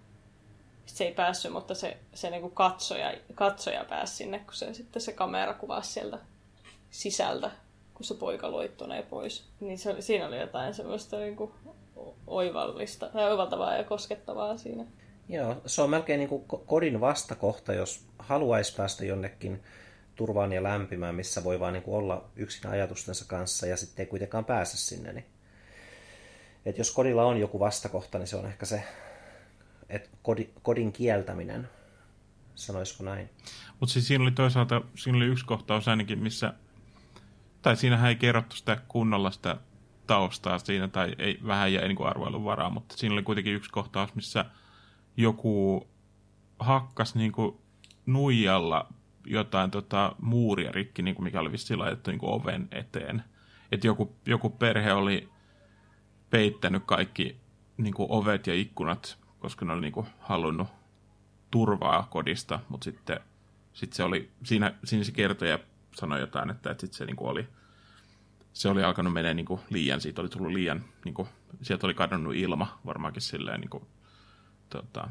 Sitten 0.87 0.97
se 0.99 1.05
ei 1.05 1.15
päässyt, 1.15 1.53
mutta 1.53 1.75
se, 1.75 1.97
se 2.15 2.31
niinku 2.31 2.51
katsoja, 2.51 3.15
katsoja 3.35 3.85
pääsi 3.85 4.17
sinne, 4.17 4.39
kun 4.39 4.55
se, 4.55 4.75
sitten 4.75 5.03
se 5.03 5.13
kamera 5.13 5.55
kuvasi 5.55 5.93
sieltä 5.93 6.19
sisältä, 6.91 7.51
kun 7.95 8.05
se 8.05 8.15
poika 8.15 8.51
loittunee 8.51 9.03
pois. 9.03 9.49
Niin 9.61 9.79
se 9.79 9.91
oli, 9.91 10.03
siinä 10.03 10.27
oli 10.27 10.41
jotain 10.41 10.75
semmoista 10.75 11.17
niinku 11.17 11.55
oivallista, 12.27 13.09
tai 13.09 13.31
oivaltavaa 13.31 13.77
ja 13.77 13.85
koskettavaa 13.85 14.57
siinä. 14.57 14.85
Joo, 15.29 15.63
se 15.67 15.83
on 15.83 15.91
melkein 15.91 16.19
niin 16.19 16.29
kuin 16.29 16.45
kodin 16.67 17.01
vastakohta, 17.01 17.73
jos 17.73 18.07
haluaisi 18.19 18.75
päästä 18.77 19.05
jonnekin 19.05 19.63
turvaan 20.17 20.53
ja 20.53 20.63
lämpimään, 20.63 21.15
missä 21.15 21.45
voi 21.45 21.61
vaan 21.61 21.73
niin 21.73 21.83
kuin 21.83 21.97
olla 21.97 22.25
yksin 22.37 22.71
ajatustensa 22.71 23.25
kanssa 23.29 23.67
ja 23.67 23.77
sitten 23.77 24.03
ei 24.03 24.11
kuitenkaan 24.11 24.45
pääse 24.45 24.77
sinne. 24.77 25.13
Niin... 25.13 25.27
Et 26.67 26.79
jos 26.79 26.91
kodilla 26.91 27.25
on 27.25 27.41
joku 27.41 27.61
vastakohta, 27.61 28.19
niin 28.19 28.27
se 28.27 28.37
on 28.37 28.47
ehkä 28.47 28.67
se, 28.67 28.83
että 29.89 30.09
kodin 30.63 30.93
kieltäminen 30.93 31.69
sanoisiko 32.55 33.05
näin. 33.05 33.31
Mutta 33.81 33.93
siis 33.93 34.07
siinä 34.09 34.23
oli 34.25 34.33
toisaalta, 34.33 34.83
siinä 34.95 35.17
oli 35.17 35.27
yksi 35.27 35.45
kohtaus 35.45 35.89
ainakin, 35.89 36.19
missä, 36.19 36.55
tai 37.63 37.77
siinähän 37.77 38.09
ei 38.09 38.17
kerrottu 38.17 38.57
sitä 38.57 38.79
kunnolla 38.89 39.31
sitä 39.31 39.57
taustaa 40.11 40.59
siinä, 40.59 40.89
tai 40.89 41.15
ei, 41.19 41.39
vähän 41.47 41.73
jäi 41.73 41.89
niin 41.89 42.07
arvoilun 42.07 42.45
varaa, 42.45 42.71
mutta 42.71 42.97
siinä 42.97 43.13
oli 43.13 43.23
kuitenkin 43.23 43.55
yksi 43.55 43.71
kohtaus, 43.71 44.15
missä 44.15 44.45
joku 45.17 45.87
hakkas 46.59 47.15
niin 47.15 47.33
kuin 47.33 47.57
nuijalla 48.07 48.89
jotain 49.27 49.71
tota, 49.71 50.17
muuria 50.21 50.73
rikki, 50.73 51.03
niin 51.03 51.15
kuin 51.15 51.25
mikä 51.25 51.41
oli 51.41 51.53
vissiin 51.53 51.79
laitettu 51.79 52.11
niin 52.11 52.19
kuin 52.19 52.33
oven 52.33 52.69
eteen. 52.71 53.25
Että 53.73 53.87
joku, 53.87 54.17
joku 54.27 54.51
perhe 54.51 54.93
oli 54.93 55.29
peittänyt 56.31 56.83
kaikki 56.87 57.37
niin 57.77 57.95
kuin 57.95 58.07
ovet 58.11 58.47
ja 58.47 58.55
ikkunat, 58.55 59.19
koska 59.39 59.65
ne 59.65 59.73
oli 59.73 59.81
niin 59.81 59.93
kuin 59.93 60.07
halunnut 60.19 60.69
turvaa 61.51 62.07
kodista, 62.11 62.61
mutta 62.69 62.85
sitten 62.85 63.21
sit 63.73 63.93
se 63.93 64.05
oli, 64.05 64.31
siinä, 64.45 64.75
siinä 64.85 65.05
se 65.05 65.13
kertoja 65.13 65.59
sanoi 65.95 66.21
jotain, 66.21 66.51
että, 66.51 66.71
että 66.71 66.81
sitten 66.81 66.99
se 66.99 67.05
niin 67.05 67.17
kuin 67.17 67.31
oli, 67.31 67.49
se 68.53 68.69
oli 68.69 68.83
alkanut 68.83 69.13
mennä 69.13 69.35
niin 69.35 69.47
kuin 69.47 69.61
liian, 69.71 70.01
siitä 70.01 70.21
oli 70.21 70.29
tullut 70.29 70.53
liian, 70.53 70.85
niin 71.05 71.15
kuin, 71.15 71.29
sieltä 71.63 71.87
oli 71.87 71.95
kadonnut 71.95 72.35
ilma 72.35 72.79
varmaankin 72.87 73.23
silleen 73.23 73.61
niin 73.61 73.71
kuin, 73.71 73.85
tota, 74.69 75.09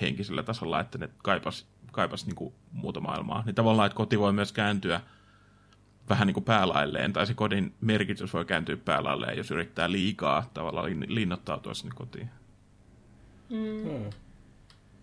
henkisellä 0.00 0.42
tasolla, 0.42 0.80
että 0.80 0.98
ne 0.98 1.08
kaipas, 1.18 1.66
kaipas 1.92 2.26
niin 2.26 2.36
kuin 2.36 2.54
muuta 2.72 3.00
maailmaa. 3.00 3.42
Niin 3.46 3.54
tavallaan, 3.54 3.86
että 3.86 3.96
koti 3.96 4.18
voi 4.18 4.32
myös 4.32 4.52
kääntyä 4.52 5.00
vähän 6.08 6.26
niin 6.26 6.34
kuin 6.34 6.44
päälailleen, 6.44 7.12
tai 7.12 7.26
se 7.26 7.34
kodin 7.34 7.74
merkitys 7.80 8.34
voi 8.34 8.44
kääntyä 8.44 8.76
päälailleen, 8.76 9.36
jos 9.36 9.50
yrittää 9.50 9.92
liikaa 9.92 10.50
tavallaan 10.54 11.04
linnoittautua 11.06 11.74
sinne 11.74 11.94
kotiin. 11.94 12.30
Mm. 13.50 13.82
Hmm. 13.82 14.10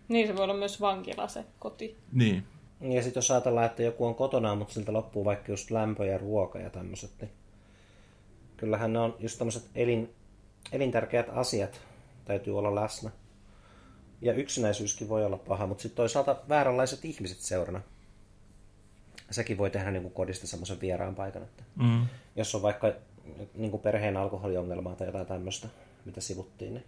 Niin, 0.08 0.26
se 0.26 0.36
voi 0.36 0.44
olla 0.44 0.54
myös 0.54 0.80
vankila 0.80 1.28
se 1.28 1.44
koti. 1.58 1.96
Niin. 2.12 2.46
Ja 2.80 3.02
sitten 3.02 3.18
jos 3.18 3.30
ajatellaan, 3.30 3.66
että 3.66 3.82
joku 3.82 4.06
on 4.06 4.14
kotona, 4.14 4.54
mutta 4.54 4.74
siltä 4.74 4.92
loppuu 4.92 5.24
vaikka 5.24 5.52
just 5.52 5.70
lämpö 5.70 6.06
ja 6.06 6.18
ruoka 6.18 6.58
ja 6.58 6.70
tämmöiset, 6.70 7.10
niin 7.20 7.30
kyllähän 8.56 8.92
ne 8.92 8.98
on 8.98 9.16
just 9.18 9.38
tämmöiset 9.38 9.70
elin, 9.74 10.14
elintärkeät 10.72 11.26
asiat 11.32 11.80
täytyy 12.24 12.58
olla 12.58 12.74
läsnä. 12.74 13.10
Ja 14.20 14.32
yksinäisyyskin 14.32 15.08
voi 15.08 15.24
olla 15.24 15.36
paha, 15.36 15.66
mutta 15.66 15.82
sitten 15.82 15.96
toisaalta 15.96 16.36
vääränlaiset 16.48 17.04
ihmiset 17.04 17.38
seurana. 17.38 17.80
Sekin 19.30 19.58
voi 19.58 19.70
tehdä 19.70 19.90
niin 19.90 20.02
kuin 20.02 20.14
kodista 20.14 20.46
semmoisen 20.46 20.80
vieraan 20.80 21.14
paikan. 21.14 21.42
Että 21.42 21.62
mm. 21.76 22.06
Jos 22.36 22.54
on 22.54 22.62
vaikka 22.62 22.92
niin 23.54 23.70
kuin 23.70 23.82
perheen 23.82 24.16
alkoholiongelmaa 24.16 24.96
tai 24.96 25.06
jotain 25.06 25.26
tämmöistä, 25.26 25.68
mitä 26.04 26.20
sivuttiin, 26.20 26.74
niin 26.74 26.84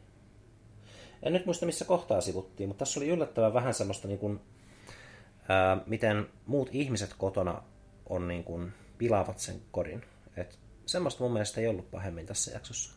en 1.23 1.33
nyt 1.33 1.47
muista 1.47 1.67
missä 1.67 1.85
kohtaa 1.85 2.21
sivuttiin, 2.21 2.69
mutta 2.69 2.79
tässä 2.79 3.01
oli 3.01 3.09
yllättävän 3.09 3.55
vähän 3.55 3.75
semmoista, 3.75 4.09
niin 4.09 4.19
kuin, 4.19 4.41
ää, 5.49 5.81
miten 5.87 6.27
muut 6.47 6.69
ihmiset 6.73 7.15
kotona 7.19 7.63
on 8.07 8.29
niin 8.29 8.45
kuin, 8.45 8.73
pilaavat 8.99 9.39
sen 9.39 9.61
kodin. 9.71 10.05
Et 10.37 10.59
semmoista 10.87 11.23
mun 11.23 11.33
mielestä 11.33 11.61
ei 11.61 11.67
ollut 11.67 11.91
pahemmin 11.91 12.27
tässä 12.27 12.51
jaksossa. 12.51 12.93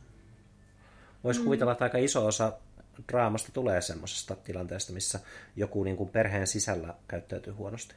Voisi 1.23 1.39
mm. 1.39 1.43
kuvitella, 1.43 1.71
että 1.71 1.85
aika 1.85 1.97
iso 1.97 2.25
osa 2.25 2.53
draamasta 3.11 3.51
tulee 3.51 3.81
semmoisesta 3.81 4.35
tilanteesta, 4.35 4.93
missä 4.93 5.19
joku 5.55 5.83
niin 5.83 5.97
kuin 5.97 6.09
perheen 6.09 6.47
sisällä 6.47 6.93
käyttäytyy 7.07 7.53
huonosti. 7.53 7.95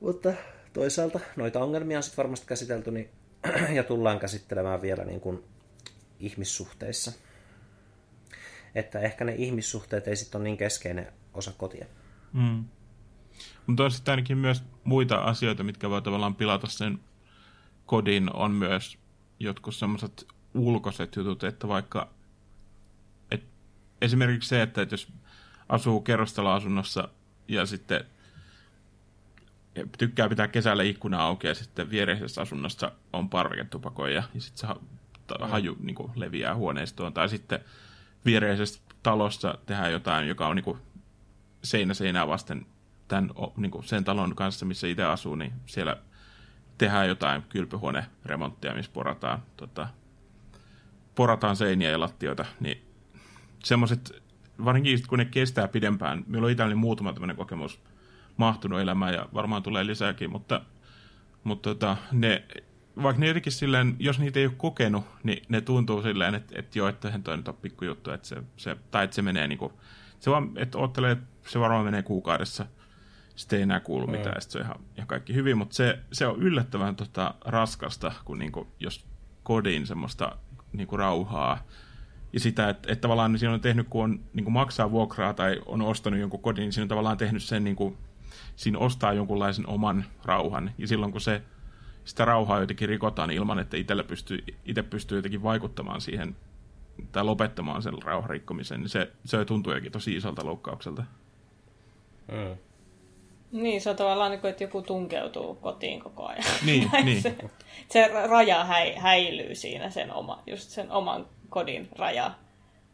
Mutta 0.00 0.32
toisaalta 0.72 1.20
noita 1.36 1.60
ongelmia 1.60 1.96
on 1.96 2.02
sitten 2.02 2.16
varmasti 2.16 2.46
käsitelty 2.46 2.90
niin, 2.90 3.10
ja 3.76 3.84
tullaan 3.84 4.18
käsittelemään 4.18 4.82
vielä 4.82 5.04
niin 5.04 5.20
kuin 5.20 5.44
ihmissuhteissa. 6.20 7.12
Että 8.74 9.00
ehkä 9.00 9.24
ne 9.24 9.34
ihmissuhteet 9.34 10.08
ei 10.08 10.16
sitten 10.16 10.38
ole 10.38 10.44
niin 10.44 10.56
keskeinen 10.56 11.12
osa 11.34 11.52
kotia. 11.58 11.86
Mm. 12.32 12.64
Mutta 13.66 13.84
on 13.84 13.90
sitten 13.90 14.12
ainakin 14.12 14.38
myös 14.38 14.62
muita 14.84 15.16
asioita, 15.16 15.64
mitkä 15.64 15.90
voi 15.90 16.02
tavallaan 16.02 16.34
pilata 16.34 16.66
sen 16.66 17.00
kodin, 17.86 18.36
on 18.36 18.50
myös 18.50 18.98
jotkut 19.40 19.74
semmoiset 19.74 20.26
ulkoiset 20.54 21.16
jutut, 21.16 21.44
että 21.44 21.68
vaikka 21.68 22.08
et 23.30 23.44
esimerkiksi 24.02 24.48
se, 24.48 24.62
että, 24.62 24.82
että 24.82 24.92
jos 24.92 25.12
asuu 25.68 26.00
kerrostaloasunnossa 26.00 27.08
ja 27.48 27.66
sitten 27.66 28.04
tykkää 29.98 30.28
pitää 30.28 30.48
kesällä 30.48 30.82
ikkuna 30.82 31.22
auki 31.22 31.46
ja 31.46 31.54
sitten 31.54 31.90
viereisessä 31.90 32.40
asunnossa 32.40 32.92
on 33.12 33.28
parveketupakoja 33.28 34.14
ja 34.14 34.22
sitten 34.38 34.68
se 34.68 34.74
haju 35.40 35.76
niin 35.80 35.94
kuin, 35.94 36.12
leviää 36.14 36.54
huoneistoon. 36.54 37.14
Tai 37.14 37.28
sitten 37.28 37.60
viereisessä 38.24 38.80
talossa 39.02 39.58
tehdään 39.66 39.92
jotain, 39.92 40.28
joka 40.28 40.48
on 40.48 40.56
niin 40.56 40.64
kuin, 40.64 40.78
seinä 41.64 41.94
seinää 41.94 42.28
vasten 42.28 42.66
tämän, 43.08 43.30
niin 43.56 43.70
kuin, 43.70 43.84
sen 43.84 44.04
talon 44.04 44.36
kanssa, 44.36 44.66
missä 44.66 44.86
itse 44.86 45.04
asuu, 45.04 45.34
niin 45.34 45.52
siellä 45.66 45.96
tehdään 46.78 47.08
jotain 47.08 47.42
kylpyhuoneremonttia, 47.42 48.74
missä 48.74 48.92
porataan, 48.92 49.42
tota, 49.56 49.88
porataan 51.14 51.56
seiniä 51.56 51.90
ja 51.90 52.00
lattioita, 52.00 52.44
niin 52.60 52.82
semmoiset, 53.64 54.22
varsinkin 54.64 54.98
kun 55.08 55.18
ne 55.18 55.24
kestää 55.24 55.68
pidempään, 55.68 56.24
meillä 56.26 56.46
on 56.46 56.50
itselleni 56.50 56.74
muutama 56.74 57.12
tämmöinen 57.12 57.36
kokemus 57.36 57.80
mahtunut 58.36 58.80
elämään 58.80 59.14
ja 59.14 59.28
varmaan 59.34 59.62
tulee 59.62 59.86
lisääkin, 59.86 60.30
mutta, 60.30 60.60
mutta 61.44 61.70
tota, 61.70 61.96
ne, 62.12 62.44
vaikka 63.02 63.20
ne 63.20 63.26
jotenkin 63.26 63.52
silleen, 63.52 63.96
jos 63.98 64.18
niitä 64.18 64.40
ei 64.40 64.46
ole 64.46 64.54
kokenut, 64.56 65.04
niin 65.22 65.42
ne 65.48 65.60
tuntuu 65.60 66.02
silleen, 66.02 66.34
että, 66.34 66.58
että 66.58 66.78
joo, 66.78 66.88
että 66.88 67.18
toi 67.24 67.36
nyt 67.36 67.48
on 67.48 67.56
pikkujuttu, 67.56 68.10
että 68.10 68.28
se, 68.28 68.42
se, 68.56 68.76
tai 68.90 69.04
että 69.04 69.14
se 69.14 69.22
menee 69.22 69.48
niin 69.48 69.58
kuin, 69.58 69.72
se 70.20 70.30
vaan, 70.30 70.50
että 70.56 70.78
oottelee, 70.78 71.12
että 71.12 71.50
se 71.50 71.60
varmaan 71.60 71.84
menee 71.84 72.02
kuukaudessa, 72.02 72.66
sitten 73.38 73.56
ei 73.56 73.62
enää 73.62 73.80
kuulu 73.80 74.06
mitään, 74.06 74.34
ja 74.34 74.40
se 74.40 74.58
on 74.58 74.64
ihan, 74.64 74.76
ihan 74.96 75.06
kaikki 75.06 75.34
hyvin, 75.34 75.58
mutta 75.58 75.74
se, 75.74 75.98
se 76.12 76.26
on 76.26 76.42
yllättävän 76.42 76.96
tota, 76.96 77.34
raskasta, 77.44 78.12
kun 78.24 78.38
niin 78.38 78.52
kuin, 78.52 78.68
jos 78.80 79.06
kodin 79.42 79.86
semmoista 79.86 80.36
niin 80.72 80.86
kuin 80.86 80.98
rauhaa, 80.98 81.62
ja 82.32 82.40
sitä, 82.40 82.68
että, 82.68 82.92
että 82.92 83.02
tavallaan 83.02 83.32
niin 83.32 83.38
siinä 83.38 83.54
on 83.54 83.60
tehnyt, 83.60 83.86
kun 83.90 84.04
on 84.04 84.20
niin 84.34 84.44
kuin 84.44 84.52
maksaa 84.52 84.90
vuokraa 84.90 85.34
tai 85.34 85.62
on 85.66 85.82
ostanut 85.82 86.20
jonkun 86.20 86.42
kodin, 86.42 86.62
niin 86.62 86.72
siinä 86.72 86.84
on 86.84 86.88
tavallaan 86.88 87.16
tehnyt 87.16 87.42
sen, 87.42 87.64
niin 87.64 87.76
kuin, 87.76 87.96
siinä 88.56 88.78
ostaa 88.78 89.12
jonkunlaisen 89.12 89.68
oman 89.68 90.04
rauhan. 90.24 90.70
Ja 90.78 90.88
silloin 90.88 91.12
kun 91.12 91.20
se, 91.20 91.42
sitä 92.04 92.24
rauhaa 92.24 92.60
jotenkin 92.60 92.88
rikotaan 92.88 93.30
ilman, 93.30 93.58
että 93.58 93.76
itsellä 93.76 94.04
pystyy, 94.04 94.38
itse 94.64 94.82
pystyy 94.82 95.18
jotenkin 95.18 95.42
vaikuttamaan 95.42 96.00
siihen 96.00 96.36
tai 97.12 97.24
lopettamaan 97.24 97.82
sen 97.82 98.02
rauhan 98.02 98.30
rikkomisen, 98.30 98.80
niin 98.80 98.88
se, 98.88 99.12
se 99.24 99.44
tuntuu 99.44 99.72
jokin 99.72 99.92
tosi 99.92 100.16
isolta 100.16 100.46
loukkaukselta. 100.46 101.04
Mm. 102.32 102.67
Niin, 103.52 103.80
se 103.80 103.90
on 103.90 103.96
tavallaan 103.96 104.30
niin 104.30 104.40
kuin, 104.40 104.50
että 104.50 104.64
joku 104.64 104.82
tunkeutuu 104.82 105.54
kotiin 105.54 106.00
koko 106.00 106.26
ajan. 106.26 106.44
Niin, 106.66 106.90
niin. 107.04 107.22
Se, 107.22 107.34
se 107.88 108.08
raja 108.26 108.64
häi, 108.64 108.94
häilyy 108.94 109.54
siinä, 109.54 109.90
sen 109.90 110.12
oma, 110.12 110.42
just 110.46 110.70
sen 110.70 110.90
oman 110.90 111.26
kodin 111.48 111.88
raja. 111.96 112.30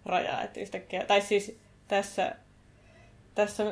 raja 0.05 0.43
että 0.43 0.61
yhtäkkiä, 0.61 1.05
tai 1.07 1.21
siis 1.21 1.59
tässä, 1.89 2.37
tässä 3.35 3.65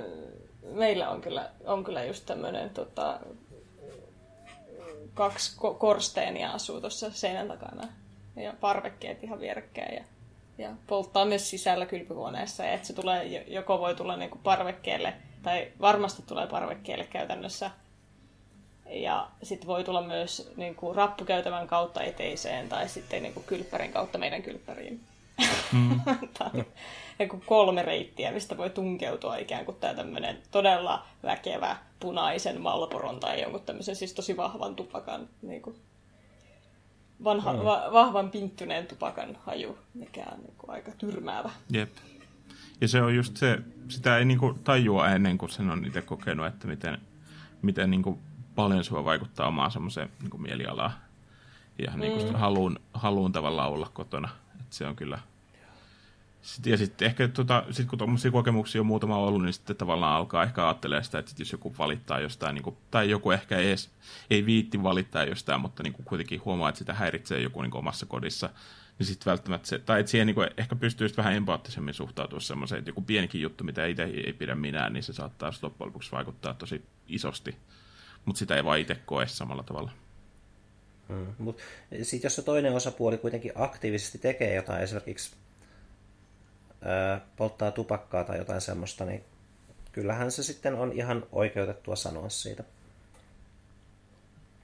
meillä 0.63 1.11
on 1.11 1.21
kyllä, 1.21 1.51
on 1.67 1.85
kyllä 1.85 2.05
just 2.05 2.27
tämmöinen 2.27 2.71
tota, 2.71 3.21
kaksi 5.15 5.57
korsteenia 5.79 6.51
asuu 6.51 6.81
tuossa 6.81 7.11
seinän 7.11 7.49
takana 7.49 7.89
ja 8.37 8.55
parvekkeet 8.61 9.25
ihan 9.25 9.41
vierekkäin 9.41 9.95
ja, 9.95 10.05
ja 10.59 10.71
polttaa 10.87 11.25
myös 11.25 11.51
sisällä 11.51 11.87
kylpyhuoneessa 11.87 12.65
ja 12.65 12.73
että 12.73 12.87
se 12.87 12.93
tulee, 12.93 13.45
joko 13.47 13.79
voi 13.79 13.95
tulla 13.95 14.17
niinku 14.17 14.39
parvekkeelle 14.43 15.15
tai 15.43 15.73
varmasti 15.81 16.23
tulee 16.27 16.47
parvekkeelle 16.47 17.05
käytännössä 17.05 17.71
ja 18.93 19.29
sitten 19.43 19.67
voi 19.67 19.85
tulla 19.85 20.03
myös 20.03 20.53
niin 20.57 20.75
kuin, 20.75 20.97
rappukäytävän 20.97 21.67
kautta 21.67 22.03
eteiseen 22.03 22.69
tai 22.69 22.89
sitten 22.89 23.23
niin 23.23 23.35
kuin, 23.35 23.45
kylppärin 23.47 23.93
kautta 23.93 24.19
meidän 24.19 24.43
kylppäriin. 24.43 25.01
Mm. 25.73 26.01
niin 27.19 27.29
kuin 27.29 27.43
kolme 27.47 27.83
reittiä, 27.83 28.33
mistä 28.33 28.57
voi 28.57 28.71
tunkeutua 28.71 29.37
ikään 29.37 29.65
kuin 29.65 29.77
tämä 29.81 29.95
tämmöinen 29.95 30.43
todella 30.51 31.07
väkevä 31.23 31.77
punaisen 32.01 32.61
malporon 32.61 33.21
tai 33.21 33.43
jonkun 33.43 33.61
tämmöisen 33.61 33.97
siis 33.97 34.13
tosi 34.13 34.37
vahvan 34.37 34.77
tupakan, 34.77 35.29
niin 35.43 35.63
kuin, 35.63 35.77
vanha, 37.25 37.53
mm. 37.53 37.65
va, 37.65 37.89
vahvan 37.93 38.31
pinttyneen 38.31 38.87
tupakan 38.87 39.39
haju, 39.43 39.79
mikä 39.95 40.25
on 40.33 40.41
niin 40.41 40.55
kuin, 40.59 40.71
aika 40.71 40.93
tyrmäävä. 40.99 41.51
Jep. 41.71 41.91
Ja 42.83 42.89
se 42.89 43.03
on 43.03 43.15
just 43.15 43.37
se, 43.37 43.59
sitä 43.89 44.19
ei 44.19 44.25
niin 44.25 44.39
kuin 44.39 44.59
tajua 44.65 45.09
ennen 45.09 45.39
kuin 45.39 45.51
sen 45.51 45.71
on 45.71 45.85
itse 45.85 46.03
kokenut, 46.03 46.47
että 46.47 46.67
miten, 46.67 46.99
miten 47.63 47.91
niin 47.91 48.03
kuin 48.03 48.19
paljon 48.55 48.85
se 48.85 48.91
voi 48.91 49.05
vaikuttaa 49.05 49.49
omaan 49.49 49.71
semmoiseen 49.71 50.11
niin 50.23 50.43
mielialaan. 50.43 50.93
Ja 51.79 51.97
niin 51.97 52.13
kuin 52.13 52.27
mm. 52.27 52.35
haluun, 52.35 52.79
haluun 52.95 53.33
tavallaan 53.33 53.71
olla 53.71 53.91
kotona. 53.95 54.29
Et 54.61 54.73
se 54.73 54.87
on 54.87 54.97
kyllä... 54.97 55.19
Sitten, 56.43 56.71
ja 56.71 56.77
sitten 56.77 57.07
ehkä 57.07 57.29
tota, 57.29 57.65
sit 57.71 57.89
kun 57.89 57.99
tuommoisia 57.99 58.31
kokemuksia 58.31 58.81
on 58.81 58.87
muutama 58.87 59.17
ollut, 59.17 59.43
niin 59.43 59.53
sitten 59.53 59.77
tavallaan 59.77 60.17
alkaa 60.17 60.43
ehkä 60.43 60.65
ajattelee 60.65 61.03
sitä, 61.03 61.19
että 61.19 61.33
jos 61.39 61.53
joku 61.53 61.75
valittaa 61.79 62.21
jostain, 62.21 62.55
niin 62.55 62.63
kuin, 62.63 62.77
tai 62.91 63.11
joku 63.11 63.31
ehkä 63.31 63.59
ei, 63.59 63.69
edes, 63.69 63.91
ei 64.31 64.47
viitti 64.47 64.83
valittaa 64.83 65.25
jostain, 65.25 65.61
mutta 65.61 65.83
niin 65.83 65.93
kuin 65.93 66.07
kuitenkin 66.07 66.45
huomaa, 66.45 66.69
että 66.69 66.79
sitä 66.79 66.95
häiritsee 66.95 67.41
joku 67.41 67.63
niin 67.63 67.77
omassa 67.77 68.07
kodissa, 68.07 68.51
niin 69.03 69.15
sitten 69.15 69.31
välttämättä 69.31 69.69
se, 69.69 69.79
tai 69.79 70.01
että 70.01 70.11
siihen 70.11 70.27
niin 70.27 70.35
kuin 70.35 70.51
ehkä 70.57 70.77
pystyisi 70.77 71.17
vähän 71.17 71.35
empaattisemmin 71.35 71.95
suhtautua 71.95 72.41
semmoiseen, 72.41 72.79
että 72.79 72.89
joku 72.89 73.03
pienikin 73.03 73.41
juttu, 73.41 73.65
mitä 73.65 73.87
itse 73.87 74.03
ei 74.03 74.33
pidä 74.33 74.55
minään, 74.55 74.93
niin 74.93 75.03
se 75.03 75.13
saattaa 75.13 75.53
loppujen 75.63 75.89
lopuksi 75.89 76.13
vaikuttaa 76.13 76.55
tosi 76.55 76.83
isosti. 77.09 77.57
Mutta 78.25 78.39
sitä 78.39 78.57
ei 78.57 78.65
vaan 78.65 78.79
itse 78.79 78.95
koe 78.95 79.27
samalla 79.27 79.63
tavalla. 79.63 79.91
Mm, 81.09 81.27
mutta 81.39 81.63
sitten 82.03 82.27
jos 82.27 82.37
se 82.37 82.43
toinen 82.43 82.75
osapuoli 82.75 83.19
kuitenkin 83.19 83.53
aktiivisesti 83.55 84.19
tekee 84.19 84.55
jotain, 84.55 84.83
esimerkiksi 84.83 85.33
ää, 86.83 87.21
polttaa 87.37 87.71
tupakkaa 87.71 88.25
tai 88.25 88.39
jotain 88.39 88.61
semmoista, 88.61 89.05
niin 89.05 89.25
kyllähän 89.93 90.33
se 90.33 90.43
sitten 90.43 90.75
on 90.75 90.93
ihan 90.93 91.27
oikeutettua 91.33 91.97
sanoa 91.97 92.29
siitä. 92.29 92.65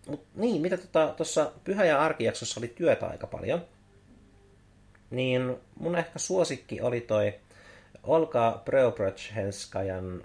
Mut 0.08 0.26
niin, 0.34 0.62
mitä 0.62 0.76
tuossa 1.16 1.44
tota, 1.44 1.60
Pyhä- 1.64 1.84
ja 1.84 2.02
Arkijaksossa 2.02 2.60
oli 2.60 2.68
työtä 2.68 3.06
aika 3.06 3.26
paljon, 3.26 3.64
niin 5.10 5.56
mun 5.78 5.96
ehkä 5.96 6.18
suosikki 6.18 6.80
oli 6.80 7.00
toi 7.00 7.34
Olka 8.02 8.62
Preobrachhenskajan 8.64 10.24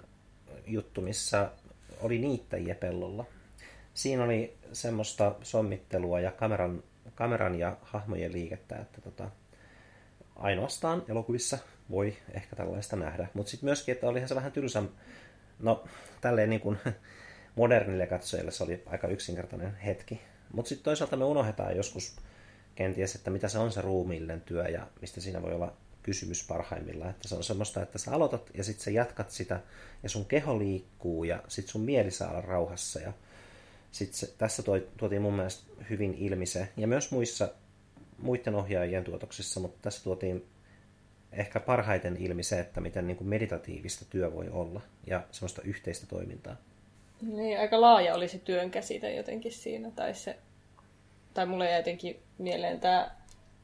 juttu, 0.66 1.00
missä 1.00 1.50
oli 2.00 2.18
niittäjiä 2.18 2.74
pellolla. 2.74 3.24
Siinä 3.94 4.24
oli 4.24 4.56
semmoista 4.72 5.34
sommittelua 5.42 6.20
ja 6.20 6.30
kameran, 6.30 6.82
kameran 7.14 7.58
ja 7.58 7.76
hahmojen 7.82 8.32
liikettä, 8.32 8.76
että 8.76 9.00
tota, 9.00 9.30
ainoastaan 10.36 11.02
elokuvissa 11.08 11.58
voi 11.90 12.16
ehkä 12.34 12.56
tällaista 12.56 12.96
nähdä. 12.96 13.28
Mutta 13.34 13.50
sitten 13.50 13.66
myöskin, 13.66 13.92
että 13.92 14.08
olihan 14.08 14.28
se 14.28 14.34
vähän 14.34 14.52
tylsä, 14.52 14.82
no 15.58 15.84
tälleen 16.20 16.50
niin 16.50 16.60
kuin 16.60 16.78
modernille 17.56 18.06
katsojille 18.06 18.50
se 18.50 18.64
oli 18.64 18.82
aika 18.86 19.08
yksinkertainen 19.08 19.76
hetki. 19.76 20.20
Mutta 20.52 20.68
sitten 20.68 20.84
toisaalta 20.84 21.16
me 21.16 21.24
unohdetaan 21.24 21.76
joskus 21.76 22.16
kenties, 22.74 23.14
että 23.14 23.30
mitä 23.30 23.48
se 23.48 23.58
on 23.58 23.72
se 23.72 23.80
ruumiillinen 23.80 24.40
työ 24.40 24.68
ja 24.68 24.86
mistä 25.00 25.20
siinä 25.20 25.42
voi 25.42 25.52
olla 25.52 25.72
kysymys 26.02 26.46
parhaimmillaan. 26.48 27.10
Että 27.10 27.28
se 27.28 27.34
on 27.34 27.44
semmoista, 27.44 27.82
että 27.82 27.98
sä 27.98 28.12
aloitat 28.12 28.50
ja 28.54 28.64
sitten 28.64 28.84
sä 28.84 28.90
jatkat 28.90 29.30
sitä 29.30 29.60
ja 30.02 30.08
sun 30.08 30.24
keho 30.24 30.58
liikkuu 30.58 31.24
ja 31.24 31.42
sitten 31.48 31.72
sun 31.72 31.80
mieli 31.80 32.10
saa 32.10 32.30
olla 32.30 32.40
rauhassa. 32.40 33.00
Ja 33.00 33.12
sit 33.90 34.14
se, 34.14 34.34
tässä 34.38 34.62
toi, 34.62 34.88
tuotiin 34.96 35.22
mun 35.22 35.34
mielestä 35.34 35.70
hyvin 35.90 36.14
ilmi 36.14 36.46
se, 36.46 36.68
ja 36.76 36.86
myös 36.86 37.10
muissa 37.10 37.48
muiden 38.18 38.54
ohjaajien 38.54 39.04
tuotoksissa, 39.04 39.60
mutta 39.60 39.78
tässä 39.82 40.04
tuotiin 40.04 40.46
ehkä 41.32 41.60
parhaiten 41.60 42.16
ilmi 42.16 42.42
se, 42.42 42.60
että 42.60 42.80
miten 42.80 43.06
niin 43.06 43.16
kuin 43.16 43.28
meditatiivista 43.28 44.04
työ 44.10 44.32
voi 44.32 44.48
olla 44.48 44.80
ja 45.06 45.22
semmoista 45.30 45.62
yhteistä 45.62 46.06
toimintaa. 46.06 46.56
Niin, 47.22 47.60
aika 47.60 47.80
laaja 47.80 48.14
oli 48.14 48.28
se 48.28 48.38
työn 48.38 48.70
käsite 48.70 49.14
jotenkin 49.14 49.52
siinä, 49.52 49.90
tai 49.90 50.14
se, 50.14 50.36
tai 51.34 51.46
mulle 51.46 51.70
jäi 51.70 51.78
jotenkin 51.78 52.22
mieleen 52.38 52.80
tämä, 52.80 53.10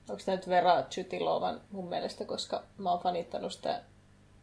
onko 0.08 0.22
tämä 0.24 0.36
nyt 0.36 0.48
Vera 0.48 0.82
Chytilovan 0.82 1.60
mun 1.70 1.88
mielestä, 1.88 2.24
koska 2.24 2.62
mä 2.78 2.90
oon 2.90 3.00
fanittanut 3.00 3.52
sitä, 3.52 3.82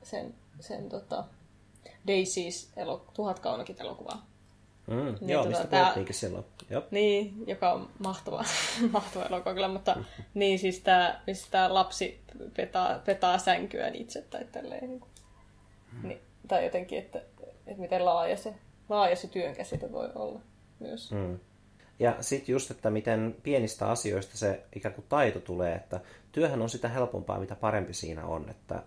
sen, 0.04 0.36
sen 0.60 0.90
tota, 0.90 1.24
Daisies 2.08 2.72
elo, 2.76 3.06
tuhat 3.14 3.40
kaunokit 3.40 3.80
elokuvaa. 3.82 4.28
Mm, 4.88 4.96
niin, 4.96 5.30
joo, 5.30 5.44
tota, 5.44 5.58
mistä 5.58 5.68
tää, 5.68 5.94
silloin. 6.12 6.46
Jop. 6.70 6.92
Niin, 6.92 7.48
joka 7.48 7.74
on 7.74 7.90
mahtava, 8.00 8.44
mahtava 8.92 9.26
elokuva 9.26 9.54
kyllä, 9.54 9.68
mutta 9.68 9.98
niin 10.34 10.60
siis 10.60 10.80
tämä, 10.80 11.22
missä 11.28 11.48
tämä 11.52 11.74
lapsi 11.74 12.22
petaa, 12.56 13.00
petaa 13.06 13.38
sänkyään 13.38 13.96
itse 13.96 14.22
tai 14.22 14.46
tälleen. 14.52 14.90
Niin 14.90 15.00
kuin, 15.00 15.12
niin, 16.04 16.22
tai 16.48 16.64
jotenkin, 16.64 17.00
että, 17.00 17.22
että 17.68 17.82
miten 17.82 18.06
laaja 18.06 18.38
se, 18.38 18.56
laaja 18.90 19.16
se 19.16 19.28
työn 19.28 19.56
käsite 19.56 19.92
voi 19.92 20.10
olla 20.16 20.40
myös. 20.80 21.12
Mm. 21.12 21.40
Ja 22.00 22.16
sitten 22.22 22.54
just, 22.54 22.72
että 22.72 22.90
miten 22.90 23.36
pienistä 23.44 23.88
asioista 23.88 24.38
se 24.38 24.64
ikään 24.76 24.96
kuin 24.96 25.06
taito 25.10 25.40
tulee, 25.40 25.76
että 25.76 26.00
työhän 26.32 26.62
on 26.62 26.70
sitä 26.70 26.90
helpompaa, 26.90 27.40
mitä 27.40 27.56
parempi 27.56 27.94
siinä 27.94 28.26
on, 28.26 28.50
että 28.50 28.84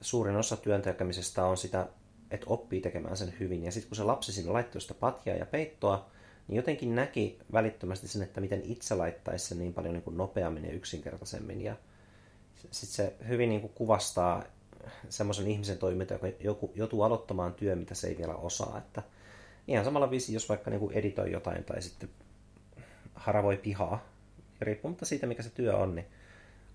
suurin 0.00 0.36
osa 0.36 0.56
työn 0.56 0.82
tekemisestä 0.82 1.44
on 1.44 1.56
sitä 1.56 1.86
että 2.30 2.46
oppii 2.48 2.80
tekemään 2.80 3.16
sen 3.16 3.34
hyvin. 3.40 3.64
Ja 3.64 3.72
sitten 3.72 3.88
kun 3.88 3.96
se 3.96 4.02
lapsi 4.02 4.32
sinne 4.32 4.52
laittoi 4.52 4.80
sitä 4.80 4.94
patjaa 4.94 5.36
ja 5.36 5.46
peittoa, 5.46 6.10
niin 6.48 6.56
jotenkin 6.56 6.94
näki 6.94 7.38
välittömästi 7.52 8.08
sen, 8.08 8.22
että 8.22 8.40
miten 8.40 8.62
itse 8.64 8.94
laittaisi 8.94 9.46
sen 9.46 9.58
niin 9.58 9.74
paljon 9.74 9.94
niin 9.94 10.02
kuin 10.02 10.16
nopeammin 10.16 10.64
ja 10.64 10.72
yksinkertaisemmin. 10.72 11.60
Ja 11.60 11.76
sitten 12.70 12.96
se 12.96 13.14
hyvin 13.28 13.48
niin 13.48 13.60
kuin 13.60 13.72
kuvastaa 13.74 14.44
semmoisen 15.08 15.46
ihmisen 15.46 15.78
toiminta, 15.78 16.14
joka 16.14 16.26
joku, 16.40 16.72
joutuu 16.74 17.02
aloittamaan 17.02 17.54
työ, 17.54 17.76
mitä 17.76 17.94
se 17.94 18.08
ei 18.08 18.18
vielä 18.18 18.34
osaa. 18.34 18.78
Että 18.78 19.02
ihan 19.68 19.84
samalla 19.84 20.10
viisi, 20.10 20.34
jos 20.34 20.48
vaikka 20.48 20.70
niin 20.70 20.80
kuin 20.80 20.94
editoi 20.94 21.32
jotain 21.32 21.64
tai 21.64 21.82
sitten 21.82 22.08
haravoi 23.14 23.56
pihaa, 23.56 24.04
riippumatta 24.60 25.04
siitä, 25.04 25.26
mikä 25.26 25.42
se 25.42 25.50
työ 25.50 25.76
on, 25.76 25.94
niin 25.94 26.06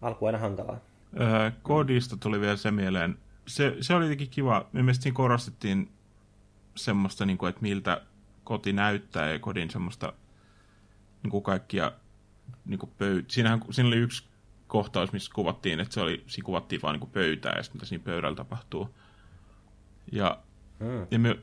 alku 0.01 0.25
aina 0.25 0.37
hankalaa. 0.37 0.79
Öö, 1.21 1.51
kodista 1.63 2.17
tuli 2.17 2.41
vielä 2.41 2.55
se 2.55 2.71
mieleen, 2.71 3.17
se, 3.47 3.75
se 3.81 3.93
oli 3.93 4.05
jotenkin 4.05 4.29
kiva. 4.29 4.69
Mielestäni 4.73 5.03
siinä 5.03 5.15
korostettiin 5.15 5.89
semmoista, 6.75 7.25
niin 7.25 7.37
kuin, 7.37 7.49
että 7.49 7.61
miltä 7.61 8.01
koti 8.43 8.73
näyttää 8.73 9.31
ja 9.31 9.39
kodin 9.39 9.69
semmoista 9.69 10.13
niin 11.23 11.31
kuin 11.31 11.43
kaikkia 11.43 11.91
niin 12.65 12.79
kuin 12.79 12.91
pöyt... 12.97 13.31
Siinähän, 13.31 13.61
siinä 13.71 13.87
oli 13.87 13.97
yksi 13.97 14.23
kohtaus, 14.67 15.11
missä 15.11 15.31
kuvattiin, 15.35 15.79
että 15.79 15.93
se 15.93 16.01
oli, 16.01 16.23
siinä 16.27 16.45
kuvattiin 16.45 16.81
vaan 16.81 16.99
niin 16.99 17.09
pöytää 17.09 17.53
ja 17.57 17.63
mitä 17.73 17.85
siinä 17.85 18.03
pöydällä 18.03 18.35
tapahtuu. 18.35 18.95
Ja, 20.11 20.37
hmm. 20.79 21.07
ja 21.11 21.19
me, 21.19 21.39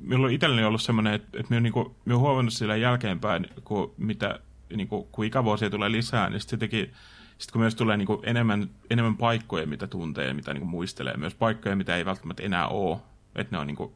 minulla 0.00 0.26
on 0.26 0.32
itselleni 0.32 0.64
ollut 0.64 0.82
semmoinen, 0.82 1.14
että, 1.14 1.28
että 1.40 1.54
minä 1.54 1.72
olen 1.74 1.92
niin 2.04 2.18
huomannut 2.18 2.54
sillä 2.54 2.76
jälkeenpäin, 2.76 3.46
kun, 3.64 3.94
mitä, 3.98 4.40
niin 4.76 4.88
kuin, 4.88 5.06
kun 5.12 5.24
ikävuosia 5.24 5.70
tulee 5.70 5.92
lisää, 5.92 6.30
niin 6.30 6.40
sitten 6.40 6.56
jotenkin 6.56 6.94
sitten 7.38 7.52
kun 7.52 7.60
myös 7.60 7.74
tulee 7.74 7.96
niin 7.96 8.06
kuin 8.06 8.20
enemmän, 8.22 8.70
enemmän 8.90 9.16
paikkoja, 9.16 9.66
mitä 9.66 9.86
tuntee, 9.86 10.34
mitä 10.34 10.52
niin 10.52 10.60
kuin 10.60 10.70
muistelee, 10.70 11.16
myös 11.16 11.34
paikkoja, 11.34 11.76
mitä 11.76 11.96
ei 11.96 12.04
välttämättä 12.04 12.42
enää 12.42 12.68
ole, 12.68 12.98
että 13.34 13.56
ne 13.56 13.60
on 13.60 13.66
niin 13.66 13.76
kuin, 13.76 13.92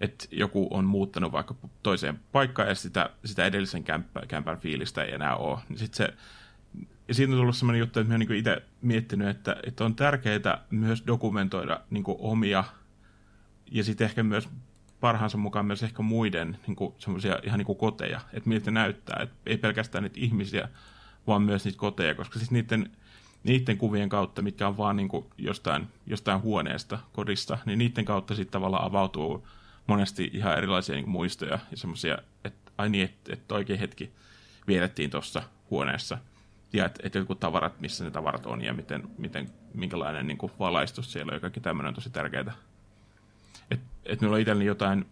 että 0.00 0.26
joku 0.30 0.68
on 0.70 0.84
muuttanut 0.84 1.32
vaikka 1.32 1.54
toiseen 1.82 2.20
paikkaan 2.32 2.68
ja 2.68 2.74
sitä, 2.74 3.10
sitä 3.24 3.44
edellisen 3.44 3.84
kämppä, 3.84 4.22
kämpän 4.28 4.58
fiilistä 4.58 5.02
ei 5.02 5.14
enää 5.14 5.36
ole. 5.36 5.58
Niin 5.68 5.78
sit 5.78 5.94
se, 5.94 6.14
ja 7.08 7.14
siitä 7.14 7.32
on 7.32 7.38
tullut 7.38 7.56
sellainen 7.56 7.80
juttu, 7.80 8.00
että 8.00 8.14
olen 8.14 8.20
niin 8.20 8.38
itse 8.38 8.62
miettinyt, 8.82 9.28
että, 9.28 9.56
että 9.62 9.84
on 9.84 9.94
tärkeää 9.94 10.64
myös 10.70 11.02
dokumentoida 11.06 11.80
niin 11.90 12.04
kuin 12.04 12.16
omia 12.20 12.64
ja 13.70 13.84
sitten 13.84 14.04
ehkä 14.04 14.22
myös 14.22 14.48
parhaansa 15.00 15.38
mukaan 15.38 15.66
myös 15.66 15.82
ehkä 15.82 16.02
muiden 16.02 16.58
niin 16.66 16.94
semmoisia 16.98 17.38
ihan 17.42 17.58
niin 17.58 17.66
kuin 17.66 17.78
koteja, 17.78 18.20
että 18.32 18.48
miltä 18.48 18.70
näyttää, 18.70 19.20
että 19.22 19.36
ei 19.46 19.58
pelkästään 19.58 20.04
niitä 20.04 20.20
ihmisiä, 20.20 20.68
vaan 21.26 21.42
myös 21.42 21.64
niitä 21.64 21.78
koteja, 21.78 22.14
koska 22.14 22.38
siis 22.38 22.50
niiden, 22.50 22.90
niiden 23.44 23.78
kuvien 23.78 24.08
kautta, 24.08 24.42
mitkä 24.42 24.68
on 24.68 24.76
vaan 24.76 24.96
niin 24.96 25.08
kuin 25.08 25.26
jostain, 25.38 25.88
jostain 26.06 26.42
huoneesta, 26.42 26.98
kodista, 27.12 27.58
niin 27.66 27.78
niiden 27.78 28.04
kautta 28.04 28.34
sitten 28.34 28.52
tavallaan 28.52 28.84
avautuu 28.84 29.46
monesti 29.86 30.30
ihan 30.32 30.58
erilaisia 30.58 30.94
niin 30.94 31.08
muistoja 31.08 31.58
ja 31.70 31.76
semmoisia, 31.76 32.18
että 32.44 32.72
ai 32.78 32.88
niin, 32.88 33.04
että, 33.04 33.32
että 33.32 33.54
oikein 33.54 33.78
hetki 33.78 34.12
vietettiin 34.66 35.10
tuossa 35.10 35.42
huoneessa. 35.70 36.18
Ja 36.72 36.84
että, 36.84 37.00
että 37.02 37.18
jotkut 37.18 37.40
tavarat, 37.40 37.80
missä 37.80 38.04
ne 38.04 38.10
tavarat 38.10 38.46
on 38.46 38.64
ja 38.64 38.74
miten, 38.74 39.02
miten, 39.18 39.50
minkälainen 39.74 40.26
niin 40.26 40.38
kuin 40.38 40.52
valaistus 40.58 41.12
siellä 41.12 41.30
on 41.30 41.36
ja 41.36 41.40
kaikki 41.40 41.60
tämmöinen 41.60 41.88
on 41.88 41.94
tosi 41.94 42.10
tärkeää. 42.10 42.52
Että 43.70 43.86
et 44.04 44.20
minulla 44.20 44.34
on 44.34 44.40
itselleni 44.40 44.66
jotain 44.66 45.06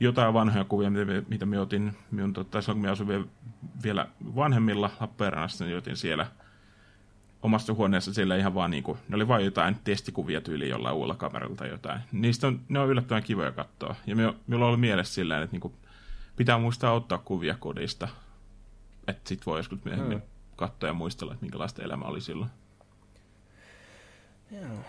jotain 0.00 0.34
vanhoja 0.34 0.64
kuvia, 0.64 0.90
mitä, 0.90 1.22
mitä 1.28 1.46
me 1.46 1.60
otin, 1.60 1.96
minun, 2.10 2.32
tota, 2.32 2.60
silloin 2.60 2.76
kun 2.76 2.82
me 2.82 2.90
asuin 2.90 3.30
vielä, 3.82 4.06
vanhemmilla 4.36 4.90
Lappeenrannassa, 5.00 5.64
niin 5.64 5.78
otin 5.78 5.96
siellä 5.96 6.26
omassa 7.42 7.74
huoneessa 7.74 8.14
siellä 8.14 8.36
ihan 8.36 8.54
vaan 8.54 8.70
niin 8.70 8.82
kuin, 8.82 8.98
ne 9.08 9.16
oli 9.16 9.28
vain 9.28 9.44
jotain 9.44 9.76
testikuvia 9.84 10.40
tyyli 10.40 10.68
jollain 10.68 10.96
uudella 10.96 11.14
kameralla 11.14 11.56
tai 11.56 11.68
jotain. 11.68 12.00
Niistä 12.12 12.46
on, 12.46 12.60
ne 12.68 12.78
on 12.78 12.88
yllättävän 12.88 13.22
kivoja 13.22 13.52
katsoa. 13.52 13.94
Ja 14.06 14.16
me, 14.16 14.34
minulla 14.46 14.66
ollut 14.66 14.80
mielessä 14.80 15.14
sillä 15.14 15.42
että 15.42 15.54
niin 15.54 15.60
kuin, 15.60 15.74
pitää 16.36 16.58
muistaa 16.58 16.92
ottaa 16.92 17.18
kuvia 17.18 17.54
kodista. 17.54 18.08
Että 19.06 19.28
sit 19.28 19.46
voi 19.46 19.58
joskus 19.58 19.84
myöhemmin 19.84 20.18
hmm. 20.18 20.28
katsoa 20.56 20.88
ja 20.88 20.94
muistella, 20.94 21.32
että 21.32 21.44
minkälaista 21.44 21.82
elämä 21.82 22.04
oli 22.04 22.20
silloin. 22.20 22.50
Joo. 24.50 24.84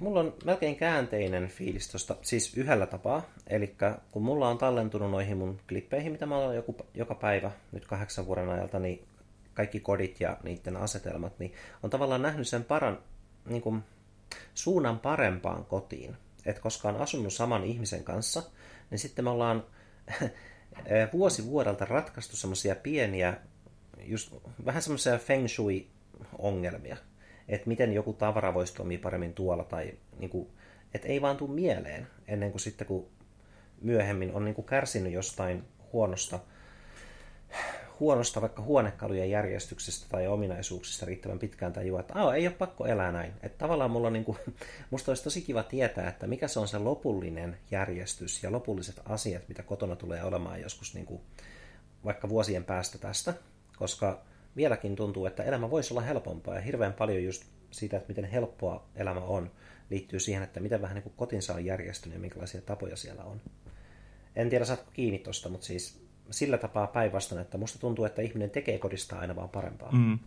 Mulla 0.00 0.20
on 0.20 0.34
melkein 0.44 0.76
käänteinen 0.76 1.48
fiilis 1.48 1.88
tosta, 1.88 2.16
siis 2.22 2.56
yhdellä 2.56 2.86
tapaa. 2.86 3.22
Eli 3.46 3.76
kun 4.10 4.22
mulla 4.22 4.48
on 4.48 4.58
tallentunut 4.58 5.10
noihin 5.10 5.36
mun 5.36 5.60
klippeihin, 5.68 6.12
mitä 6.12 6.26
mä 6.26 6.36
oon 6.36 6.54
joku, 6.54 6.76
joka 6.94 7.14
päivä 7.14 7.50
nyt 7.72 7.86
kahdeksan 7.86 8.26
vuoden 8.26 8.48
ajalta, 8.48 8.78
niin 8.78 9.04
kaikki 9.54 9.80
kodit 9.80 10.20
ja 10.20 10.36
niiden 10.42 10.76
asetelmat, 10.76 11.38
niin 11.38 11.52
on 11.82 11.90
tavallaan 11.90 12.22
nähnyt 12.22 12.48
sen 12.48 12.64
paran, 12.64 12.98
niin 13.48 13.62
kuin, 13.62 13.82
suunnan 14.54 14.98
parempaan 14.98 15.64
kotiin. 15.64 16.16
Että 16.46 16.62
koska 16.62 16.88
on 16.88 16.96
asunut 16.96 17.32
saman 17.32 17.64
ihmisen 17.64 18.04
kanssa, 18.04 18.42
niin 18.90 18.98
sitten 18.98 19.24
me 19.24 19.30
ollaan 19.30 19.64
vuosi 21.12 21.46
vuodelta 21.46 21.84
ratkaistu 21.84 22.36
semmoisia 22.36 22.76
pieniä, 22.76 23.36
just 24.02 24.34
vähän 24.64 24.82
semmoisia 24.82 25.18
feng 25.18 25.46
shui-ongelmia 25.48 26.96
että 27.48 27.68
miten 27.68 27.92
joku 27.92 28.12
tavara 28.12 28.54
voisi 28.54 28.74
toimia 28.74 28.98
paremmin 29.02 29.34
tuolla, 29.34 29.64
tai 29.64 29.92
niin 30.18 30.30
kuin, 30.30 30.48
että 30.94 31.08
ei 31.08 31.22
vaan 31.22 31.36
tule 31.36 31.50
mieleen 31.50 32.06
ennen 32.28 32.50
kuin 32.50 32.60
sitten, 32.60 32.86
kun 32.86 33.06
myöhemmin 33.80 34.32
on 34.34 34.44
niin 34.44 34.54
kuin 34.54 34.66
kärsinyt 34.66 35.12
jostain 35.12 35.64
huonosta, 35.92 36.38
huonosta 38.00 38.40
vaikka 38.40 38.62
huonekalujen 38.62 39.30
järjestyksestä 39.30 40.06
tai 40.08 40.26
ominaisuuksista 40.26 41.06
riittävän 41.06 41.38
pitkään 41.38 41.72
tajua, 41.72 42.00
että 42.00 42.14
ei 42.36 42.46
ole 42.46 42.56
pakko 42.56 42.86
elää 42.86 43.12
näin. 43.12 43.32
Että 43.42 43.58
tavallaan 43.58 43.90
mulla 43.90 44.06
on 44.06 44.12
niin 44.12 44.24
kuin, 44.24 44.38
musta 44.90 45.10
olisi 45.10 45.24
tosi 45.24 45.42
kiva 45.42 45.62
tietää, 45.62 46.08
että 46.08 46.26
mikä 46.26 46.48
se 46.48 46.60
on 46.60 46.68
se 46.68 46.78
lopullinen 46.78 47.58
järjestys 47.70 48.42
ja 48.42 48.52
lopulliset 48.52 49.00
asiat, 49.04 49.48
mitä 49.48 49.62
kotona 49.62 49.96
tulee 49.96 50.24
olemaan 50.24 50.60
joskus 50.60 50.94
niin 50.94 51.06
kuin, 51.06 51.20
vaikka 52.04 52.28
vuosien 52.28 52.64
päästä 52.64 52.98
tästä, 52.98 53.34
koska 53.76 54.22
vieläkin 54.56 54.96
tuntuu, 54.96 55.26
että 55.26 55.42
elämä 55.42 55.70
voisi 55.70 55.94
olla 55.94 56.02
helpompaa 56.02 56.54
ja 56.54 56.60
hirveän 56.60 56.92
paljon 56.92 57.24
just 57.24 57.44
siitä, 57.70 57.96
että 57.96 58.08
miten 58.08 58.24
helppoa 58.24 58.86
elämä 58.94 59.20
on, 59.20 59.50
liittyy 59.90 60.20
siihen, 60.20 60.42
että 60.42 60.60
miten 60.60 60.82
vähän 60.82 60.94
niin 60.94 61.02
kuin 61.02 61.14
kotinsa 61.16 61.54
on 61.54 61.64
järjestynyt 61.64 62.14
ja 62.14 62.20
minkälaisia 62.20 62.62
tapoja 62.62 62.96
siellä 62.96 63.24
on. 63.24 63.40
En 64.36 64.50
tiedä, 64.50 64.64
saatko 64.64 64.90
kiinni 64.90 65.18
tuosta, 65.18 65.48
mutta 65.48 65.66
siis 65.66 66.04
sillä 66.30 66.58
tapaa 66.58 66.86
päinvastoin, 66.86 67.40
että 67.40 67.58
musta 67.58 67.78
tuntuu, 67.78 68.04
että 68.04 68.22
ihminen 68.22 68.50
tekee 68.50 68.78
kodista 68.78 69.18
aina 69.18 69.36
vaan 69.36 69.48
parempaa. 69.48 69.92
Mm. 69.92 70.18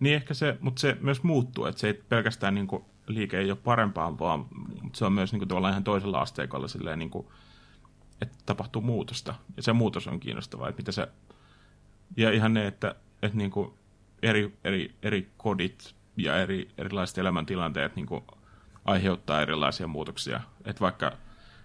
Niin 0.00 0.14
ehkä 0.14 0.34
se, 0.34 0.56
mutta 0.60 0.80
se 0.80 0.96
myös 1.00 1.22
muuttuu, 1.22 1.64
että 1.64 1.80
se 1.80 1.86
ei 1.86 1.94
pelkästään 1.94 2.54
niin 2.54 2.66
kuin, 2.66 2.84
liike 3.06 3.38
ei 3.38 3.50
ole 3.50 3.58
parempaan, 3.64 4.18
vaan 4.18 4.46
se 4.94 5.04
on 5.04 5.12
myös 5.12 5.32
niin 5.32 5.40
kuin, 5.40 5.48
tavallaan 5.48 5.72
ihan 5.72 5.84
toisella 5.84 6.20
asteikolla 6.20 6.68
silleen, 6.68 6.98
niin 6.98 7.10
kuin, 7.10 7.26
että 8.22 8.38
tapahtuu 8.46 8.82
muutosta. 8.82 9.34
Ja 9.56 9.62
se 9.62 9.72
muutos 9.72 10.06
on 10.06 10.20
kiinnostavaa, 10.20 10.68
että 10.68 10.80
mitä 10.80 10.92
se, 10.92 11.08
ja 12.16 12.30
ihan 12.30 12.54
ne, 12.54 12.66
että, 12.66 12.94
että 13.22 13.38
niin 13.38 13.50
kuin 13.50 13.72
eri, 14.22 14.58
eri, 14.64 14.94
eri 15.02 15.30
kodit 15.36 15.94
ja 16.16 16.36
eri, 16.42 16.68
erilaiset 16.78 17.18
elämäntilanteet 17.18 17.96
niin 17.96 18.06
kuin 18.06 18.24
aiheuttaa 18.84 19.42
erilaisia 19.42 19.86
muutoksia. 19.86 20.40
Että 20.64 20.80
vaikka 20.80 21.12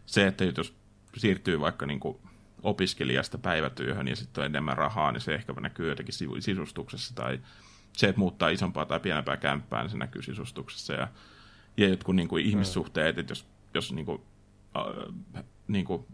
se, 0.05 0.27
että 0.27 0.43
jos 0.57 0.75
siirtyy 1.17 1.59
vaikka 1.59 1.85
niin 1.85 1.99
kuin 1.99 2.17
opiskelijasta 2.63 3.37
päivätyöhön 3.37 4.07
ja 4.07 4.15
sitten 4.15 4.41
on 4.41 4.45
enemmän 4.45 4.77
rahaa, 4.77 5.11
niin 5.11 5.21
se 5.21 5.35
ehkä 5.35 5.53
näkyy 5.53 5.89
jotenkin 5.89 6.15
sisustuksessa 6.39 7.15
tai 7.15 7.39
se, 7.93 8.07
että 8.07 8.19
muuttaa 8.19 8.49
isompaa 8.49 8.85
tai 8.85 8.99
pienempää 8.99 9.37
kämppää, 9.37 9.81
niin 9.81 9.89
se 9.89 9.97
näkyy 9.97 10.21
sisustuksessa 10.21 10.93
ja, 10.93 11.07
ja 11.77 11.87
jotkut 11.87 12.15
niin 12.15 12.27
kuin 12.27 12.45
ihmissuhteet, 12.45 13.17
että 13.17 13.31
jos, 13.31 13.47
jos 13.73 13.93
niin 13.93 14.05
kuin, 14.05 14.21
äh, 14.77 15.43
niin 15.67 15.85
kuin 15.85 16.05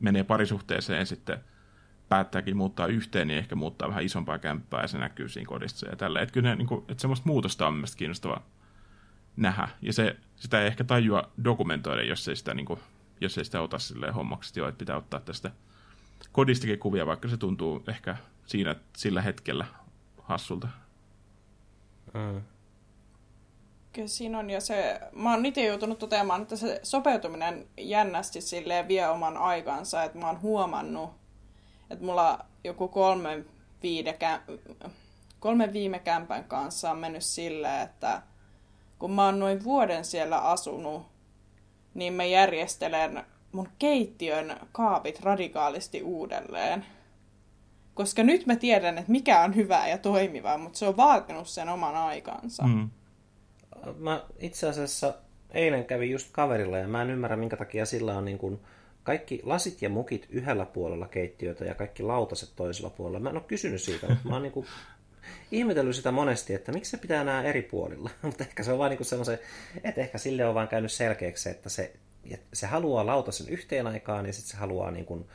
menee 0.00 0.24
parisuhteeseen 0.24 1.06
sitten 1.06 1.44
päättääkin 2.10 2.56
muuttaa 2.56 2.86
yhteen, 2.86 3.28
niin 3.28 3.38
ehkä 3.38 3.54
muuttaa 3.54 3.88
vähän 3.88 4.04
isompaa 4.04 4.38
kämppää 4.38 4.82
ja 4.82 4.88
se 4.88 4.98
näkyy 4.98 5.28
siinä 5.28 5.48
kodissa 5.48 5.88
ja 5.88 5.96
tällä. 5.96 6.20
Että 6.20 6.32
kyllä 6.32 6.48
ne, 6.48 6.56
niin 6.56 6.68
kuin, 6.68 6.84
että 6.88 7.00
semmoista 7.00 7.26
muutosta 7.26 7.66
on 7.66 7.74
mielestäni 7.74 7.98
kiinnostavaa 7.98 8.46
nähdä. 9.36 9.68
Ja 9.82 9.92
se, 9.92 10.16
sitä 10.36 10.60
ei 10.60 10.66
ehkä 10.66 10.84
tajua 10.84 11.30
dokumentoida, 11.44 12.02
jos 12.02 12.28
ei 12.28 12.36
sitä, 12.36 12.54
niin 12.54 12.66
kuin, 12.66 12.80
jos 13.20 13.38
ei 13.38 13.44
sitä 13.44 13.60
ota 13.60 13.78
silleen 13.78 14.14
hommaksi, 14.14 14.60
että 14.60 14.78
pitää 14.78 14.96
ottaa 14.96 15.20
tästä 15.20 15.50
kodistakin 16.32 16.78
kuvia, 16.78 17.06
vaikka 17.06 17.28
se 17.28 17.36
tuntuu 17.36 17.82
ehkä 17.88 18.16
siinä, 18.46 18.76
sillä 18.96 19.22
hetkellä 19.22 19.66
hassulta. 20.22 20.68
Mm. 22.14 22.40
Kyllä 23.92 24.08
siinä 24.08 24.38
on, 24.38 24.50
ja 24.50 24.60
se, 24.60 25.00
mä 25.12 25.30
oon 25.30 25.46
itse 25.46 25.66
joutunut 25.66 25.98
toteamaan, 25.98 26.42
että 26.42 26.56
se 26.56 26.80
sopeutuminen 26.82 27.66
jännästi 27.78 28.40
silleen 28.40 28.88
vie 28.88 29.08
oman 29.08 29.36
aikansa, 29.36 30.02
että 30.02 30.18
mä 30.18 30.26
oon 30.26 30.40
huomannut, 30.40 31.19
että 31.90 32.04
mulla 32.04 32.38
joku 32.64 32.88
kolme, 32.88 33.44
viide, 33.82 34.18
kolme 35.40 35.72
viime 35.72 35.98
kämpän 35.98 36.44
kanssa 36.44 36.90
on 36.90 36.98
mennyt 36.98 37.24
silleen, 37.24 37.82
että 37.82 38.22
kun 38.98 39.10
mä 39.12 39.24
oon 39.24 39.38
noin 39.38 39.64
vuoden 39.64 40.04
siellä 40.04 40.38
asunut, 40.38 41.02
niin 41.94 42.12
mä 42.12 42.24
järjestelen 42.24 43.24
mun 43.52 43.68
keittiön 43.78 44.56
kaapit 44.72 45.20
radikaalisti 45.20 46.02
uudelleen. 46.02 46.84
Koska 47.94 48.22
nyt 48.22 48.46
mä 48.46 48.56
tiedän, 48.56 48.98
että 48.98 49.12
mikä 49.12 49.40
on 49.40 49.56
hyvää 49.56 49.88
ja 49.88 49.98
toimivaa, 49.98 50.58
mutta 50.58 50.78
se 50.78 50.88
on 50.88 50.96
vaatinut 50.96 51.48
sen 51.48 51.68
oman 51.68 51.96
aikansa. 51.96 52.62
Mm. 52.62 52.90
Mä 53.98 54.24
itse 54.38 54.68
asiassa 54.68 55.14
eilen 55.50 55.84
kävin 55.84 56.10
just 56.10 56.28
kaverilla 56.32 56.78
ja 56.78 56.88
mä 56.88 57.02
en 57.02 57.10
ymmärrä, 57.10 57.36
minkä 57.36 57.56
takia 57.56 57.86
sillä 57.86 58.18
on 58.18 58.24
niin 58.24 58.38
kuin 58.38 58.60
kaikki 59.02 59.40
lasit 59.44 59.82
ja 59.82 59.88
mukit 59.88 60.26
yhdellä 60.30 60.66
puolella 60.66 61.08
keittiötä 61.08 61.64
ja 61.64 61.74
kaikki 61.74 62.02
lautaset 62.02 62.50
toisella 62.56 62.90
puolella. 62.90 63.20
Mä 63.20 63.30
en 63.30 63.36
ole 63.36 63.44
kysynyt 63.46 63.82
siitä, 63.82 64.08
mutta 64.08 64.24
mä 64.28 64.34
oon 64.34 64.42
niin 64.42 64.52
kuin 64.52 64.66
ihmetellyt 65.50 65.96
sitä 65.96 66.10
monesti, 66.10 66.54
että 66.54 66.72
miksi 66.72 66.90
se 66.90 66.96
pitää 66.96 67.24
nämä 67.24 67.42
eri 67.42 67.62
puolilla. 67.62 68.10
mutta 68.22 68.44
ehkä 68.44 68.62
se 68.62 68.72
on 68.72 68.78
vaan 68.78 68.90
niin 68.90 69.04
semmoisen, 69.04 69.38
että 69.84 70.00
ehkä 70.00 70.18
sille 70.18 70.46
on 70.46 70.54
vaan 70.54 70.68
käynyt 70.68 70.92
selkeäksi, 70.92 71.50
että 71.50 71.68
se, 71.68 71.92
se 72.52 72.66
haluaa 72.66 73.06
lautasen 73.06 73.48
yhteen 73.48 73.86
aikaan 73.86 74.26
ja 74.26 74.32
sitten 74.32 74.50
se 74.50 74.56
haluaa 74.56 74.90
niin 74.90 75.06
kuin 75.06 75.26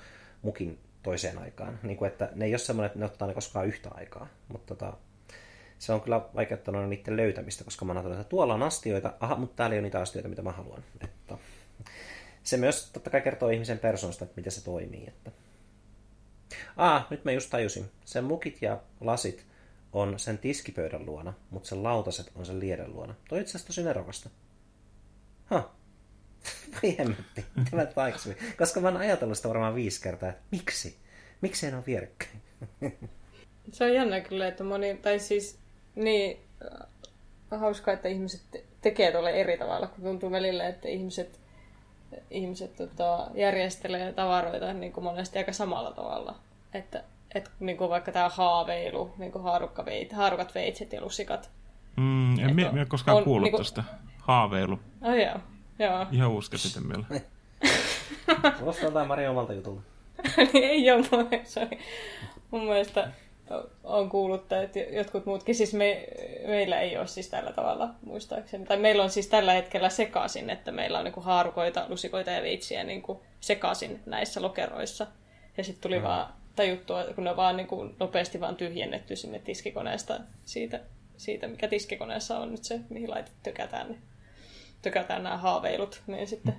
mukin 0.42 0.80
toiseen 1.04 1.38
aikaan. 1.38 1.80
Niin 1.84 1.98
kuin, 1.98 2.12
että 2.12 2.30
ne 2.36 2.46
ei 2.46 2.52
ole 2.52 2.58
semmoinen, 2.58 2.88
että 2.88 3.00
ne 3.00 3.06
ottaa 3.06 3.28
ne 3.28 3.34
koskaan 3.34 3.68
yhtä 3.68 3.90
aikaa. 3.94 4.28
Mutta 4.48 4.76
tota, 4.76 4.98
se 5.80 5.94
on 5.94 6.02
kyllä 6.02 6.22
vaikeuttanut 6.36 6.90
niiden 6.90 7.18
löytämistä, 7.18 7.64
koska 7.64 7.86
mä 7.86 7.94
ajattelin, 7.94 8.20
että 8.20 8.30
tuolla 8.30 8.54
on 8.54 8.64
astioita, 8.64 9.14
aha, 9.20 9.36
mutta 9.36 9.56
täällä 9.56 9.74
ei 9.74 9.80
ole 9.80 9.84
niitä 9.84 10.02
astioita, 10.02 10.30
mitä 10.30 10.42
mä 10.42 10.52
haluan. 10.52 10.84
Että 11.04 11.38
se 12.46 12.58
myös 12.58 12.90
totta 12.92 13.10
kai 13.10 13.22
kertoo 13.22 13.50
ihmisen 13.50 13.80
persoonasta, 13.80 14.26
että 14.26 14.36
miten 14.36 14.52
se 14.52 14.64
toimii. 14.64 15.08
Että... 15.08 15.32
Ah, 16.78 17.08
nyt 17.10 17.26
mä 17.26 17.32
just 17.32 17.50
tajusin. 17.50 17.86
Sen 18.06 18.24
mukit 18.24 18.62
ja 18.62 18.82
lasit 19.02 19.46
on 19.94 20.20
sen 20.20 20.38
tiskipöydän 20.38 21.06
luona, 21.06 21.34
mutta 21.50 21.70
sen 21.70 21.84
lautaset 21.84 22.32
on 22.36 22.46
sen 22.46 22.60
lieden 22.60 22.94
luona. 22.94 23.16
Toi 23.30 23.42
itse 23.42 23.52
asiassa 23.52 23.68
tosi 23.68 23.84
nerokasta. 23.84 24.30
Ha. 25.46 25.76
Vai 26.74 26.98
hemmetti. 26.98 27.46
Tämä 27.72 27.88
aikaisemmin. 27.96 28.38
Koska 28.58 28.80
mä 28.80 28.88
oon 28.88 28.98
ajatellut 28.98 29.38
sitä 29.38 29.50
varmaan 29.50 29.76
viisi 29.76 30.02
kertaa, 30.02 30.30
että 30.30 30.42
miksi? 30.52 30.98
Miksi 31.42 31.66
ei 31.66 31.74
ole 31.74 31.84
vierekkäin? 31.88 32.42
Se 33.72 33.84
on 33.84 33.94
jännä 33.94 34.22
kyllä, 34.22 34.48
että 34.48 34.64
moni, 34.64 34.98
tai 34.98 35.20
siis 35.20 35.60
niin 35.96 36.40
äh, 36.74 36.88
hauskaa, 37.60 37.94
että 37.94 38.08
ihmiset 38.08 38.42
tekee 38.82 39.12
tuolle 39.12 39.32
eri 39.32 39.58
tavalla, 39.58 39.88
kun 39.88 40.04
tuntuu 40.04 40.32
välillä, 40.32 40.68
että 40.68 40.88
ihmiset, 40.88 41.40
ihmiset 42.32 42.76
tota, 42.76 43.28
järjestelee 43.34 44.14
tavaroita 44.14 44.74
niin 44.74 44.94
kuin 44.94 45.04
monesti 45.04 45.38
aika 45.38 45.54
samalla 45.54 45.92
tavalla. 45.92 46.36
Että 46.74 47.04
et, 47.36 47.52
niin 47.60 47.78
kuin 47.78 47.90
vaikka 47.90 48.12
tämä 48.12 48.30
haaveilu, 48.30 49.14
niin 49.18 49.32
kuin 49.32 49.44
haarukkaveit, 49.44 50.14
haarukat 50.14 50.56
veitset 50.56 50.94
ja 50.94 51.02
lusikat. 51.02 51.50
Mm, 51.96 52.40
en 52.40 52.56
mie, 52.56 52.72
mie 52.72 52.86
koskaan 52.86 53.18
on, 53.18 53.24
kuullut 53.24 53.44
niin 53.44 53.52
kuin... 53.52 53.64
tästä. 53.64 53.84
Haaveilu. 54.18 54.80
Oh, 55.02 55.14
joo. 55.14 55.40
joo. 55.80 56.06
Ihan 56.12 56.32
uske 56.32 56.58
sitten 56.58 56.88
meillä. 56.88 57.06
Kuulostaa 58.58 58.86
jotain 58.86 59.08
Mari 59.08 59.28
omalta 59.28 59.54
jutulta. 59.54 59.82
ei 60.54 60.92
ole, 60.92 61.04
se 61.44 61.60
oli 61.60 61.80
mun 62.52 62.64
mielestä 62.64 63.12
on 63.84 64.10
kuullut, 64.10 64.52
että 64.54 64.80
jotkut 64.80 65.26
muutkin, 65.26 65.56
siis 65.56 65.74
me, 65.74 66.08
meillä 66.48 66.80
ei 66.80 66.98
ole 66.98 67.08
siis 67.08 67.30
tällä 67.30 67.52
tavalla 67.52 67.90
muistaakseni. 68.06 68.66
Tai 68.66 68.78
meillä 68.78 69.04
on 69.04 69.10
siis 69.10 69.28
tällä 69.28 69.54
hetkellä 69.54 69.90
sekaisin, 69.90 70.50
että 70.50 70.72
meillä 70.72 70.98
on 70.98 71.04
niin 71.04 71.14
kuin 71.14 71.24
haarukoita, 71.24 71.86
lusikoita 71.90 72.32
ja 72.32 72.42
veitsiä 72.42 72.84
niin 72.84 73.02
kuin 73.02 73.20
sekaisin 73.40 74.00
näissä 74.06 74.42
lokeroissa. 74.42 75.08
Ja 75.58 75.64
sitten 75.64 75.82
tuli 75.82 75.98
mm. 75.98 76.04
vaan 76.04 76.34
tajuttua, 76.56 77.04
kun 77.16 77.24
ne 77.24 77.30
on 77.30 77.38
vaan 77.38 77.58
niin 77.58 77.68
kuin 77.68 77.96
nopeasti 78.00 78.40
vaan 78.40 78.56
tyhjennetty 78.56 79.16
sinne 79.16 79.40
tiskikoneesta 79.40 80.20
siitä, 80.46 80.80
siitä, 81.18 81.48
mikä 81.48 81.68
tiskikoneessa 81.68 82.40
on 82.40 82.52
nyt 82.52 82.64
se, 82.64 82.80
mihin 82.90 83.10
laitet 83.10 83.34
tökätään, 83.44 83.88
niin 83.88 84.02
tökätään 84.82 85.24
nämä 85.24 85.38
haaveilut, 85.38 86.02
niin 86.08 86.28
sitten 86.28 86.56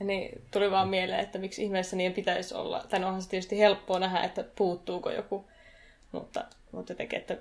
niin 0.00 0.42
tuli 0.50 0.70
vaan 0.70 0.88
mieleen, 0.88 1.20
että 1.20 1.38
miksi 1.38 1.64
ihmeessä 1.64 1.96
niin 1.96 2.12
pitäisi 2.12 2.54
olla. 2.54 2.84
Tai 2.88 3.00
no 3.00 3.06
onhan 3.06 3.22
se 3.22 3.28
tietysti 3.28 3.58
helppoa 3.58 3.98
nähdä, 3.98 4.20
että 4.20 4.44
puuttuuko 4.56 5.10
joku, 5.10 5.46
mutta, 6.14 6.44
mutta 6.72 6.92
jotenkin, 6.92 7.18
että 7.18 7.38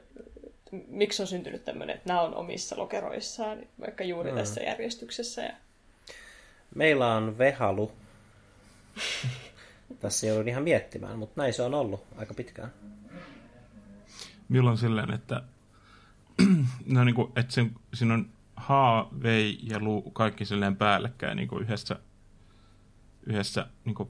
miksi 0.87 1.21
on 1.23 1.27
syntynyt 1.27 1.65
tämmöinen, 1.65 1.95
että 1.95 2.09
nämä 2.09 2.21
on 2.21 2.35
omissa 2.35 2.77
lokeroissaan, 2.77 3.57
vaikka 3.79 4.03
juuri 4.03 4.31
mm. 4.31 4.37
tässä 4.37 4.61
järjestyksessä. 4.61 5.41
Ja... 5.41 5.53
Meillä 6.75 7.15
on 7.15 7.37
vehalu. 7.37 7.91
Tässä 9.99 10.27
joudun 10.27 10.47
ihan 10.47 10.63
miettimään, 10.63 11.19
mutta 11.19 11.41
näin 11.41 11.53
se 11.53 11.61
on 11.61 11.73
ollut 11.73 12.05
aika 12.17 12.33
pitkään. 12.33 12.73
Milloin 14.49 14.77
silleen, 14.77 15.13
että, 15.13 15.41
no 16.85 17.03
niin 17.03 17.15
kuin, 17.15 17.31
että 17.35 17.53
sen, 17.53 17.71
siinä 17.93 18.13
on 18.13 18.29
H, 18.59 18.69
V 19.23 19.53
ja 19.63 19.79
Lu 19.79 20.01
kaikki 20.01 20.45
silleen 20.45 20.75
päällekkäin 20.75 21.35
niin 21.35 21.47
kuin 21.47 21.63
yhdessä, 21.63 21.95
yhdessä 23.25 23.67
niin 23.85 23.95
kuin 23.95 24.09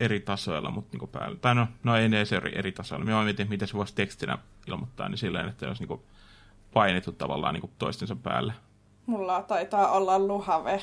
eri 0.00 0.20
tasoilla, 0.20 0.70
mutta 0.70 0.98
niin 0.98 1.08
päällä. 1.08 1.36
Tai 1.40 1.54
no, 1.54 1.66
no 1.82 1.96
ei 1.96 2.08
ne 2.08 2.16
edes 2.16 2.32
eri, 2.32 2.58
eri 2.58 2.72
tasoilla. 2.72 3.04
Mä 3.04 3.24
mietin, 3.24 3.48
miten 3.48 3.68
se 3.68 3.74
voisi 3.74 3.94
tekstinä 3.94 4.38
ilmoittaa, 4.66 5.08
niin 5.08 5.18
silleen, 5.18 5.48
että 5.48 5.66
olisi 5.66 5.82
niin 5.82 5.88
kuin 5.88 6.02
painettu 6.72 7.12
tavallaan 7.12 7.54
niin 7.54 7.60
kuin 7.60 7.72
toistensa 7.78 8.16
päälle. 8.16 8.52
Mulla 9.06 9.42
taitaa 9.42 9.90
olla 9.90 10.18
luhave. 10.18 10.82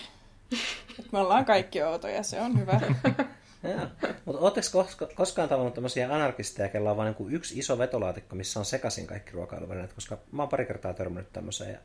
me 1.11 1.19
ollaan 1.19 1.45
kaikki 1.45 1.83
outoja, 1.83 2.23
se 2.23 2.41
on 2.41 2.59
hyvä. 2.59 2.81
Mutta 4.25 4.41
oletteko 4.41 4.87
koskaan 5.15 5.49
tavannut 5.49 5.73
tämmöisiä 5.73 6.15
anarkisteja, 6.15 6.69
kellä 6.69 6.91
on 6.91 6.97
vain 6.97 7.15
niin 7.19 7.33
yksi 7.33 7.59
iso 7.59 7.77
vetolaatikko, 7.77 8.35
missä 8.35 8.59
on 8.59 8.65
sekaisin 8.65 9.07
kaikki 9.07 9.31
ruokailuvälineet, 9.31 9.93
koska 9.93 10.17
mä 10.31 10.41
oon 10.41 10.49
pari 10.49 10.65
kertaa 10.65 10.93
törmännyt 10.93 11.33
tämmöiseen. 11.33 11.71
Ja 11.71 11.79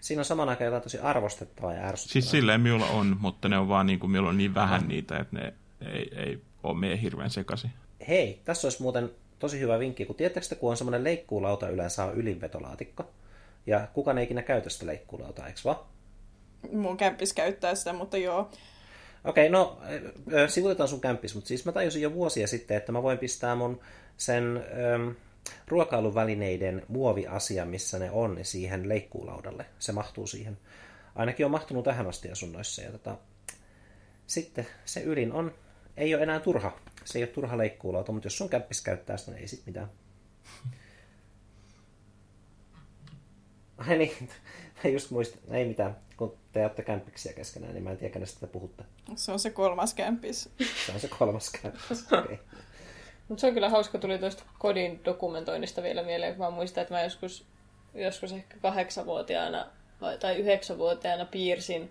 siinä 0.00 0.20
on 0.20 0.24
saman 0.24 0.48
aikaan 0.48 0.66
jotain 0.66 0.82
tosi 0.82 0.98
arvostettavaa 0.98 1.72
ja 1.72 1.86
ärsyttävää. 1.88 2.12
Siis 2.12 2.30
silleen 2.30 2.60
minulla 2.60 2.86
on, 2.86 3.16
mutta 3.20 3.48
ne 3.48 3.58
on 3.58 3.68
vaan 3.68 3.86
niin 3.86 3.98
kuin, 3.98 4.10
minulla 4.10 4.30
on 4.30 4.36
niin 4.38 4.54
vähän 4.54 4.88
niitä, 4.88 5.18
että 5.18 5.36
ne 5.36 5.54
ei, 5.80 6.10
ei 6.16 6.42
ole 6.64 6.78
meidän 6.78 6.98
hirveän 6.98 7.30
sekaisin. 7.30 7.70
Hei, 8.08 8.40
tässä 8.44 8.66
olisi 8.66 8.82
muuten 8.82 9.10
tosi 9.38 9.60
hyvä 9.60 9.78
vinkki, 9.78 10.04
kun 10.04 10.16
tiedättekö 10.16 10.56
kun 10.56 10.70
on 10.70 10.76
semmoinen 10.76 11.04
leikkuulauta 11.04 11.68
yleensä 11.68 12.04
on 12.04 12.14
ylinvetolaatikko, 12.14 13.10
ja 13.66 13.88
kukaan 13.92 14.18
ei 14.18 14.24
ikinä 14.24 14.42
käytä 14.42 14.70
sitä 14.70 14.86
leikkuulautaa, 14.86 15.46
eikö 15.46 15.60
vaan? 15.64 15.78
Mun 16.72 16.96
kämppis 16.96 17.32
käyttää 17.32 17.74
sitä, 17.74 17.92
mutta 17.92 18.16
joo. 18.16 18.50
Okei, 19.24 19.48
no 19.48 19.78
sivutetaan 20.48 20.88
sun 20.88 21.00
kämppis, 21.00 21.34
mutta 21.34 21.48
siis 21.48 21.64
mä 21.64 21.72
tajusin 21.72 22.02
jo 22.02 22.14
vuosia 22.14 22.46
sitten, 22.46 22.76
että 22.76 22.92
mä 22.92 23.02
voin 23.02 23.18
pistää 23.18 23.54
mun 23.54 23.80
sen 24.16 24.64
ähm, 24.94 25.10
ruokailuvälineiden 25.68 26.82
muoviasia, 26.88 27.64
missä 27.64 27.98
ne 27.98 28.10
on, 28.10 28.34
niin 28.34 28.44
siihen 28.44 28.88
leikkuulaudalle. 28.88 29.66
Se 29.78 29.92
mahtuu 29.92 30.26
siihen. 30.26 30.58
Ainakin 31.14 31.46
on 31.46 31.52
mahtunut 31.52 31.84
tähän 31.84 32.06
asti 32.06 32.30
asunnoissa. 32.30 32.82
Ja 32.82 32.92
tota, 32.92 33.16
sitten 34.26 34.66
se 34.84 35.00
ylin 35.02 35.32
on, 35.32 35.54
ei 35.96 36.14
ole 36.14 36.22
enää 36.22 36.40
turha. 36.40 36.78
Se 37.04 37.18
ei 37.18 37.24
ole 37.24 37.30
turha 37.30 37.58
leikkuulauta, 37.58 38.12
mutta 38.12 38.26
jos 38.26 38.38
sun 38.38 38.48
kämppis 38.48 38.82
käyttää 38.82 39.16
sitä, 39.16 39.30
niin 39.30 39.40
ei 39.40 39.48
sit 39.48 39.66
mitään. 39.66 39.90
Ai 43.78 43.98
niin, 43.98 44.28
mä 44.84 44.90
just 44.90 45.10
muistin, 45.10 45.40
ei 45.50 45.64
mitään, 45.64 45.96
kun 46.16 46.36
te 46.52 46.62
olette 46.62 46.82
kämppiksiä 46.82 47.32
keskenään, 47.32 47.74
niin 47.74 47.84
mä 47.84 47.90
en 47.90 47.96
tiedä, 47.96 48.12
kenestä 48.12 48.40
te 48.40 48.46
puhutte. 48.46 48.84
Se 49.16 49.32
on 49.32 49.38
se 49.38 49.50
kolmas 49.50 49.94
kämppis. 49.94 50.50
Se 50.86 50.92
on 50.92 51.00
se 51.00 51.08
kolmas 51.08 51.50
kämppis, 51.50 52.06
okay. 52.12 52.36
Mutta 53.28 53.40
se 53.40 53.46
on 53.46 53.54
kyllä 53.54 53.68
hauska, 53.68 53.98
tuli 53.98 54.18
tuosta 54.18 54.42
kodin 54.58 55.00
dokumentoinnista 55.04 55.82
vielä 55.82 56.02
mieleen, 56.02 56.36
kun 56.36 56.44
mä 56.46 56.50
muistan, 56.50 56.82
että 56.82 56.94
mä 56.94 57.02
joskus, 57.02 57.46
joskus 57.94 58.32
ehkä 58.32 58.56
kahdeksanvuotiaana 58.62 59.66
vai, 60.00 60.18
tai 60.18 60.36
yhdeksänvuotiaana 60.36 61.24
piirsin, 61.24 61.90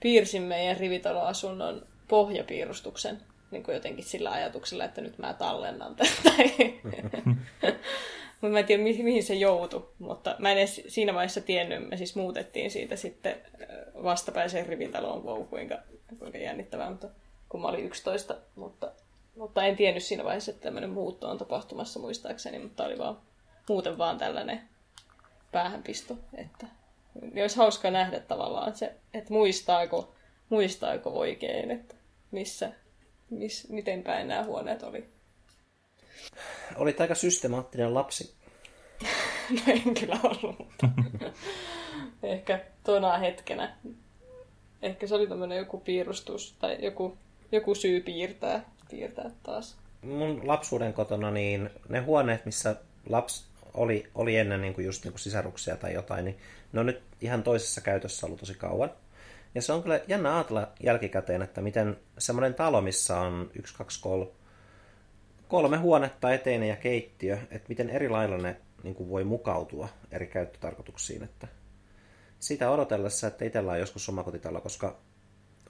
piirsin 0.00 0.42
meidän 0.42 0.76
rivitaloasunnon 0.76 1.86
pohjapiirustuksen 2.08 3.20
niin 3.54 3.62
kuin 3.62 3.74
jotenkin 3.74 4.04
sillä 4.04 4.30
ajatuksella, 4.30 4.84
että 4.84 5.00
nyt 5.00 5.18
mä 5.18 5.34
tallennan 5.34 5.96
tätä. 5.96 6.30
mutta 8.40 8.52
mä 8.52 8.58
en 8.58 8.64
tiedä, 8.64 8.82
mihin 8.82 9.22
se 9.22 9.34
joutui, 9.34 9.88
mutta 9.98 10.36
mä 10.38 10.52
en 10.52 10.58
edes 10.58 10.82
siinä 10.88 11.14
vaiheessa 11.14 11.40
tiennyt, 11.40 11.88
me 11.88 11.96
siis 11.96 12.16
muutettiin 12.16 12.70
siitä 12.70 12.96
sitten 12.96 13.36
vastapäiseen 14.02 14.66
rivitaloon, 14.66 15.24
wow, 15.24 15.44
kuinka, 15.44 15.78
kuinka 16.18 16.38
jännittävää, 16.38 16.90
mutta 16.90 17.08
kun 17.48 17.60
mä 17.60 17.68
olin 17.68 17.86
11, 17.86 18.36
mutta 18.54 18.92
mutta 19.36 19.64
en 19.64 19.76
tiennyt 19.76 20.02
siinä 20.02 20.24
vaiheessa, 20.24 20.50
että 20.50 20.62
tämmöinen 20.62 20.90
muutto 20.90 21.30
on 21.30 21.38
tapahtumassa 21.38 22.00
muistaakseni, 22.00 22.58
mutta 22.58 22.84
oli 22.84 22.98
vaan 22.98 23.18
muuten 23.68 23.98
vaan 23.98 24.18
tällainen 24.18 24.60
päähänpisto. 25.52 26.16
Että 26.34 26.66
niin 27.20 27.42
olisi 27.42 27.56
hauska 27.56 27.90
nähdä 27.90 28.20
tavallaan 28.20 28.76
se, 28.76 28.94
että 29.14 29.32
muistaako, 29.32 30.14
muistaako 30.48 31.10
oikein, 31.10 31.70
että 31.70 31.94
missä, 32.30 32.72
miss, 33.38 33.68
miten 33.68 34.02
päin 34.02 34.28
nämä 34.28 34.44
huoneet 34.44 34.82
oli. 34.82 35.04
Olit 36.76 37.00
aika 37.00 37.14
systemaattinen 37.14 37.94
lapsi. 37.94 38.34
no 39.50 39.60
en 39.66 39.94
kyllä 39.94 40.18
ollut, 40.22 40.58
mutta 40.58 40.88
ehkä 42.22 42.60
tuona 42.84 43.18
hetkenä. 43.18 43.76
Ehkä 44.82 45.06
se 45.06 45.14
oli 45.14 45.26
tämmöinen 45.26 45.58
joku 45.58 45.80
piirustus 45.80 46.56
tai 46.58 46.76
joku, 46.80 47.16
joku 47.52 47.74
syy 47.74 48.00
piirtää 48.00 48.74
piirtää 48.90 49.30
taas. 49.42 49.76
Mun 50.02 50.40
lapsuuden 50.48 50.92
kotona, 50.92 51.30
niin 51.30 51.70
ne 51.88 52.00
huoneet, 52.00 52.44
missä 52.44 52.76
laps 53.08 53.46
oli, 53.74 54.10
oli 54.14 54.36
ennen 54.36 54.62
niin 54.62 54.74
kuin 54.74 54.84
just 54.84 55.04
niin 55.04 55.12
kuin 55.12 55.20
sisaruksia 55.20 55.76
tai 55.76 55.94
jotain, 55.94 56.24
niin 56.24 56.38
ne 56.72 56.80
on 56.80 56.86
nyt 56.86 57.02
ihan 57.20 57.42
toisessa 57.42 57.80
käytössä 57.80 58.26
ollut 58.26 58.40
tosi 58.40 58.54
kauan. 58.54 58.90
Ja 59.54 59.62
se 59.62 59.72
on 59.72 59.82
kyllä 59.82 60.00
jännä 60.08 60.34
ajatella 60.34 60.72
jälkikäteen, 60.82 61.42
että 61.42 61.60
miten 61.60 61.96
semmoinen 62.18 62.54
talo, 62.54 62.80
missä 62.80 63.20
on 63.20 63.50
yksi, 63.58 63.74
kaksi, 63.74 64.00
kolme, 64.02 64.26
kolme 65.48 65.76
huonetta 65.76 66.32
eteinen 66.32 66.68
ja 66.68 66.76
keittiö, 66.76 67.38
että 67.50 67.68
miten 67.68 67.90
eri 67.90 68.08
lailla 68.08 68.38
ne 68.38 68.56
niin 68.82 68.94
kuin 68.94 69.10
voi 69.10 69.24
mukautua 69.24 69.88
eri 70.12 70.26
käyttötarkoituksiin. 70.26 71.22
Että 71.22 71.48
sitä 72.38 72.70
odotellessa, 72.70 73.26
että 73.26 73.44
itsellä 73.44 73.72
on 73.72 73.78
joskus 73.78 74.08
omakotitalo, 74.08 74.60
koska 74.60 74.96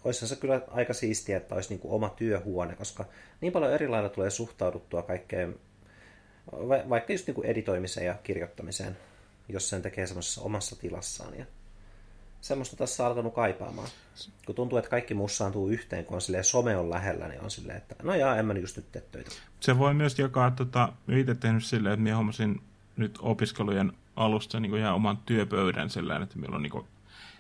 olisihan 0.05 0.29
se 0.29 0.37
kyllä 0.37 0.61
aika 0.71 0.95
siistiä, 0.95 1.37
että 1.37 1.55
olisi 1.55 1.69
niin 1.69 1.81
kuin 1.81 1.93
oma 1.93 2.09
työhuone, 2.09 2.77
koska 2.77 3.05
niin 3.41 3.53
paljon 3.53 3.73
eri 3.73 3.89
lailla 3.89 4.09
tulee 4.09 4.31
suhtauduttua 4.31 5.03
kaikkeen, 5.03 5.57
vaikka 6.89 7.13
just 7.13 7.27
niin 7.27 7.35
kuin 7.35 7.47
editoimiseen 7.47 8.07
ja 8.07 8.15
kirjoittamiseen, 8.23 8.97
jos 9.49 9.69
sen 9.69 9.83
tekee 9.83 10.07
semmoisessa 10.07 10.43
omassa 10.43 10.77
tilassaan. 10.77 11.39
Ja 11.39 11.45
semmoista 12.45 12.77
tässä 12.77 13.03
on 13.03 13.09
alkanut 13.09 13.35
kaipaamaan. 13.35 13.89
Kun 14.47 14.55
tuntuu, 14.55 14.79
että 14.79 14.91
kaikki 14.91 15.15
mussaantuu 15.15 15.69
yhteen, 15.69 16.05
kun 16.05 16.15
on 16.15 16.21
silleen, 16.21 16.45
some 16.45 16.77
on 16.77 16.91
lähellä, 16.91 17.29
niin 17.29 17.41
on 17.41 17.51
silleen, 17.51 17.79
että 17.79 17.95
no 18.03 18.15
jaa, 18.15 18.37
en 18.37 18.47
mä 18.47 18.53
just 18.53 18.77
nyt 18.77 18.93
tee 18.93 19.03
töitä. 19.13 19.31
Se 19.61 19.79
voi 19.79 19.95
myös 19.95 20.19
jakaa, 20.19 20.51
tota, 20.51 20.93
itse 21.09 21.35
tehnyt 21.35 21.65
silleen, 21.65 21.93
että 21.93 22.03
minä 22.03 22.17
hommasin 22.17 22.61
nyt 22.97 23.19
opiskelujen 23.23 23.93
alusta 24.17 24.61
niin 24.61 24.77
ihan 24.77 24.95
oman 24.95 25.17
työpöydän 25.17 25.91
sellainen, 25.91 26.23
että 26.23 26.39
meillä 26.39 26.57
on 26.57 26.63
niin 26.63 26.85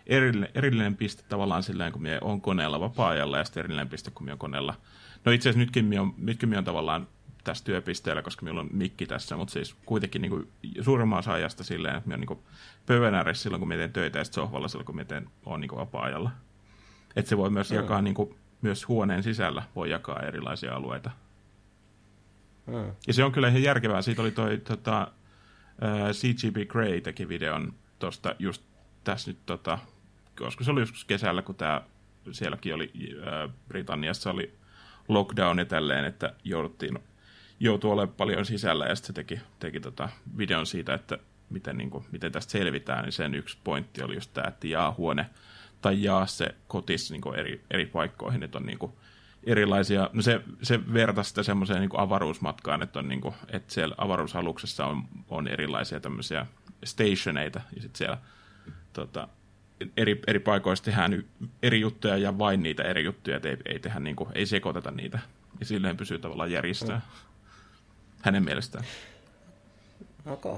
erillinen, 0.06 0.50
erillinen 0.54 0.96
piste 0.96 1.22
tavallaan 1.28 1.62
silleen, 1.62 1.92
kun 1.92 2.02
minä 2.02 2.18
olen 2.20 2.40
koneella 2.40 2.80
vapaa-ajalla 2.80 3.38
ja 3.38 3.44
sitten 3.44 3.60
erillinen 3.60 3.88
piste, 3.88 4.10
kun 4.10 4.24
minä 4.24 4.32
olen 4.32 4.38
koneella. 4.38 4.74
No 5.24 5.32
itse 5.32 5.48
asiassa 5.48 5.64
nytkin 5.64 5.84
minä 5.84 6.02
on, 6.02 6.14
nytkin 6.18 6.48
minä 6.48 6.58
on 6.58 6.64
tavallaan 6.64 7.06
tässä 7.44 7.64
työpisteellä, 7.64 8.22
koska 8.22 8.44
minulla 8.44 8.60
on 8.60 8.68
mikki 8.72 9.06
tässä, 9.06 9.36
mutta 9.36 9.52
siis 9.52 9.76
kuitenkin 9.86 10.22
niin 10.22 10.30
kuin, 10.30 10.48
suurimman 10.80 11.18
osa 11.18 11.32
ajasta 11.32 11.64
silleen, 11.64 11.96
että 11.96 12.08
minä 12.08 12.16
olen 12.16 12.26
niin 12.28 12.44
pöydän 12.86 13.14
ääressä 13.14 13.42
silloin, 13.42 13.60
kun 13.60 13.68
teen 13.68 13.92
töitä 13.92 14.18
ja 14.18 14.24
sitten 14.24 14.42
sohvalla 14.42 14.68
silloin, 14.68 14.86
kun 14.86 15.06
teen, 15.06 15.30
olen 15.46 15.60
niin 15.60 15.76
vapaa-ajalla. 15.76 16.30
Että 17.16 17.28
se 17.28 17.36
voi 17.36 17.50
myös 17.50 17.70
mm. 17.70 17.76
jakaa, 17.76 18.02
niin 18.02 18.14
kuin, 18.14 18.34
myös 18.62 18.88
huoneen 18.88 19.22
sisällä 19.22 19.62
voi 19.76 19.90
jakaa 19.90 20.20
erilaisia 20.20 20.74
alueita. 20.74 21.10
Mm. 22.66 22.92
Ja 23.06 23.14
se 23.14 23.24
on 23.24 23.32
kyllä 23.32 23.48
ihan 23.48 23.62
järkevää. 23.62 24.02
Siitä 24.02 24.22
oli 24.22 24.30
toi 24.30 24.58
tota, 24.58 25.12
CGB 26.12 26.68
Grey 26.68 27.00
teki 27.00 27.28
videon 27.28 27.74
tuosta 27.98 28.34
just 28.38 28.62
tässä 29.04 29.30
nyt 29.30 29.38
tota, 29.46 29.78
koska 30.38 30.64
se 30.64 30.70
oli 30.70 30.80
joskus 30.80 31.04
kesällä, 31.04 31.42
kun 31.42 31.54
tämä 31.54 31.82
sielläkin 32.32 32.74
oli, 32.74 32.92
ää, 33.26 33.48
Britanniassa 33.68 34.30
oli 34.30 34.54
lockdown 35.08 35.58
ja 35.58 35.64
tälleen, 35.64 36.04
että 36.04 36.34
jouduttiin, 36.44 36.98
joutui 37.60 37.92
olemaan 37.92 38.16
paljon 38.16 38.46
sisällä 38.46 38.86
ja 38.86 38.94
sitten 38.94 39.06
se 39.06 39.12
teki, 39.12 39.40
teki 39.58 39.80
tota 39.80 40.08
videon 40.38 40.66
siitä, 40.66 40.94
että 40.94 41.18
miten, 41.50 41.76
niin 41.76 41.90
kuin, 41.90 42.04
miten 42.12 42.32
tästä 42.32 42.52
selvitään, 42.52 43.04
niin 43.04 43.12
sen 43.12 43.34
yksi 43.34 43.58
pointti 43.64 44.02
oli 44.02 44.14
just 44.14 44.30
tämä, 44.34 44.48
että 44.48 44.66
jaa 44.66 44.94
huone 44.98 45.30
tai 45.80 46.02
jaa 46.02 46.26
se 46.26 46.54
kotis 46.68 47.10
niin 47.10 47.20
kuin 47.20 47.38
eri, 47.38 47.64
eri 47.70 47.86
paikkoihin, 47.86 48.42
että 48.42 48.58
on 48.58 48.66
niin 48.66 48.78
kuin, 48.78 48.92
erilaisia, 49.46 50.10
no 50.12 50.22
se, 50.22 50.40
se 50.62 50.80
vertaisi 50.92 51.28
sitä 51.28 51.42
semmoiseen 51.42 51.80
niin 51.80 51.90
avaruusmatkaan, 51.94 52.82
että, 52.82 52.98
on 52.98 53.08
niin 53.08 53.20
kuin, 53.20 53.34
että 53.48 53.74
siellä 53.74 53.94
avaruusaluksessa 53.98 54.86
on, 54.86 55.02
on 55.28 55.48
erilaisia 55.48 56.00
tämmöisiä 56.00 56.46
stationeita, 56.84 57.60
ja 57.76 57.82
sitten 57.82 57.98
siellä 57.98 58.18
tota, 58.92 59.28
eri, 59.96 60.20
eri 60.26 60.38
paikoista 60.38 60.84
tehdään 60.84 61.24
eri 61.62 61.80
juttuja 61.80 62.16
ja 62.16 62.38
vain 62.38 62.62
niitä 62.62 62.82
eri 62.82 63.04
juttuja, 63.04 63.36
että 63.36 63.48
ei, 63.48 63.56
ei, 63.66 63.78
tehdä, 63.78 64.00
niin 64.00 64.16
kuin, 64.16 64.30
ei 64.34 64.46
sekoiteta 64.46 64.90
niitä. 64.90 65.18
Ja 65.60 65.66
silleen 65.66 65.96
pysyy 65.96 66.18
tavallaan 66.18 66.52
järjestää. 66.52 66.96
Mm. 66.96 67.33
Hänen 68.24 68.44
mielestään. 68.44 68.84
Okay. 70.26 70.56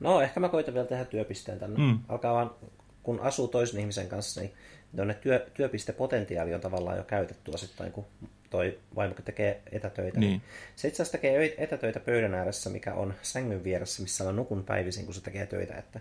No, 0.00 0.20
ehkä 0.20 0.40
mä 0.40 0.48
koitan 0.48 0.74
vielä 0.74 0.86
tehdä 0.86 1.04
työpisteen 1.04 1.58
tänne. 1.58 1.78
Mm. 1.78 1.98
Alkaa 2.08 2.34
vaan, 2.34 2.50
kun 3.02 3.20
asuu 3.20 3.48
toisen 3.48 3.80
ihmisen 3.80 4.08
kanssa, 4.08 4.40
niin 4.40 4.52
tuonne 4.96 5.14
työ, 5.14 5.46
työpistepotentiaali 5.54 6.54
on 6.54 6.60
tavallaan 6.60 6.96
jo 6.96 7.04
käytetty 7.04 7.50
osittain, 7.54 7.92
kun 7.92 8.06
toi 8.50 8.78
vaimo 8.96 9.14
tekee 9.24 9.62
etätöitä. 9.72 10.20
Niin. 10.20 10.42
Se 10.76 10.88
itse 10.88 11.02
asiassa 11.02 11.18
tekee 11.18 11.54
etätöitä 11.58 12.00
pöydän 12.00 12.34
ääressä, 12.34 12.70
mikä 12.70 12.94
on 12.94 13.14
sängyn 13.22 13.64
vieressä, 13.64 14.02
missä 14.02 14.28
on 14.28 14.36
nukun 14.36 14.64
päivisin, 14.64 15.04
kun 15.04 15.14
se 15.14 15.20
tekee 15.20 15.46
töitä. 15.46 15.74
Että 15.74 16.00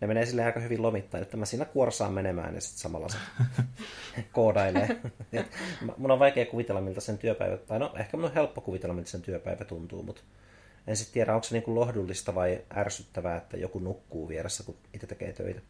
ne 0.00 0.06
menee 0.06 0.26
sille 0.26 0.44
aika 0.44 0.60
hyvin 0.60 0.82
lomittain, 0.82 1.22
että 1.22 1.36
mä 1.36 1.44
siinä 1.44 1.64
kuorsaan 1.64 2.12
menemään 2.12 2.54
ja 2.54 2.60
sitten 2.60 2.78
samalla 2.78 3.08
se 3.08 3.18
koodailee. 4.32 5.00
mun 5.96 6.10
on 6.10 6.18
vaikea 6.18 6.46
kuvitella, 6.46 6.80
miltä 6.80 7.00
sen 7.00 7.18
työpäivä, 7.18 7.56
tai 7.56 7.78
no 7.78 7.92
ehkä 7.96 8.16
mun 8.16 8.26
on 8.26 8.34
helppo 8.34 8.60
kuvitella, 8.60 8.94
miltä 8.94 9.10
sen 9.10 9.22
työpäivä 9.22 9.64
tuntuu, 9.64 10.02
mutta 10.02 10.22
en 10.86 10.96
sitten 10.96 11.14
tiedä, 11.14 11.34
onko 11.34 11.44
se 11.44 11.54
niinku 11.54 11.74
lohdullista 11.74 12.34
vai 12.34 12.60
ärsyttävää, 12.76 13.36
että 13.36 13.56
joku 13.56 13.78
nukkuu 13.78 14.28
vieressä, 14.28 14.64
kun 14.64 14.76
itse 14.94 15.06
tekee 15.06 15.32
töitä. 15.32 15.60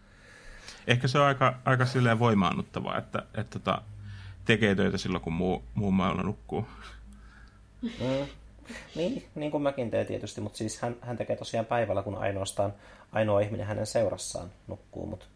Ehkä 0.87 1.09
se 1.09 1.19
on 1.19 1.25
aika, 1.25 1.55
aika 1.65 1.87
silleen 1.87 2.19
voimaannuttavaa, 2.19 2.99
että, 2.99 3.19
että, 3.19 3.41
että 3.41 3.59
tota, 3.59 3.83
tekee 4.45 4.75
töitä 4.75 4.99
silloin, 4.99 5.23
kun 5.23 5.33
muu, 5.33 5.63
muu 5.75 5.91
maailma 5.91 6.23
nukkuu. 6.23 6.67
Mm. 7.83 8.27
Niin, 8.95 9.27
niin 9.35 9.51
kuin 9.51 9.63
mäkin 9.63 9.91
teen 9.91 10.07
tietysti, 10.07 10.41
mutta 10.41 10.59
siis 10.59 10.81
hän, 10.81 10.97
hän 11.01 11.17
tekee 11.17 11.37
tosiaan 11.37 11.67
päivällä, 11.67 12.03
kun 12.03 12.19
ainoastaan 12.19 12.75
ainoa 13.13 13.41
ihminen 13.41 13.67
hänen 13.67 13.87
seurassaan 13.87 14.51
nukkuu. 14.67 15.07
Mutta 15.07 15.27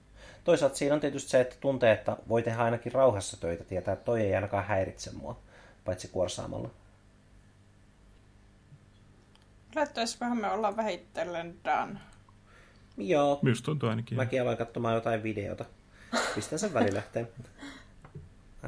toisaalta 0.44 0.76
siinä 0.76 0.94
on 0.94 1.00
tietysti 1.00 1.30
se, 1.30 1.40
että 1.40 1.56
tuntee, 1.60 1.92
että 1.92 2.16
voi 2.28 2.42
tehdä 2.42 2.62
ainakin 2.62 2.92
rauhassa 2.92 3.40
töitä, 3.40 3.64
tietää, 3.64 3.92
että 3.94 4.04
toi 4.04 4.20
ei 4.20 4.34
ainakaan 4.34 4.64
häiritse 4.64 5.10
mua, 5.12 5.38
paitsi 5.84 6.08
kuorsaamalla. 6.08 6.70
Lähtäisiköhän 9.74 10.38
me 10.38 10.50
olla 10.50 10.76
vähitellen 10.76 11.54
done? 11.64 12.00
Joo. 12.96 13.38
Myös 13.42 13.62
tuntuu 13.62 13.88
ainakin. 13.88 14.16
Mäkin 14.16 14.42
aloin 14.42 14.56
katsomaan 14.56 14.94
jotain 14.94 15.22
videota. 15.22 15.64
Pistän 16.34 16.58
sen 16.58 16.74
välilähteen. 16.74 17.28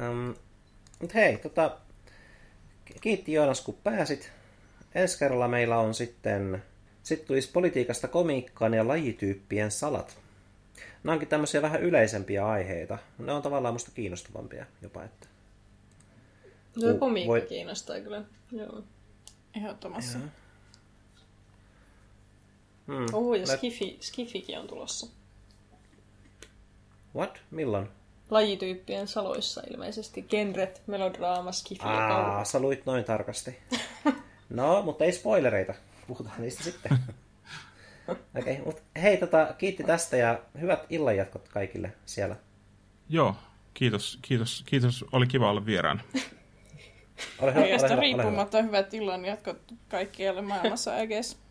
um, 0.09 0.35
mutta 0.99 1.13
hei, 1.13 1.37
tota, 1.37 1.77
kiitti 3.01 3.33
Joonas, 3.33 3.61
kun 3.61 3.77
pääsit. 3.83 4.31
ensi 4.95 5.19
kerralla 5.19 5.47
meillä 5.47 5.77
on 5.77 5.93
sitten, 5.93 6.63
sitten 7.05 7.27
tulisi 7.27 7.51
politiikasta 7.51 8.07
komiikkaan 8.07 8.73
ja 8.73 8.87
lajityyppien 8.87 9.71
salat. 9.71 10.17
Nämä 11.03 11.13
onkin 11.13 11.27
tämmöisiä 11.27 11.61
vähän 11.61 11.81
yleisempiä 11.81 12.47
aiheita. 12.47 12.97
Ne 13.17 13.31
on 13.33 13.41
tavallaan 13.41 13.73
musta 13.73 13.91
kiinnostavampia 13.91 14.65
jopa, 14.81 15.03
että 15.03 15.27
Joo, 16.75 16.93
Ku- 16.93 16.99
komiikka 16.99 17.27
voi- 17.29 17.41
kiinnostaa 17.41 17.99
kyllä. 17.99 18.21
Joo. 18.51 18.83
Ehdottomasti. 19.57 20.17
Hmm. 22.87 23.05
Oho, 23.13 23.35
ja 23.35 23.47
Mä- 23.47 23.57
skifi, 23.57 23.97
skifikin 24.01 24.59
on 24.59 24.67
tulossa. 24.67 25.07
What? 27.15 27.41
Milloin? 27.51 27.87
Lajityyppien 28.29 29.07
saloissa 29.07 29.61
ilmeisesti. 29.71 30.21
Genret, 30.21 30.81
melodraama, 30.87 31.51
skifi 31.51 31.83
ja 31.87 32.07
Aa, 32.17 32.45
sä 32.45 32.59
luit 32.59 32.85
noin 32.85 33.03
tarkasti. 33.03 33.57
No, 34.49 34.81
mutta 34.81 35.03
ei 35.05 35.11
spoilereita. 35.11 35.73
Puhutaan 36.07 36.41
niistä 36.41 36.63
sitten. 36.63 36.91
Okei, 38.07 38.53
okay, 38.53 38.65
mutta 38.65 38.81
hei, 39.01 39.17
tota, 39.17 39.55
kiitti 39.57 39.83
tästä 39.83 40.17
ja 40.17 40.39
hyvät 40.61 40.85
illanjatkot 40.89 41.49
kaikille 41.49 41.93
siellä. 42.05 42.35
Joo, 43.09 43.35
kiitos, 43.73 44.19
kiitos, 44.21 44.63
kiitos. 44.65 45.05
Oli 45.11 45.27
kiva 45.27 45.49
olla 45.49 45.65
vieraana. 45.65 46.01
Ole 47.41 47.53
hyvä, 47.53 47.61
ole 47.61 47.69
Ajasta 47.69 47.87
hyvä, 47.87 47.99
ole 47.99 48.11
hyvä. 48.11 48.23
riippumatta 48.23 48.61
hyvät 48.61 48.93
illan 48.93 49.25
jatkot 49.25 49.73
kaikkialle 49.89 50.41
maailmassa, 50.41 51.01
I 51.01 51.07
guess. 51.07 51.37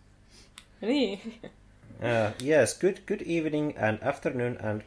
Niin. 0.81 1.21
Uh, 1.43 1.51
yes, 2.47 2.81
good, 2.81 2.97
good 3.07 3.21
evening 3.21 3.83
and 3.83 3.99
afternoon 4.09 4.65
and 4.65 4.83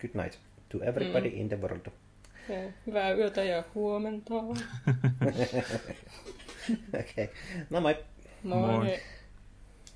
good 0.00 0.10
night 0.14 0.38
to 0.68 0.78
everybody 0.82 1.30
mm. 1.30 1.40
in 1.40 1.48
the 1.48 1.60
world. 1.60 1.86
Joo, 2.48 2.70
Hyvää 2.86 3.12
yötä 3.12 3.44
ja 3.44 3.64
huomenta. 3.74 4.34
Okei, 4.34 4.62
okay. 6.94 7.28
no 7.70 7.80
moi. 7.80 7.96
Moi. 8.42 8.58
Moi. 8.58 8.84
hei. 8.86 9.17